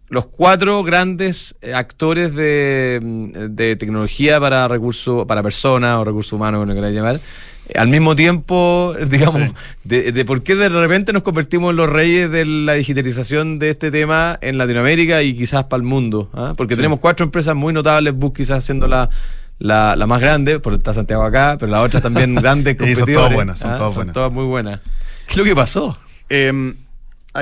los 0.10 0.28
cuatro 0.28 0.84
grandes 0.84 1.56
eh, 1.62 1.74
actores 1.74 2.36
de, 2.36 3.00
mm, 3.04 3.32
de 3.56 3.76
tecnología 3.76 4.40
para 4.40 4.68
recursos, 4.68 5.26
para 5.26 5.42
personas 5.42 5.98
o 5.98 6.04
recursos 6.04 6.34
humanos, 6.34 6.60
como 6.60 6.70
lo 6.72 6.76
queráis 6.76 6.96
llamar? 6.96 7.20
eh, 7.68 7.74
Al 7.80 7.88
mismo 7.88 8.16
tiempo, 8.16 8.94
digamos, 9.10 9.42
Sí. 9.42 9.54
de, 9.84 10.12
de 10.12 10.26
por 10.26 10.44
qué 10.44 10.54
de 10.56 10.70
repente 10.70 11.12
nos 11.12 11.24
convertimos 11.24 11.72
en 11.72 11.78
los 11.78 11.90
reyes 11.90 12.30
de 12.30 12.46
la 12.46 12.74
digitalización 12.74 13.58
de 13.58 13.70
este 13.72 13.90
tema 13.90 14.38
en 14.42 14.60
Latinoamérica 14.60 15.24
y 15.24 15.36
quizás 15.36 15.64
para 15.64 15.82
el 15.82 15.88
mundo. 15.88 16.30
¿ah? 16.34 16.54
Porque 16.56 16.76
Sí. 16.76 16.78
tenemos 16.78 17.00
cuatro 17.00 17.24
empresas 17.26 17.56
muy 17.56 17.74
notables, 17.74 18.14
Bus 18.14 18.32
quizás 18.34 18.64
siendo 18.64 18.88
la, 18.88 19.10
la, 19.58 19.96
la 19.96 20.06
más 20.06 20.22
grande, 20.22 20.60
porque 20.60 20.78
está 20.78 20.94
Santiago 20.94 21.24
acá, 21.24 21.58
pero 21.60 21.72
las 21.72 21.82
otras 21.84 22.04
también 22.04 22.36
grandes 22.42 22.78
Y 22.80 22.94
son 22.94 23.12
todas 23.12 23.34
buenas, 23.34 23.60
son 23.60 23.72
¿ah? 23.72 23.78
todas 23.78 23.96
buenas. 23.96 24.32
muy 24.32 24.46
buenas. 24.46 24.82
¿Qué 25.26 25.32
es 25.32 25.38
lo 25.38 25.44
que 25.44 25.56
pasó? 25.56 25.98
Eh, 26.30 26.74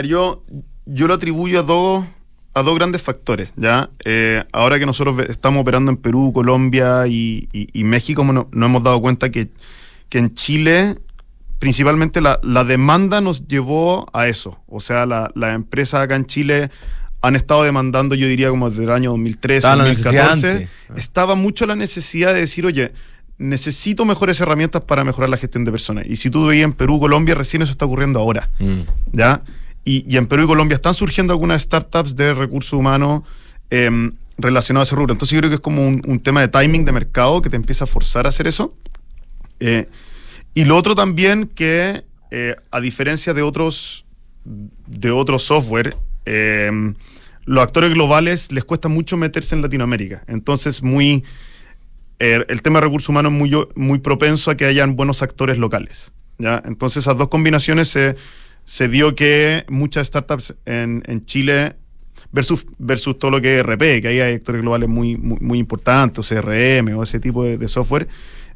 yo, 0.06 0.44
yo 0.86 1.08
lo 1.08 1.14
atribuyo 1.14 1.60
a 1.60 1.64
dos, 1.64 2.06
a 2.54 2.62
dos 2.64 2.76
grandes 2.76 3.02
factores. 3.02 3.50
¿ya? 3.56 3.90
Eh, 4.06 4.44
ahora 4.52 4.80
que 4.80 4.86
nosotros 4.86 5.18
estamos 5.30 5.62
operando 5.62 5.92
en 5.92 5.98
Perú, 5.98 6.32
Colombia 6.34 7.08
y, 7.08 7.48
y- 7.52 7.68
y 7.74 7.84
México, 7.84 8.24
no- 8.26 8.48
nos 8.52 8.70
hemos 8.70 8.84
dado 8.84 9.02
cuenta 9.02 9.30
que, 9.30 9.50
que 10.10 10.18
en 10.20 10.34
Chile 10.36 10.98
principalmente 11.60 12.20
la, 12.20 12.40
la 12.44 12.64
demanda 12.66 13.22
nos 13.22 13.48
llevó 13.48 14.06
a 14.12 14.28
eso. 14.28 14.60
O 14.68 14.80
sea, 14.82 15.06
la- 15.06 15.32
las 15.36 15.56
empresas 15.56 16.02
acá 16.02 16.16
en 16.16 16.26
Chile 16.26 16.70
han 17.22 17.38
estado 17.38 17.64
demandando, 17.64 18.16
yo 18.16 18.28
diría, 18.28 18.50
como 18.50 18.70
desde 18.70 18.84
el 18.84 18.92
año 18.92 19.12
2013, 19.12 19.58
Estaba 19.60 19.76
la 19.78 19.84
necesidad 19.86 20.28
2014. 20.32 20.52
antes. 20.52 20.70
Ah. 20.90 20.94
Estaba 20.98 21.36
mucho 21.36 21.66
la 21.66 21.78
necesidad 21.78 22.34
de 22.34 22.42
decir, 22.42 22.66
oye, 22.66 22.92
necesito 23.38 24.04
mejores 24.06 24.40
herramientas 24.42 24.82
para 24.82 25.04
mejorar 25.06 25.30
la 25.30 25.38
gestión 25.38 25.64
de 25.64 25.72
personas. 25.72 26.06
Y 26.06 26.18
si 26.18 26.30
tú 26.30 26.46
veías 26.48 26.66
en 26.66 26.74
Perú, 26.74 27.00
Colombia, 27.00 27.34
recién 27.34 27.62
eso 27.62 27.72
está 27.72 27.86
ocurriendo 27.86 28.20
ahora. 28.20 28.50
¿ya? 29.14 29.42
Y, 29.86 30.06
y 30.08 30.18
en 30.18 30.28
Perú 30.28 30.44
y 30.44 30.48
Colombia 30.48 30.76
están 30.76 30.94
surgiendo 30.94 31.34
algunas 31.34 31.62
startups 31.62 32.16
de 32.16 32.34
recursos 32.34 32.74
humanos 32.74 33.24
em, 33.70 34.14
relacionados 34.38 34.88
a 34.88 34.90
ese 34.90 34.96
rubro. 34.96 35.14
Entonces 35.14 35.36
yo 35.36 35.40
creo 35.40 35.50
que 35.50 35.56
es 35.56 35.62
como 35.62 35.88
un, 35.88 36.02
un 36.06 36.20
tema 36.20 36.42
de 36.42 36.48
timing 36.48 36.86
de 36.86 36.92
mercado 36.92 37.42
que 37.42 37.50
te 37.50 37.56
empieza 37.56 37.84
a 37.84 37.88
forzar 37.88 38.26
a 38.26 38.30
hacer 38.30 38.48
eso. 38.48 38.76
Eh, 39.60 39.88
y 40.54 40.66
lo 40.66 40.78
otro 40.78 40.96
también 40.96 41.48
que, 41.48 42.04
eh, 42.32 42.56
a 42.72 42.80
diferencia 42.80 43.34
de 43.34 43.42
otros, 43.42 44.06
de 44.44 45.12
otros 45.12 45.44
software, 45.44 45.96
em, 46.26 46.96
los 47.46 47.64
actores 47.64 47.92
globales 47.92 48.52
les 48.52 48.64
cuesta 48.64 48.88
mucho 48.88 49.18
meterse 49.18 49.56
en 49.56 49.62
Latinoamérica. 49.62 50.24
Entonces, 50.28 50.84
muy, 50.84 51.24
eh, 52.20 52.46
el 52.48 52.62
tema 52.62 52.80
de 52.80 52.86
recursos 52.86 53.10
humanos 53.10 53.32
es 53.32 53.38
muy, 53.38 53.68
muy 53.76 54.00
propenso 54.00 54.52
a 54.52 54.56
que 54.56 54.66
hayan 54.66 54.96
buenos 54.96 55.22
actores 55.22 55.58
locales. 55.58 56.12
¿ya? 56.38 56.62
Entonces, 56.66 57.04
esas 57.04 57.18
dos 57.18 57.30
combinaciones 57.30 57.90
se, 57.90 58.16
se 58.66 58.88
dio 58.88 59.16
que 59.16 59.66
muchas 59.70 60.08
startups 60.08 60.56
en, 60.66 61.04
en 61.08 61.26
Chile, 61.26 61.76
versus, 62.32 62.66
versus 62.80 63.20
todo 63.20 63.32
lo 63.32 63.42
que 63.42 63.60
es 63.60 63.64
RP, 63.66 64.02
que 64.02 64.08
ahí 64.08 64.20
hay 64.20 64.36
actores 64.36 64.62
globales 64.62 64.90
muy, 64.90 65.18
muy, 65.18 65.38
muy 65.40 65.60
importantes, 65.60 66.32
o 66.32 66.36
CRM 66.36 66.96
o 66.98 67.04
ese 67.04 67.20
tipo 67.20 67.44
de, 67.44 67.58
de 67.58 67.68
software, 67.68 68.08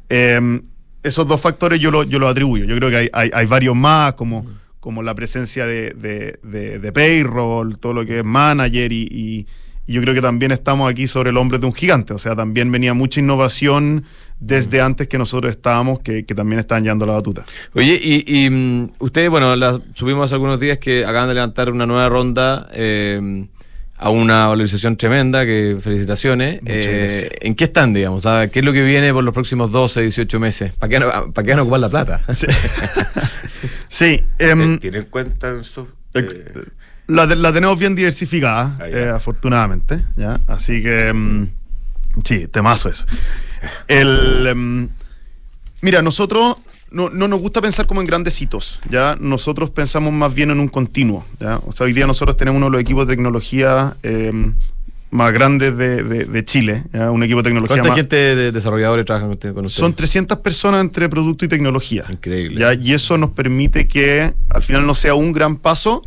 eh, 0.08 0.60
esos 1.02 1.28
dos 1.28 1.40
factores 1.40 1.78
yo 1.78 1.90
los 1.90 2.08
yo 2.08 2.18
lo 2.18 2.26
atribuyo. 2.28 2.64
Yo 2.64 2.74
creo 2.76 2.90
que 2.90 2.96
hay, 2.96 3.08
hay, 3.12 3.30
hay 3.32 3.46
varios 3.46 3.76
más, 3.76 4.14
como, 4.14 4.46
como 4.80 5.02
la 5.02 5.14
presencia 5.14 5.64
de, 5.66 5.90
de, 5.92 6.38
de- 6.42 6.78
de 6.80 6.92
payroll, 6.92 7.78
todo 7.78 7.92
lo 7.94 8.04
que 8.04 8.18
es 8.20 8.24
manager, 8.24 8.92
y, 8.92 9.06
y- 9.10 9.46
y 9.86 9.92
yo 9.94 10.02
creo 10.02 10.12
que 10.12 10.20
también 10.20 10.50
estamos 10.52 10.90
aquí 10.90 11.06
sobre 11.06 11.30
el 11.30 11.36
hombro 11.38 11.58
de 11.58 11.64
un 11.66 11.72
gigante. 11.72 12.12
O 12.12 12.18
sea, 12.18 12.36
también 12.36 12.70
venía 12.70 12.92
mucha 12.92 13.20
innovación 13.20 14.04
desde 14.40 14.80
antes 14.80 15.08
que 15.08 15.18
nosotros 15.18 15.50
estábamos, 15.50 16.00
que, 16.00 16.24
que 16.24 16.34
también 16.34 16.60
estaban 16.60 16.82
llevando 16.84 17.06
la 17.06 17.14
batuta. 17.14 17.44
Oye, 17.74 17.98
y, 18.02 18.44
y, 18.44 18.50
mm, 18.50 18.90
ustedes, 19.00 19.30
bueno, 19.30 19.56
la, 19.56 19.80
subimos 19.94 20.26
hace 20.26 20.34
algunos 20.34 20.60
días 20.60 20.78
que 20.78 21.04
acaban 21.04 21.28
de 21.28 21.34
levantar 21.34 21.70
una 21.70 21.86
nueva 21.86 22.08
ronda 22.08 22.68
eh, 22.72 23.46
a 23.96 24.10
una 24.10 24.46
valorización 24.46 24.96
tremenda, 24.96 25.44
que 25.44 25.76
felicitaciones. 25.82 26.60
Eh. 26.66 27.28
¿En 27.40 27.56
qué 27.56 27.64
están, 27.64 27.92
digamos? 27.92 28.24
¿Qué 28.52 28.60
es 28.60 28.64
lo 28.64 28.72
que 28.72 28.82
viene 28.84 29.12
por 29.12 29.24
los 29.24 29.34
próximos 29.34 29.72
12, 29.72 30.02
18 30.02 30.38
meses? 30.38 30.72
¿Para 30.78 30.88
qué, 30.88 30.98
van 31.04 31.08
a- 31.08 31.32
¿Para 31.32 31.44
qué 31.44 31.50
van 31.50 31.58
a 31.58 31.62
ocupar 31.62 31.80
la 31.80 31.88
plata? 31.88 32.22
Sí, 33.88 34.24
em, 34.38 34.74
Eh, 34.74 34.78
¿Tienen 34.78 35.04
cuenta 35.06 35.48
en 35.50 35.64
su, 35.64 35.88
Ex- 36.14 36.32
eh, 36.32 36.44
La, 37.08 37.26
te- 37.26 37.36
la 37.36 37.52
tenemos 37.52 37.78
bien 37.78 37.94
diversificada, 37.96 38.76
Ah, 38.80 38.88
ya. 38.88 38.98
eh, 38.98 39.08
afortunadamente, 39.08 39.98
¿ya? 40.16 40.38
Así 40.46 40.82
que, 40.82 41.12
mm, 41.12 41.48
sí, 42.24 42.46
temazo 42.48 42.90
eso. 42.90 43.04
El, 43.86 44.46
em, 44.46 44.88
mira, 45.82 46.02
nosotros 46.02 46.56
no, 46.90 47.10
no 47.10 47.28
nos 47.28 47.40
gusta 47.40 47.60
pensar 47.60 47.86
como 47.86 48.00
en 48.00 48.06
grandes 48.06 48.40
hitos, 48.40 48.80
¿ya? 48.90 49.16
Nosotros 49.20 49.70
pensamos 49.70 50.12
más 50.12 50.34
bien 50.34 50.50
en 50.50 50.60
un 50.60 50.68
continuo, 50.68 51.24
¿ya? 51.40 51.58
O 51.66 51.72
sea, 51.72 51.84
hoy 51.86 51.92
día 51.92 52.06
nosotros 52.06 52.36
tenemos 52.36 52.58
uno 52.58 52.66
de 52.66 52.72
los 52.72 52.80
equipos 52.80 53.06
de 53.06 53.14
tecnología 53.14 53.96
em, 54.02 54.54
más 55.10 55.32
grandes 55.32 55.76
de, 55.76 56.02
de- 56.02 56.24
de 56.26 56.44
Chile, 56.44 56.84
¿ya? 56.92 57.10
Un 57.10 57.22
equipo 57.22 57.38
de 57.38 57.44
tecnología 57.44 57.76
¿Cuánta 57.76 57.88
más... 57.90 57.96
gente 57.96 58.16
de 58.16 58.52
desarrolladores 58.52 59.06
trabajan 59.06 59.28
con 59.28 59.64
ustedes? 59.64 59.72
Son 59.72 59.94
300 59.94 60.38
personas 60.38 60.80
entre 60.82 61.08
producto 61.08 61.44
y 61.44 61.48
tecnología. 61.48 62.04
Increíble. 62.10 62.60
¿ya? 62.60 62.74
Y 62.74 62.92
eso 62.92 63.16
nos 63.18 63.30
permite 63.30 63.86
que 63.88 64.34
al 64.50 64.62
final 64.62 64.86
no 64.86 64.94
sea 64.94 65.14
un 65.14 65.32
gran 65.32 65.56
paso, 65.56 66.04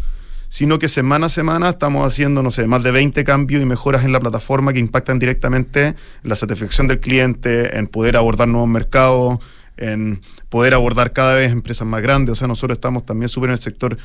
sino 0.52 0.80
que 0.80 0.90
semana 0.90 1.28
a 1.28 1.30
semana 1.30 1.70
estamos 1.70 2.06
haciendo, 2.06 2.44
no 2.44 2.52
sé, 2.52 2.68
más 2.68 2.84
de 2.84 2.92
20 2.92 3.24
cambios 3.24 3.62
y 3.62 3.66
mejoras 3.66 4.04
en 4.04 4.12
la 4.12 4.20
plataforma 4.20 4.74
que 4.74 4.80
impactan 4.80 5.18
directamente 5.18 5.86
en 5.86 5.96
la 6.24 6.36
satisfacción 6.36 6.90
del 6.90 7.00
cliente, 7.00 7.78
en 7.78 7.88
poder 7.88 8.18
abordar 8.18 8.50
nuevos 8.50 8.68
mercados, 8.68 9.40
en 9.78 10.20
poder 10.50 10.74
abordar 10.74 11.14
cada 11.14 11.36
vez 11.36 11.54
empresas 11.54 11.88
más 11.88 12.02
grandes. 12.02 12.34
O 12.34 12.36
sea, 12.36 12.50
nosotros 12.50 12.76
estamos 12.76 13.06
también 13.06 13.30
súper 13.30 13.48
en 13.48 13.54
el 13.54 13.60
sector 13.60 13.98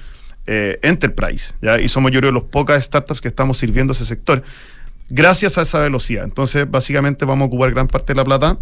eh, 0.47 0.79
enterprise, 0.83 1.55
¿ya? 1.61 1.81
Y 1.81 1.89
somos 1.89 2.13
yo 2.13 2.21
creo 2.21 2.31
los 2.31 2.45
pocas 2.45 2.81
startups 2.85 3.21
que 3.21 3.27
estamos 3.27 3.59
sirviendo 3.59 3.93
ese 3.93 4.07
sector 4.07 4.45
gracias 5.09 5.59
a 5.59 5.63
esa 5.63 5.81
velocidad. 5.81 6.23
Entonces, 6.23 6.71
básicamente 6.71 7.25
vamos 7.25 7.47
a 7.47 7.49
ocupar 7.49 7.73
gran 7.73 7.89
parte 7.89 8.13
de 8.13 8.19
la 8.19 8.25
plata 8.25 8.57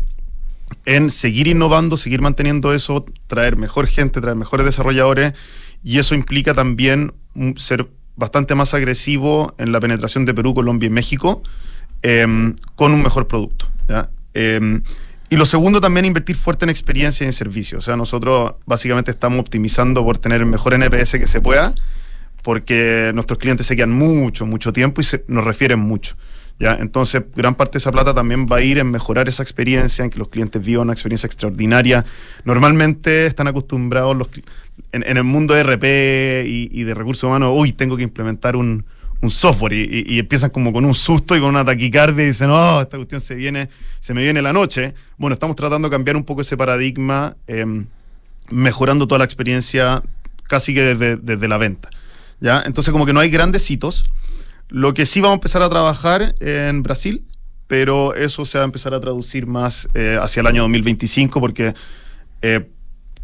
en 0.87 1.11
seguir 1.11 1.49
innovando, 1.49 1.99
seguir 1.99 2.23
manteniendo 2.23 2.73
eso, 2.73 3.05
traer 3.27 3.59
mejor 3.59 3.87
gente, 3.89 4.23
traer 4.23 4.37
mejores 4.37 4.65
desarrolladores, 4.65 5.35
y 5.85 5.99
eso 5.99 6.15
implica 6.15 6.55
también 6.55 7.13
ser 7.57 7.89
bastante 8.17 8.55
más 8.55 8.75
agresivo 8.75 9.55
en 9.59 9.71
la 9.73 9.81
penetración 9.81 10.25
de 10.25 10.35
Perú, 10.35 10.55
Colombia 10.55 10.87
y 10.87 10.91
México 10.91 11.43
em, 12.03 12.57
con 12.75 12.93
un 12.93 13.03
mejor 13.03 13.27
producto. 13.29 13.69
Em, 14.35 14.83
y 15.31 15.37
lo 15.37 15.47
segundo, 15.47 15.81
también 15.81 16.05
invertir 16.07 16.37
fuerte 16.37 16.65
en 16.65 16.71
experiencia 16.71 17.25
y 17.25 17.27
en 17.27 17.33
servicio. 17.33 17.79
O 17.79 17.81
sea, 17.81 17.97
nosotros 17.97 18.55
básicamente 18.67 19.11
estamos 19.11 19.41
optimizando 19.41 20.05
por 20.05 20.19
tener 20.19 20.41
el 20.41 20.47
mejor 20.47 20.75
NPS 20.75 21.19
que 21.19 21.27
se 21.27 21.41
pueda, 21.41 21.75
porque 22.43 23.11
nuestros 23.15 23.39
clientes 23.39 23.67
se 23.67 23.75
quedan 23.75 23.93
mucho, 23.93 24.47
mucho 24.47 24.73
tiempo 24.73 25.01
y 25.01 25.05
se, 25.05 25.25
nos 25.29 25.45
refieren 25.45 25.79
mucho. 25.81 26.17
¿ya? 26.59 26.75
Entonces, 26.75 27.23
gran 27.35 27.55
parte 27.55 27.73
de 27.73 27.79
esa 27.79 27.91
plata 27.91 28.15
también 28.15 28.47
va 28.47 28.57
a 28.57 28.61
ir 28.61 28.79
en 28.79 28.91
mejorar 28.91 29.29
esa 29.29 29.43
experiencia, 29.43 30.05
en 30.05 30.11
que 30.11 30.19
los 30.19 30.29
clientes 30.29 30.65
vivan 30.65 30.85
una 30.85 30.93
experiencia 30.93 31.27
extraordinaria. 31.27 32.05
Normalmente 32.45 33.27
están 33.27 33.49
acostumbrados 33.49 34.17
los, 34.17 34.31
cli- 34.31 34.45
en, 34.95 35.17
el 35.17 35.25
mundo 35.25 35.55
de 35.55 35.63
RP 35.63 36.47
y, 36.47 36.83
de 36.85 36.95
recursos 36.95 37.25
humanos, 37.25 37.53
uy, 37.55 37.73
tengo 37.73 37.97
que 37.97 38.03
implementar 38.03 38.57
un, 38.57 38.85
software 39.29 39.73
y 39.73 40.19
empiezan 40.19 40.51
como 40.51 40.71
con 40.71 40.85
un 40.85 40.95
susto 40.95 41.35
y 41.35 41.41
con 41.41 41.49
una 41.49 41.65
taquicardia 41.65 42.25
y 42.25 42.27
dicen, 42.27 42.51
oh, 42.51 42.83
esta 42.83 42.99
cuestión 42.99 43.23
se 43.23 43.35
viene, 43.35 43.71
se 43.99 44.13
me 44.13 44.23
viene 44.23 44.43
la 44.43 44.53
noche. 44.53 44.93
Bueno, 45.17 45.33
estamos 45.33 45.57
tratando 45.57 45.89
de 45.89 45.93
cambiar 45.93 46.15
un 46.15 46.25
poco 46.25 46.43
ese 46.43 46.59
paradigma, 46.59 47.35
em, 47.47 47.87
mejorando 48.51 49.09
toda 49.09 49.21
la 49.21 49.25
experiencia 49.25 50.03
casi 50.43 50.75
que 50.75 50.83
desde, 50.83 51.17
desde 51.17 51.49
la 51.49 51.57
venta. 51.57 51.89
¿ya? 52.41 52.63
Entonces, 52.67 52.93
como 52.93 53.07
que 53.07 53.15
no 53.15 53.21
hay 53.21 53.31
grandes 53.31 53.71
hitos. 53.71 54.05
Lo 54.69 54.93
que 54.93 55.07
sí 55.07 55.23
vamos 55.23 55.37
a 55.37 55.37
empezar 55.37 55.63
a 55.63 55.71
trabajar 55.71 56.35
en 56.41 56.83
Brasil, 56.83 57.25
pero 57.67 58.15
eso 58.15 58.45
se 58.45 58.59
va 58.59 58.65
a 58.65 58.67
empezar 58.67 58.93
a 58.93 59.01
traducir 59.01 59.47
más 59.47 59.89
eh, 59.95 60.19
hacia 60.21 60.41
el 60.41 60.47
año 60.47 60.63
2025 60.63 61.41
porque 61.41 61.75
eh, 62.43 62.69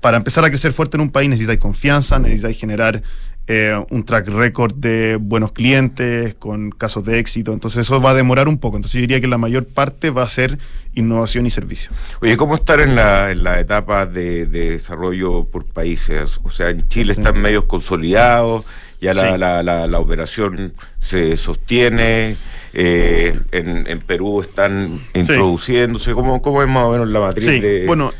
para 0.00 0.16
empezar 0.16 0.44
a 0.44 0.48
crecer 0.48 0.72
fuerte 0.72 0.96
en 0.96 1.02
un 1.02 1.10
país 1.10 1.28
necesitáis 1.28 1.58
confianza, 1.60 2.18
necesitáis 2.18 2.58
generar 2.58 3.02
eh, 3.46 3.78
un 3.90 4.04
track 4.04 4.28
record 4.28 4.74
de 4.76 5.16
buenos 5.20 5.50
clientes, 5.52 6.34
con 6.34 6.70
casos 6.70 7.04
de 7.04 7.18
éxito. 7.18 7.52
Entonces 7.52 7.80
eso 7.86 8.00
va 8.00 8.10
a 8.10 8.14
demorar 8.14 8.46
un 8.48 8.58
poco. 8.58 8.76
Entonces 8.76 8.94
yo 8.94 9.00
diría 9.00 9.20
que 9.20 9.26
la 9.26 9.38
mayor 9.38 9.64
parte 9.66 10.10
va 10.10 10.22
a 10.22 10.28
ser 10.28 10.58
innovación 10.94 11.46
y 11.46 11.50
servicio. 11.50 11.90
Oye, 12.20 12.36
¿cómo 12.36 12.54
estar 12.54 12.80
en 12.80 12.94
la, 12.94 13.30
en 13.32 13.42
la 13.42 13.58
etapa 13.58 14.06
de, 14.06 14.46
de 14.46 14.70
desarrollo 14.72 15.44
por 15.44 15.64
países? 15.64 16.38
O 16.44 16.50
sea, 16.50 16.70
en 16.70 16.86
Chile 16.88 17.12
están 17.12 17.40
medios 17.40 17.64
consolidados, 17.64 18.64
ya 19.00 19.14
la, 19.14 19.32
Sí. 19.32 19.38
la, 19.38 19.62
la, 19.64 19.86
la 19.88 19.98
operación 19.98 20.72
se 21.00 21.36
sostiene, 21.36 22.36
eh, 22.72 23.36
en, 23.50 23.86
en 23.88 24.00
Perú 24.00 24.42
están 24.42 25.00
introduciéndose. 25.14 26.12
¿Cómo, 26.12 26.40
¿Cómo 26.40 26.62
es 26.62 26.68
más 26.68 26.84
o 26.84 26.92
menos 26.92 27.08
la 27.08 27.18
matriz 27.20 27.46
Sí, 27.46 27.58
de...? 27.60 27.86
bueno, 27.86 28.12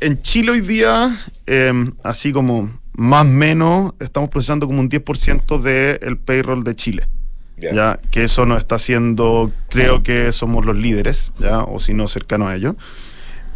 en 0.00 0.22
Chile 0.22 0.52
hoy 0.52 0.60
día, 0.60 1.18
eh, 1.46 1.72
así 2.02 2.32
como 2.32 2.70
más 2.96 3.24
o 3.26 3.28
menos, 3.28 3.94
estamos 4.00 4.30
procesando 4.30 4.66
como 4.66 4.80
un 4.80 4.88
10% 4.90 5.58
del 5.60 6.18
payroll 6.18 6.64
de 6.64 6.74
Chile. 6.76 7.08
Ya. 7.56 7.72
Ya. 7.74 8.00
que 8.10 8.24
eso 8.24 8.46
nos 8.46 8.56
está 8.58 8.76
haciendo, 8.76 9.52
creo 9.68 10.02
que 10.02 10.32
somos 10.32 10.64
los 10.64 10.74
líderes, 10.76 11.30
ya, 11.38 11.62
o 11.62 11.78
si 11.78 11.92
no, 11.92 12.08
cercano 12.08 12.48
a 12.48 12.56
ello. 12.56 12.74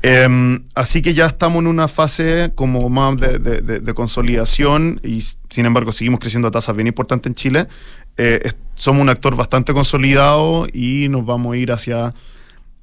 Em, 0.03 0.65
así 0.75 1.01
que 1.01 1.15
ya 1.15 1.25
estamos 1.25 1.61
en 1.61 1.67
una 1.69 1.89
fase 1.89 2.53
como 2.55 2.91
más 2.91 3.17
de, 3.17 3.39
de- 3.39 3.63
de- 3.63 3.81
de 3.81 3.95
consolidación 3.95 5.01
y 5.03 5.23
sin 5.49 5.65
embargo 5.65 5.91
seguimos 5.93 6.21
creciendo 6.21 6.49
a 6.49 6.51
tasas 6.51 6.77
bien 6.77 6.87
importantes 6.89 7.31
en 7.31 7.35
Chile. 7.35 7.67
Eh, 8.19 8.41
es- 8.45 8.57
somos 8.75 9.01
un 9.01 9.09
actor 9.09 9.35
bastante 9.37 9.73
consolidado 9.73 10.67
y 10.71 11.09
nos 11.09 11.25
vamos 11.25 11.55
a 11.55 11.57
ir 11.57 11.73
hacia 11.73 12.13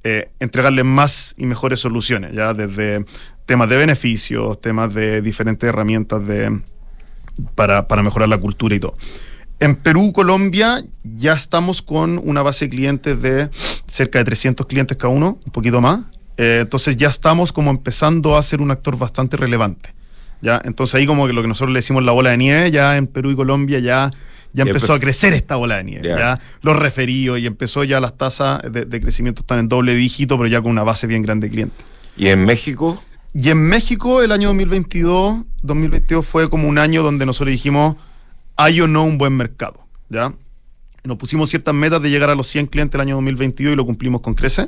eh, 0.03 0.32
entregarle 0.39 0.84
más 0.84 1.36
y 1.38 1.45
mejores 1.45 1.80
soluciones, 1.80 2.32
ya 2.34 2.55
desde 2.55 3.05
temas 3.46 3.70
de 3.70 3.78
beneficios, 3.78 4.60
temas 4.62 4.94
de 4.94 5.22
diferentes 5.22 5.68
herramientas 5.68 6.26
de, 6.28 6.62
para, 7.56 7.88
para 7.88 8.04
mejorar 8.04 8.30
la 8.30 8.38
cultura 8.38 8.76
y 8.76 8.80
todo. 8.80 8.94
En 9.60 9.76
Perú, 9.76 10.12
Colombia, 10.12 10.84
ya 11.04 11.34
estamos 11.34 11.84
con 11.84 12.20
una 12.24 12.42
base 12.42 12.66
de 12.66 12.70
clientes 12.70 13.22
de 13.22 13.50
cerca 13.86 14.18
de 14.20 14.26
300 14.26 14.66
clientes 14.66 14.98
cada 14.98 15.14
uno, 15.14 15.39
un 15.46 15.52
poquito 15.52 15.82
más. 15.82 16.00
Eh, 16.38 16.60
entonces 16.62 16.98
ya 16.98 17.10
estamos 17.10 17.54
como 17.54 17.70
empezando 17.70 18.36
a 18.36 18.42
ser 18.42 18.60
un 18.60 18.72
actor 18.72 18.98
bastante 18.98 19.38
relevante. 19.38 19.94
¿ya? 20.42 20.60
Entonces 20.66 20.96
ahí 20.96 21.06
como 21.06 21.28
que 21.28 21.34
lo 21.34 21.44
que 21.44 21.48
nosotros 21.48 21.74
le 21.74 21.78
decimos 21.78 22.04
la 22.04 22.12
bola 22.12 22.32
de 22.32 22.38
nieve, 22.38 22.72
ya 22.72 22.98
en 22.98 23.06
Perú 23.06 23.30
y 23.30 23.36
Colombia 23.36 23.78
ya, 23.78 24.12
ya 24.52 24.64
empezó 24.64 24.94
a 24.94 25.00
crecer 25.00 25.34
esta 25.34 25.58
bola 25.58 25.78
de 25.78 25.84
nieve. 25.84 26.08
Ya. 26.08 26.18
Ya. 26.18 26.39
Los 26.64 26.76
referidos 26.78 27.38
y 27.38 27.46
empezó 27.46 27.84
ya 27.84 28.00
las 28.00 28.18
tasas 28.18 28.62
de, 28.64 28.86
de 28.86 29.00
crecimiento 29.00 29.42
están 29.42 29.60
en 29.60 29.70
doble 29.70 29.94
dígito, 29.94 30.38
pero 30.38 30.48
ya 30.48 30.60
con 30.60 30.72
una 30.72 30.84
base 30.84 31.06
bien 31.06 31.22
grande 31.22 31.48
de 31.48 31.52
clientes. 31.52 31.86
¿Y 32.18 32.30
en 32.30 32.46
México? 32.46 33.04
Y 33.34 33.50
en 33.50 33.58
México 33.58 34.22
el 34.22 34.32
año 34.32 34.50
2022, 34.50 35.46
2022 35.62 36.26
fue 36.26 36.50
como 36.50 36.68
un 36.68 36.78
año 36.78 37.02
donde 37.02 37.26
nosotros 37.26 37.52
dijimos, 37.52 37.96
hay 38.58 38.82
o 38.82 38.88
no 38.88 39.06
un 39.06 39.18
buen 39.18 39.36
mercado, 39.36 39.88
¿ya? 40.10 40.34
Nos 41.04 41.18
pusimos 41.18 41.50
ciertas 41.50 41.74
metas 41.74 42.02
de 42.02 42.10
llegar 42.10 42.30
a 42.30 42.36
los 42.36 42.48
100 42.48 42.68
clientes 42.68 42.96
el 42.96 43.02
año 43.02 43.16
2022 43.16 43.74
y 43.74 43.76
lo 43.76 43.86
cumplimos 43.86 44.22
con 44.22 44.34
crece. 44.34 44.68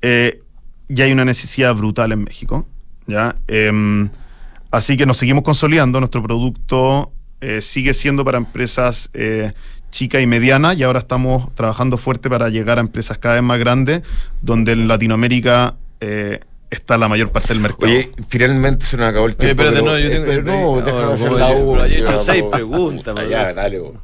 Eh, 0.00 0.40
y 0.88 1.02
hay 1.02 1.12
una 1.12 1.24
necesidad 1.24 1.74
brutal 1.74 2.12
en 2.12 2.24
México, 2.24 2.66
¿ya? 3.06 3.36
Em, 3.46 4.08
así 4.70 4.96
que 4.96 5.04
nos 5.04 5.18
seguimos 5.18 5.44
consolidando, 5.44 6.00
nuestro 6.00 6.22
producto 6.22 7.12
eh, 7.42 7.60
sigue 7.60 7.92
siendo 7.92 8.24
para 8.24 8.38
empresas 8.38 9.10
eh, 9.12 9.52
chicas 9.90 10.22
y 10.22 10.26
medianas 10.26 10.78
y 10.78 10.82
ahora 10.82 11.00
estamos 11.00 11.54
trabajando 11.54 11.98
fuerte 11.98 12.30
para 12.30 12.48
llegar 12.48 12.78
a 12.78 12.80
empresas 12.80 13.18
cada 13.18 13.34
vez 13.34 13.44
más 13.44 13.58
grandes, 13.58 14.02
donde 14.40 14.72
en 14.72 14.88
Latinoamérica 14.88 15.76
está 16.76 16.96
la 16.98 17.08
mayor 17.08 17.30
parte 17.30 17.48
del 17.48 17.60
mercado. 17.60 17.86
Oye, 17.92 18.10
finalmente 18.28 18.86
se 18.86 18.96
nos 18.96 19.08
acabó 19.08 19.26
el 19.26 19.32
Oye, 19.32 19.38
tiempo. 19.54 19.62
espérate, 19.62 19.82
pero- 19.84 19.92
no, 19.94 19.98
yo 19.98 20.10
tengo- 20.10 20.24
pero 20.26 20.42
no, 20.42 20.52
no, 20.76 20.80
déjame 20.86 21.04
no, 21.06 21.12
hacer 21.12 21.30
no, 21.32 21.38
la 21.38 21.52
yo- 21.52 21.58
U, 21.58 21.72
pero 21.74 21.86
yo 21.86 21.94
he 21.94 22.00
hecho 22.00 22.18
seis 22.18 22.44
preguntas, 22.52 23.14
Ah, 23.18 23.22
Ya, 23.28 23.44
Dios. 23.44 23.56
dale. 23.56 23.78
bo. 23.78 23.94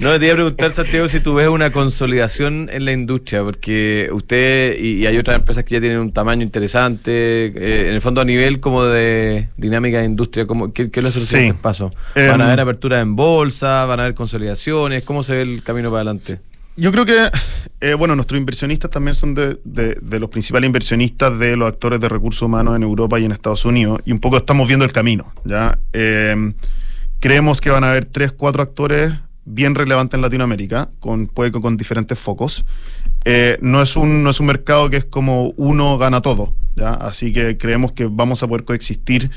No, 0.00 0.18
te 0.18 0.24
iba 0.24 0.32
a 0.32 0.36
preguntar, 0.36 0.70
Santiago, 0.72 1.08
si 1.08 1.20
tú 1.20 1.34
ves 1.34 1.48
una 1.48 1.70
consolidación 1.70 2.68
en 2.72 2.84
la 2.84 2.92
industria, 2.92 3.42
porque 3.42 4.08
usted 4.12 4.76
y, 4.80 5.02
y 5.02 5.06
hay 5.06 5.16
otras 5.18 5.36
empresas 5.38 5.64
que 5.64 5.74
ya 5.74 5.80
tienen 5.80 5.98
un 5.98 6.12
tamaño 6.12 6.42
interesante, 6.42 7.46
eh, 7.46 7.88
en 7.88 7.94
el 7.94 8.00
fondo 8.00 8.20
a 8.20 8.24
nivel 8.24 8.60
como 8.60 8.84
de 8.84 9.48
dinámica 9.56 9.98
de 10.00 10.04
industria, 10.06 10.46
¿cómo, 10.46 10.72
¿qué, 10.72 10.90
qué 10.90 11.00
es 11.00 11.04
los 11.04 11.14
Sí. 11.14 11.20
siguientes 11.26 11.60
pasos? 11.60 11.92
¿Van 12.14 12.24
a 12.30 12.34
Em, 12.34 12.40
haber 12.42 12.60
aperturas 12.60 13.00
en 13.02 13.14
bolsa? 13.16 13.84
¿Van 13.84 14.00
a 14.00 14.04
haber 14.04 14.14
consolidaciones? 14.14 15.02
¿Cómo 15.04 15.22
se 15.22 15.34
ve 15.34 15.42
el 15.42 15.62
camino 15.62 15.88
para 15.90 16.00
adelante? 16.02 16.38
Yo 16.76 16.90
creo 16.90 17.06
que, 17.06 17.30
eh, 17.80 17.94
bueno, 17.94 18.16
nuestros 18.16 18.38
inversionistas 18.38 18.90
también 18.90 19.14
son 19.14 19.34
de, 19.34 19.60
de- 19.64 19.96
de 20.00 20.20
los 20.20 20.28
principales 20.28 20.66
inversionistas 20.66 21.38
de 21.38 21.56
los 21.56 21.68
actores 21.68 22.00
de 22.00 22.08
recursos 22.08 22.42
humanos 22.42 22.74
en 22.74 22.82
Europa 22.82 23.18
y 23.20 23.24
en 23.24 23.32
Estados 23.32 23.64
Unidos, 23.64 24.00
y 24.04 24.12
un 24.12 24.18
poco 24.18 24.36
estamos 24.38 24.66
viendo 24.66 24.84
el 24.84 24.92
camino, 24.92 25.32
¿ya? 25.44 25.78
Eh, 25.92 26.52
creemos 27.20 27.60
que 27.60 27.70
van 27.70 27.84
a 27.84 27.90
haber 27.90 28.06
tres, 28.06 28.32
cuatro 28.32 28.62
actores 28.62 29.12
bien 29.44 29.74
relevantes 29.74 30.14
en 30.14 30.22
Latinoamérica, 30.22 30.88
con, 31.00 31.26
puede 31.28 31.52
que 31.52 31.60
con 31.60 31.76
diferentes 31.76 32.18
focos. 32.18 32.64
Eh, 33.24 33.56
no, 33.60 33.80
es 33.80 33.94
un, 33.96 34.22
no 34.24 34.30
es 34.30 34.40
un 34.40 34.46
mercado 34.46 34.90
que 34.90 34.96
es 34.96 35.04
como 35.04 35.50
uno 35.56 35.96
gana 35.96 36.22
todo, 36.22 36.54
¿ya? 36.74 36.94
Así 36.94 37.32
que 37.32 37.56
creemos 37.56 37.92
que 37.92 38.06
vamos 38.10 38.42
a 38.42 38.48
poder 38.48 38.64
coexistir 38.64 39.30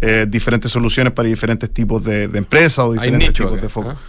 eh, 0.00 0.26
diferentes 0.28 0.70
soluciones 0.70 1.12
para 1.12 1.28
diferentes 1.28 1.70
tipos 1.70 2.02
de, 2.02 2.28
de 2.28 2.38
empresas 2.38 2.78
o 2.86 2.92
diferentes 2.94 3.32
tipos 3.34 3.52
acá, 3.52 3.62
de 3.62 3.68
focos. 3.68 3.94
¿ah? 3.96 4.00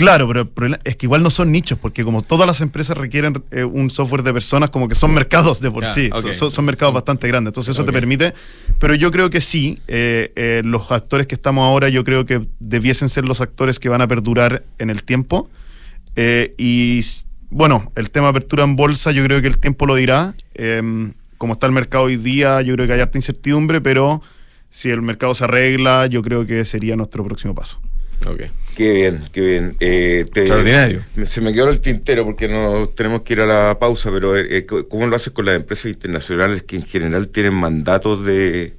Claro, 0.00 0.26
pero 0.26 0.40
el 0.40 0.48
problema 0.48 0.80
es 0.84 0.96
que 0.96 1.06
igual 1.06 1.22
no 1.22 1.30
son 1.30 1.52
nichos, 1.52 1.78
porque 1.78 2.04
como 2.04 2.22
todas 2.22 2.46
las 2.46 2.60
empresas 2.60 2.96
requieren 2.96 3.42
eh, 3.50 3.64
un 3.64 3.90
software 3.90 4.22
de 4.22 4.32
personas, 4.32 4.70
como 4.70 4.88
que 4.88 4.94
son 4.94 5.12
mercados 5.14 5.60
de 5.60 5.70
por 5.70 5.84
sí, 5.92 6.08
son- 6.50 6.64
mercados 6.64 6.94
bastante 6.94 7.28
grandes, 7.28 7.50
entonces 7.50 7.76
eso 7.76 7.84
te 7.84 7.92
permite, 8.00 8.32
pero 8.78 8.94
yo 8.94 9.10
creo 9.10 9.28
que 9.30 9.40
sí, 9.40 9.78
eh, 9.88 10.32
eh, 10.36 10.62
los 10.64 10.90
actores 10.90 11.26
que 11.26 11.34
estamos 11.34 11.64
ahora, 11.64 11.88
yo 11.90 12.02
creo 12.02 12.24
que 12.24 12.40
debiesen 12.58 13.08
ser 13.08 13.24
los 13.26 13.40
actores 13.40 13.78
que 13.78 13.88
van 13.88 14.00
a 14.00 14.08
perdurar 14.08 14.64
en 14.78 14.90
el 14.90 15.02
tiempo, 15.04 15.48
y 16.58 17.04
bueno, 17.50 17.90
el 17.96 18.10
tema 18.10 18.26
de 18.26 18.30
apertura 18.30 18.64
en 18.64 18.76
bolsa, 18.76 19.10
yo 19.12 19.24
creo 19.24 19.40
que 19.40 19.48
el 19.48 19.58
tiempo 19.58 19.86
lo 19.86 19.94
dirá, 19.96 20.34
Em, 20.54 21.12
como 21.38 21.54
está 21.54 21.66
el 21.66 21.72
mercado 21.72 22.04
hoy 22.04 22.16
día, 22.16 22.60
yo 22.60 22.74
creo 22.74 22.86
que 22.86 22.92
hay 22.92 23.00
harta 23.00 23.16
incertidumbre, 23.16 23.80
pero 23.80 24.20
si 24.68 24.90
el 24.90 25.00
mercado 25.00 25.34
se 25.34 25.44
arregla, 25.44 26.06
yo 26.06 26.20
creo 26.22 26.44
que 26.44 26.64
sería 26.66 26.96
nuestro 26.96 27.24
próximo 27.24 27.54
paso. 27.54 27.80
Qué 28.76 28.92
bien, 28.92 29.24
qué 29.32 29.40
bien. 29.40 29.76
Eh, 29.80 30.26
te- 30.32 30.40
Extraordinario. 30.42 31.02
Se 31.26 31.40
me 31.40 31.52
quedó 31.52 31.68
el 31.70 31.80
tintero 31.80 32.24
porque 32.24 32.48
no 32.48 32.86
tenemos 32.88 33.22
que 33.22 33.32
ir 33.34 33.40
a 33.40 33.46
la 33.46 33.78
pausa, 33.78 34.10
pero 34.10 34.36
eh, 34.36 34.44
eh, 34.48 34.66
¿cómo 34.88 35.06
lo 35.06 35.16
haces 35.16 35.32
con 35.32 35.44
las 35.46 35.56
empresas 35.56 35.86
internacionales 35.86 36.62
que 36.62 36.76
en 36.76 36.82
general 36.82 37.28
tienen 37.28 37.54
mandatos 37.54 38.24
de... 38.24 38.76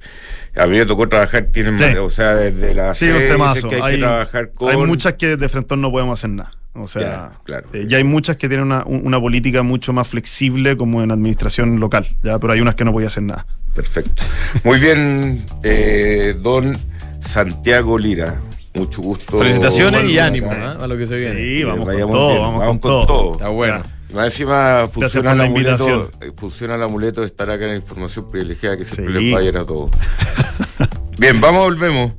A 0.56 0.66
mí 0.66 0.76
me 0.78 0.86
tocó 0.86 1.08
trabajar, 1.08 1.46
tienen 1.52 1.78
Sí. 1.78 1.84
mandatos, 1.84 2.12
o 2.12 2.14
sea, 2.14 2.34
desde 2.34 2.74
la 2.74 2.94
Sí, 2.94 3.08
un 3.08 3.18
temazo. 3.18 3.68
que 3.68 3.76
hay, 3.76 3.82
Hay, 3.82 3.94
que 3.94 4.00
trabajar 4.00 4.50
con... 4.52 4.70
hay 4.70 4.76
muchas 4.78 5.14
que 5.14 5.36
de 5.36 5.48
frente 5.48 5.76
no 5.76 5.90
podemos 5.90 6.18
hacer 6.18 6.30
nada. 6.30 6.52
O 6.74 6.86
sea, 6.88 7.02
Ya, 7.02 7.32
claro. 7.44 7.68
eh, 7.74 7.84
ya 7.86 7.98
hay 7.98 8.04
muchas 8.04 8.36
que 8.36 8.48
tienen 8.48 8.66
una, 8.66 8.82
un- 8.86 9.06
una 9.06 9.20
política 9.20 9.62
mucho 9.62 9.92
más 9.92 10.08
flexible 10.08 10.76
como 10.76 11.02
en 11.02 11.10
administración 11.10 11.78
local, 11.80 12.16
ya, 12.22 12.38
pero 12.38 12.54
hay 12.54 12.60
unas 12.60 12.74
que 12.74 12.84
no 12.84 12.92
podía 12.92 13.08
hacer 13.08 13.24
nada. 13.24 13.46
Perfecto. 13.74 14.22
Muy 14.64 14.78
bien, 14.80 15.44
eh, 15.62 16.34
don 16.40 16.76
Santiago 17.20 17.98
Lira. 17.98 18.40
Mucho 18.74 19.02
gusto. 19.02 19.38
Felicitaciones 19.38 20.10
y 20.10 20.18
ánimo. 20.18 20.50
¿ah? 20.50 20.78
a 20.80 20.86
lo 20.86 20.96
que 20.96 21.06
se 21.06 21.16
viene. 21.16 21.34
Sí, 21.36 21.64
vamos 21.64 21.84
con 21.86 21.94
todo, 22.06 22.28
bien, 22.28 22.40
vamos, 22.42 22.62
con, 22.62 22.80
todo. 22.80 23.32
Está 23.32 23.48
bueno. 23.48 23.82
Más 24.14 24.24
encima 24.26 24.86
funciona 24.92 25.30
por 25.30 25.32
el, 25.32 25.38
la 25.38 25.44
amuleto, 25.44 25.70
invitación. 25.70 26.08
eh, 26.20 26.32
funciona 26.36 26.74
el 26.74 26.82
amuleto 26.82 27.20
de 27.22 27.26
estar 27.28 27.50
acá 27.50 27.64
en 27.64 27.70
la 27.70 27.76
información 27.76 28.30
privilegiada 28.30 28.76
que 28.76 28.84
siempre 28.84 29.14
Sí. 29.18 29.24
les 29.24 29.34
vaya 29.34 29.60
a 29.60 29.64
todos. 29.66 29.90
Bien, 31.18 31.40
vamos, 31.40 31.62
volvemos. 31.64 32.12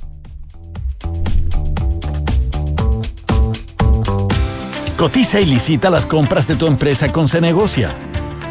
Cotiza 4.98 5.42
y 5.42 5.46
licita 5.46 5.90
las 5.90 6.06
compras 6.06 6.48
de 6.48 6.56
tu 6.56 6.68
empresa 6.68 7.12
con 7.12 7.28
Cenegocia. 7.28 7.94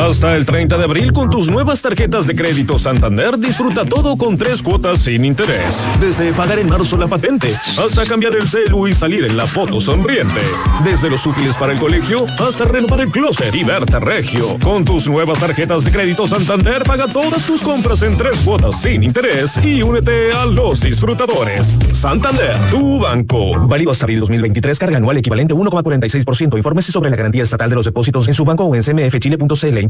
Hasta 0.00 0.34
el 0.34 0.46
30 0.46 0.78
de 0.78 0.84
abril 0.84 1.12
con 1.12 1.28
tus 1.28 1.50
nuevas 1.50 1.82
tarjetas 1.82 2.26
de 2.26 2.34
crédito 2.34 2.78
Santander 2.78 3.38
disfruta 3.38 3.84
todo 3.84 4.16
con 4.16 4.38
tres 4.38 4.62
cuotas 4.62 5.00
sin 5.00 5.26
interés. 5.26 5.76
Desde 6.00 6.32
pagar 6.32 6.58
en 6.58 6.70
marzo 6.70 6.96
la 6.96 7.06
patente 7.06 7.54
hasta 7.76 8.06
cambiar 8.06 8.34
el 8.34 8.48
celu 8.48 8.88
y 8.88 8.94
salir 8.94 9.26
en 9.26 9.36
la 9.36 9.46
foto 9.46 9.78
sonriente. 9.78 10.40
Desde 10.82 11.10
los 11.10 11.26
útiles 11.26 11.54
para 11.58 11.74
el 11.74 11.78
colegio 11.78 12.24
hasta 12.38 12.64
renovar 12.64 13.02
el 13.02 13.10
closet 13.10 13.54
y 13.54 13.62
verte 13.62 14.00
regio. 14.00 14.56
Con 14.64 14.86
tus 14.86 15.06
nuevas 15.06 15.38
tarjetas 15.38 15.84
de 15.84 15.92
crédito 15.92 16.26
Santander 16.26 16.82
paga 16.84 17.06
todas 17.06 17.44
tus 17.44 17.60
compras 17.60 18.00
en 18.00 18.16
tres 18.16 18.38
cuotas 18.38 18.80
sin 18.80 19.02
interés 19.02 19.58
y 19.62 19.82
únete 19.82 20.32
a 20.32 20.46
los 20.46 20.80
disfrutadores. 20.80 21.78
Santander, 21.92 22.56
tu 22.70 23.00
banco. 23.00 23.66
Válido 23.68 23.90
hasta 23.90 24.06
abril 24.06 24.20
2023, 24.20 24.78
carga 24.78 24.96
anual 24.96 25.18
equivalente 25.18 25.52
a 25.52 25.58
1,46%. 25.58 26.56
Infórmese 26.56 26.90
sobre 26.90 27.10
la 27.10 27.16
garantía 27.16 27.42
estatal 27.42 27.68
de 27.68 27.76
los 27.76 27.84
depósitos 27.84 28.26
en 28.28 28.32
su 28.32 28.46
banco 28.46 28.64
o 28.64 28.74
en 28.74 28.82
cmfchile.cl 28.82 29.89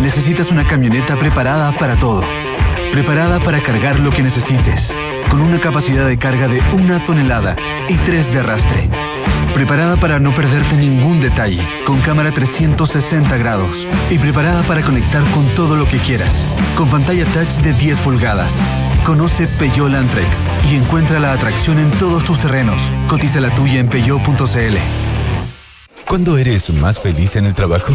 necesitas 0.00 0.50
una 0.50 0.64
camioneta 0.64 1.16
preparada 1.16 1.72
para 1.78 1.96
todo. 1.96 2.22
Preparada 2.92 3.40
para 3.40 3.60
cargar 3.60 3.98
lo 4.00 4.10
que 4.10 4.22
necesites, 4.22 4.94
con 5.30 5.40
una 5.40 5.58
capacidad 5.58 6.06
de 6.06 6.16
carga 6.16 6.48
de 6.48 6.62
una 6.72 7.04
tonelada 7.04 7.56
y 7.88 7.94
tres 7.96 8.32
de 8.32 8.40
arrastre. 8.40 8.88
Preparada 9.52 9.96
para 9.96 10.18
no 10.18 10.32
perderte 10.34 10.76
ningún 10.76 11.20
detalle, 11.20 11.62
con 11.86 12.00
cámara 12.00 12.32
360 12.32 13.36
grados. 13.36 13.86
Y 14.10 14.18
preparada 14.18 14.62
para 14.62 14.82
conectar 14.82 15.22
con 15.30 15.46
todo 15.54 15.76
lo 15.76 15.86
que 15.88 15.98
quieras, 15.98 16.44
con 16.76 16.88
pantalla 16.88 17.24
touch 17.26 17.62
de 17.62 17.72
10 17.72 17.98
pulgadas. 18.00 18.60
Conoce 19.04 19.46
Peugeot 19.46 19.90
Landtrek 19.90 20.26
y 20.70 20.76
encuentra 20.76 21.20
la 21.20 21.32
atracción 21.32 21.78
en 21.78 21.90
todos 21.92 22.24
tus 22.24 22.38
terrenos. 22.38 22.80
Cotiza 23.06 23.40
la 23.40 23.50
tuya 23.50 23.78
en 23.78 23.88
peugeot.cl. 23.88 24.76
¿Cuándo 26.06 26.38
eres 26.38 26.72
más 26.72 27.00
feliz 27.00 27.36
en 27.36 27.46
el 27.46 27.54
trabajo? 27.54 27.94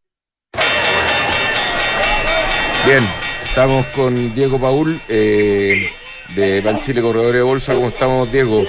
Bien, 2.85 3.03
estamos 3.43 3.85
con 3.87 4.33
Diego 4.33 4.59
Paul 4.59 4.99
eh, 5.07 5.87
de 6.35 6.61
Ban 6.61 6.81
Chile 6.81 7.01
Corredores 7.01 7.35
de 7.35 7.41
Bolsa. 7.43 7.75
¿Cómo 7.75 7.89
estamos, 7.89 8.31
Diego? 8.31 8.63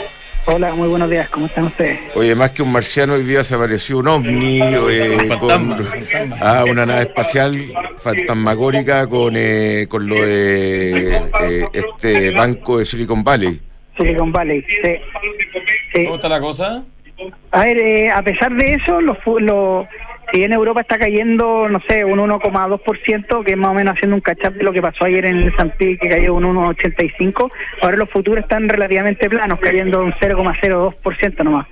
Hola, 0.44 0.74
muy 0.74 0.88
buenos 0.88 1.08
días, 1.08 1.30
¿cómo 1.30 1.46
están 1.46 1.64
ustedes? 1.64 1.98
Oye, 2.14 2.34
más 2.34 2.50
que 2.50 2.62
un 2.62 2.72
marciano, 2.72 3.14
hoy 3.14 3.22
día 3.22 3.42
se 3.42 3.54
apareció 3.54 3.98
un 3.98 4.08
ovni, 4.08 4.60
eh, 4.60 5.28
con, 5.40 5.86
ah, 6.40 6.64
una 6.68 6.84
nave 6.84 7.02
espacial 7.02 7.56
fantasmagórica 7.96 9.06
con, 9.06 9.34
eh, 9.36 9.86
con 9.88 10.06
lo 10.06 10.16
de 10.16 11.16
eh, 11.16 11.68
este 11.72 12.32
banco 12.32 12.78
de 12.78 12.84
Silicon 12.84 13.24
Valley. 13.24 13.60
Silicon 13.96 14.30
Valley, 14.30 14.62
sí. 14.68 16.04
¿Cómo 16.04 16.16
está 16.16 16.28
la 16.28 16.40
cosa? 16.40 16.84
A 17.52 17.64
ver, 17.64 17.78
eh, 17.78 18.10
a 18.10 18.22
pesar 18.22 18.52
de 18.54 18.74
eso, 18.74 19.00
los, 19.00 19.16
los 19.40 19.86
Si 20.32 20.38
bien 20.38 20.54
Europa 20.54 20.80
está 20.80 20.98
cayendo, 20.98 21.68
no 21.68 21.78
sé, 21.86 22.06
un 22.06 22.18
1,2%, 22.18 23.44
que 23.44 23.50
es 23.50 23.56
más 23.58 23.68
o 23.68 23.74
menos 23.74 23.94
haciendo 23.94 24.16
un 24.16 24.22
catch-up 24.22 24.54
de 24.54 24.64
lo 24.64 24.72
que 24.72 24.80
pasó 24.80 25.04
ayer 25.04 25.26
en 25.26 25.36
el 25.36 25.48
S&P, 25.48 25.98
que 25.98 26.08
cayó 26.08 26.34
un 26.34 26.44
1,85%, 26.44 27.52
ahora 27.82 27.96
los 27.98 28.08
futuros 28.08 28.42
están 28.42 28.66
relativamente 28.66 29.28
planos, 29.28 29.60
cayendo 29.60 30.02
un 30.02 30.14
0,02% 30.14 31.44
nomás. 31.44 31.66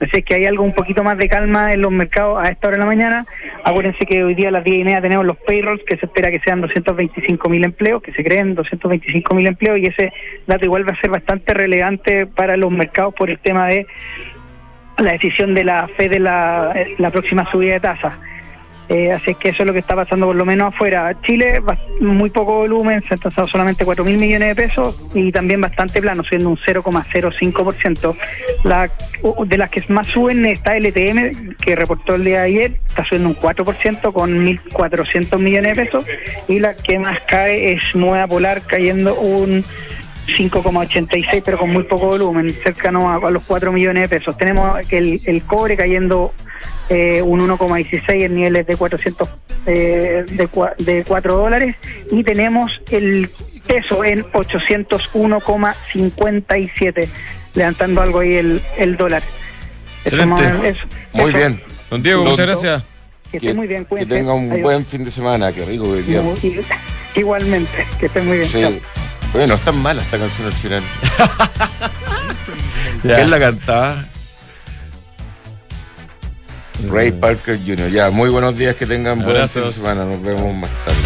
Así 0.00 0.22
que 0.22 0.34
hay 0.34 0.46
algo 0.46 0.64
un 0.64 0.72
poquito 0.72 1.04
más 1.04 1.18
de 1.18 1.28
calma 1.28 1.74
en 1.74 1.82
los 1.82 1.92
mercados 1.92 2.42
a 2.42 2.48
esta 2.48 2.68
hora 2.68 2.78
de 2.78 2.80
la 2.80 2.86
mañana. 2.86 3.26
Acuérdense 3.64 4.06
que 4.06 4.24
hoy 4.24 4.34
día 4.34 4.48
a 4.48 4.52
las 4.52 4.64
10 4.64 4.78
y 4.80 4.84
media 4.84 5.02
tenemos 5.02 5.26
los 5.26 5.36
payrolls, 5.36 5.82
que 5.84 5.98
se 5.98 6.06
espera 6.06 6.30
que 6.30 6.40
sean 6.40 6.62
225 6.62 7.50
mil 7.50 7.64
empleos, 7.64 8.00
que 8.00 8.12
se 8.12 8.24
creen 8.24 8.54
225 8.54 9.34
mil 9.34 9.46
empleos, 9.46 9.78
y 9.78 9.86
ese 9.86 10.10
dato 10.46 10.64
igual 10.64 10.88
va 10.88 10.94
a 10.94 11.00
ser 11.02 11.10
bastante 11.10 11.52
relevante 11.52 12.26
para 12.26 12.56
los 12.56 12.70
mercados 12.70 13.12
por 13.12 13.28
el 13.28 13.38
tema 13.40 13.66
de 13.66 13.86
la 15.00 15.12
decisión 15.12 15.54
de 15.54 15.64
la 15.64 15.88
Fed 15.96 16.10
de 16.10 16.18
la, 16.18 17.10
próxima 17.12 17.50
subida 17.50 17.74
de 17.74 17.80
tasas. 17.80 18.14
Eh, 18.88 19.12
así 19.12 19.36
que 19.36 19.50
eso 19.50 19.62
es 19.62 19.68
lo 19.68 19.72
que 19.72 19.78
está 19.78 19.94
pasando 19.94 20.26
por 20.26 20.34
lo 20.34 20.44
menos 20.44 20.74
afuera. 20.74 21.16
Chile, 21.22 21.62
muy 22.00 22.28
poco 22.28 22.56
volumen, 22.56 23.00
se 23.04 23.14
han 23.14 23.20
tasado 23.20 23.46
solamente 23.46 23.84
4 23.84 24.02
mil 24.02 24.18
millones 24.18 24.48
de 24.56 24.66
pesos 24.66 25.00
y 25.14 25.30
también 25.30 25.60
bastante 25.60 26.00
plano, 26.00 26.24
subiendo 26.24 26.48
un 26.50 26.56
0,05%. 26.56 28.16
La, 28.64 28.90
de 29.46 29.58
las 29.58 29.70
que 29.70 29.84
más 29.88 30.08
suben 30.08 30.44
está 30.44 30.76
LTM, 30.76 31.54
que 31.54 31.76
reportó 31.76 32.16
el 32.16 32.24
día 32.24 32.40
de 32.40 32.46
ayer, 32.46 32.80
está 32.84 33.04
subiendo 33.04 33.28
un 33.28 33.36
4% 33.36 34.12
con 34.12 34.44
1.400 34.44 35.38
millones 35.38 35.76
de 35.76 35.84
pesos. 35.84 36.04
Y 36.48 36.58
la 36.58 36.74
que 36.74 36.98
más 36.98 37.20
cae 37.20 37.72
es 37.72 37.94
Nueva 37.94 38.26
Polar, 38.26 38.62
cayendo 38.66 39.14
un 39.14 39.62
5,86 40.36 41.42
pero 41.44 41.58
con 41.58 41.70
muy 41.70 41.82
poco 41.84 42.06
volumen, 42.06 42.50
cercano 42.62 43.10
a, 43.10 43.16
a 43.26 43.30
los 43.30 43.42
4 43.44 43.72
millones 43.72 44.08
de 44.08 44.18
pesos. 44.18 44.36
Tenemos 44.36 44.78
el, 44.92 45.20
el 45.24 45.42
cobre 45.42 45.76
cayendo 45.76 46.32
eh, 46.88 47.22
un 47.22 47.40
1,16 47.46 48.22
en 48.24 48.34
niveles 48.34 48.66
de 48.66 48.76
400 48.76 49.28
eh, 49.66 50.24
de, 50.30 50.48
cua- 50.50 50.74
de 50.76 51.04
4 51.06 51.36
dólares 51.36 51.76
y 52.10 52.22
tenemos 52.24 52.70
el 52.90 53.28
peso 53.66 54.04
en 54.04 54.24
801,57 54.32 57.08
levantando 57.54 58.00
algo 58.02 58.20
ahí 58.20 58.34
el, 58.34 58.60
el 58.78 58.96
dólar. 58.96 59.22
Excelente. 60.04 60.68
eso- 60.70 60.86
Muy 61.12 61.28
eso. 61.30 61.38
bien. 61.38 61.60
Don 61.90 62.02
Diego, 62.02 62.24
muchas 62.24 62.46
gracias. 62.46 62.82
Que 63.30 63.36
esté 63.36 63.54
muy 63.54 63.66
bien, 63.68 63.84
Que 63.84 63.88
cuídense. 63.90 64.14
tenga 64.14 64.32
un 64.34 64.50
Adiós. 64.50 64.62
buen 64.64 64.84
fin 64.86 65.04
de 65.04 65.10
semana, 65.10 65.52
qué 65.52 65.64
rico. 65.64 65.86
Y- 65.96 66.60
Igualmente, 67.18 67.86
que 67.98 68.06
esté 68.06 68.20
muy 68.22 68.38
bien. 68.38 68.48
Sí. 68.48 68.62
Chao. 69.32 69.38
Bueno, 69.38 69.54
es 69.54 69.60
tan 69.60 69.78
mala 69.80 70.02
esta 70.02 70.18
canción 70.18 70.46
al 70.46 70.52
final. 70.52 70.82
Ya. 73.02 73.16
¿Quién 73.16 73.30
la 73.30 73.38
cantaba? 73.38 74.04
Ray 76.90 77.12
Parker 77.12 77.58
Jr. 77.64 77.88
Ya, 77.90 78.10
muy 78.10 78.28
buenos 78.28 78.56
días, 78.56 78.76
que 78.76 78.84
tengan 78.84 79.18
buen 79.22 79.28
fin 79.28 79.34
de 79.34 79.40
Abrazos. 79.60 79.74
semana. 79.76 80.04
Nos 80.04 80.22
vemos 80.22 80.54
más 80.54 80.70
tarde. 80.84 80.98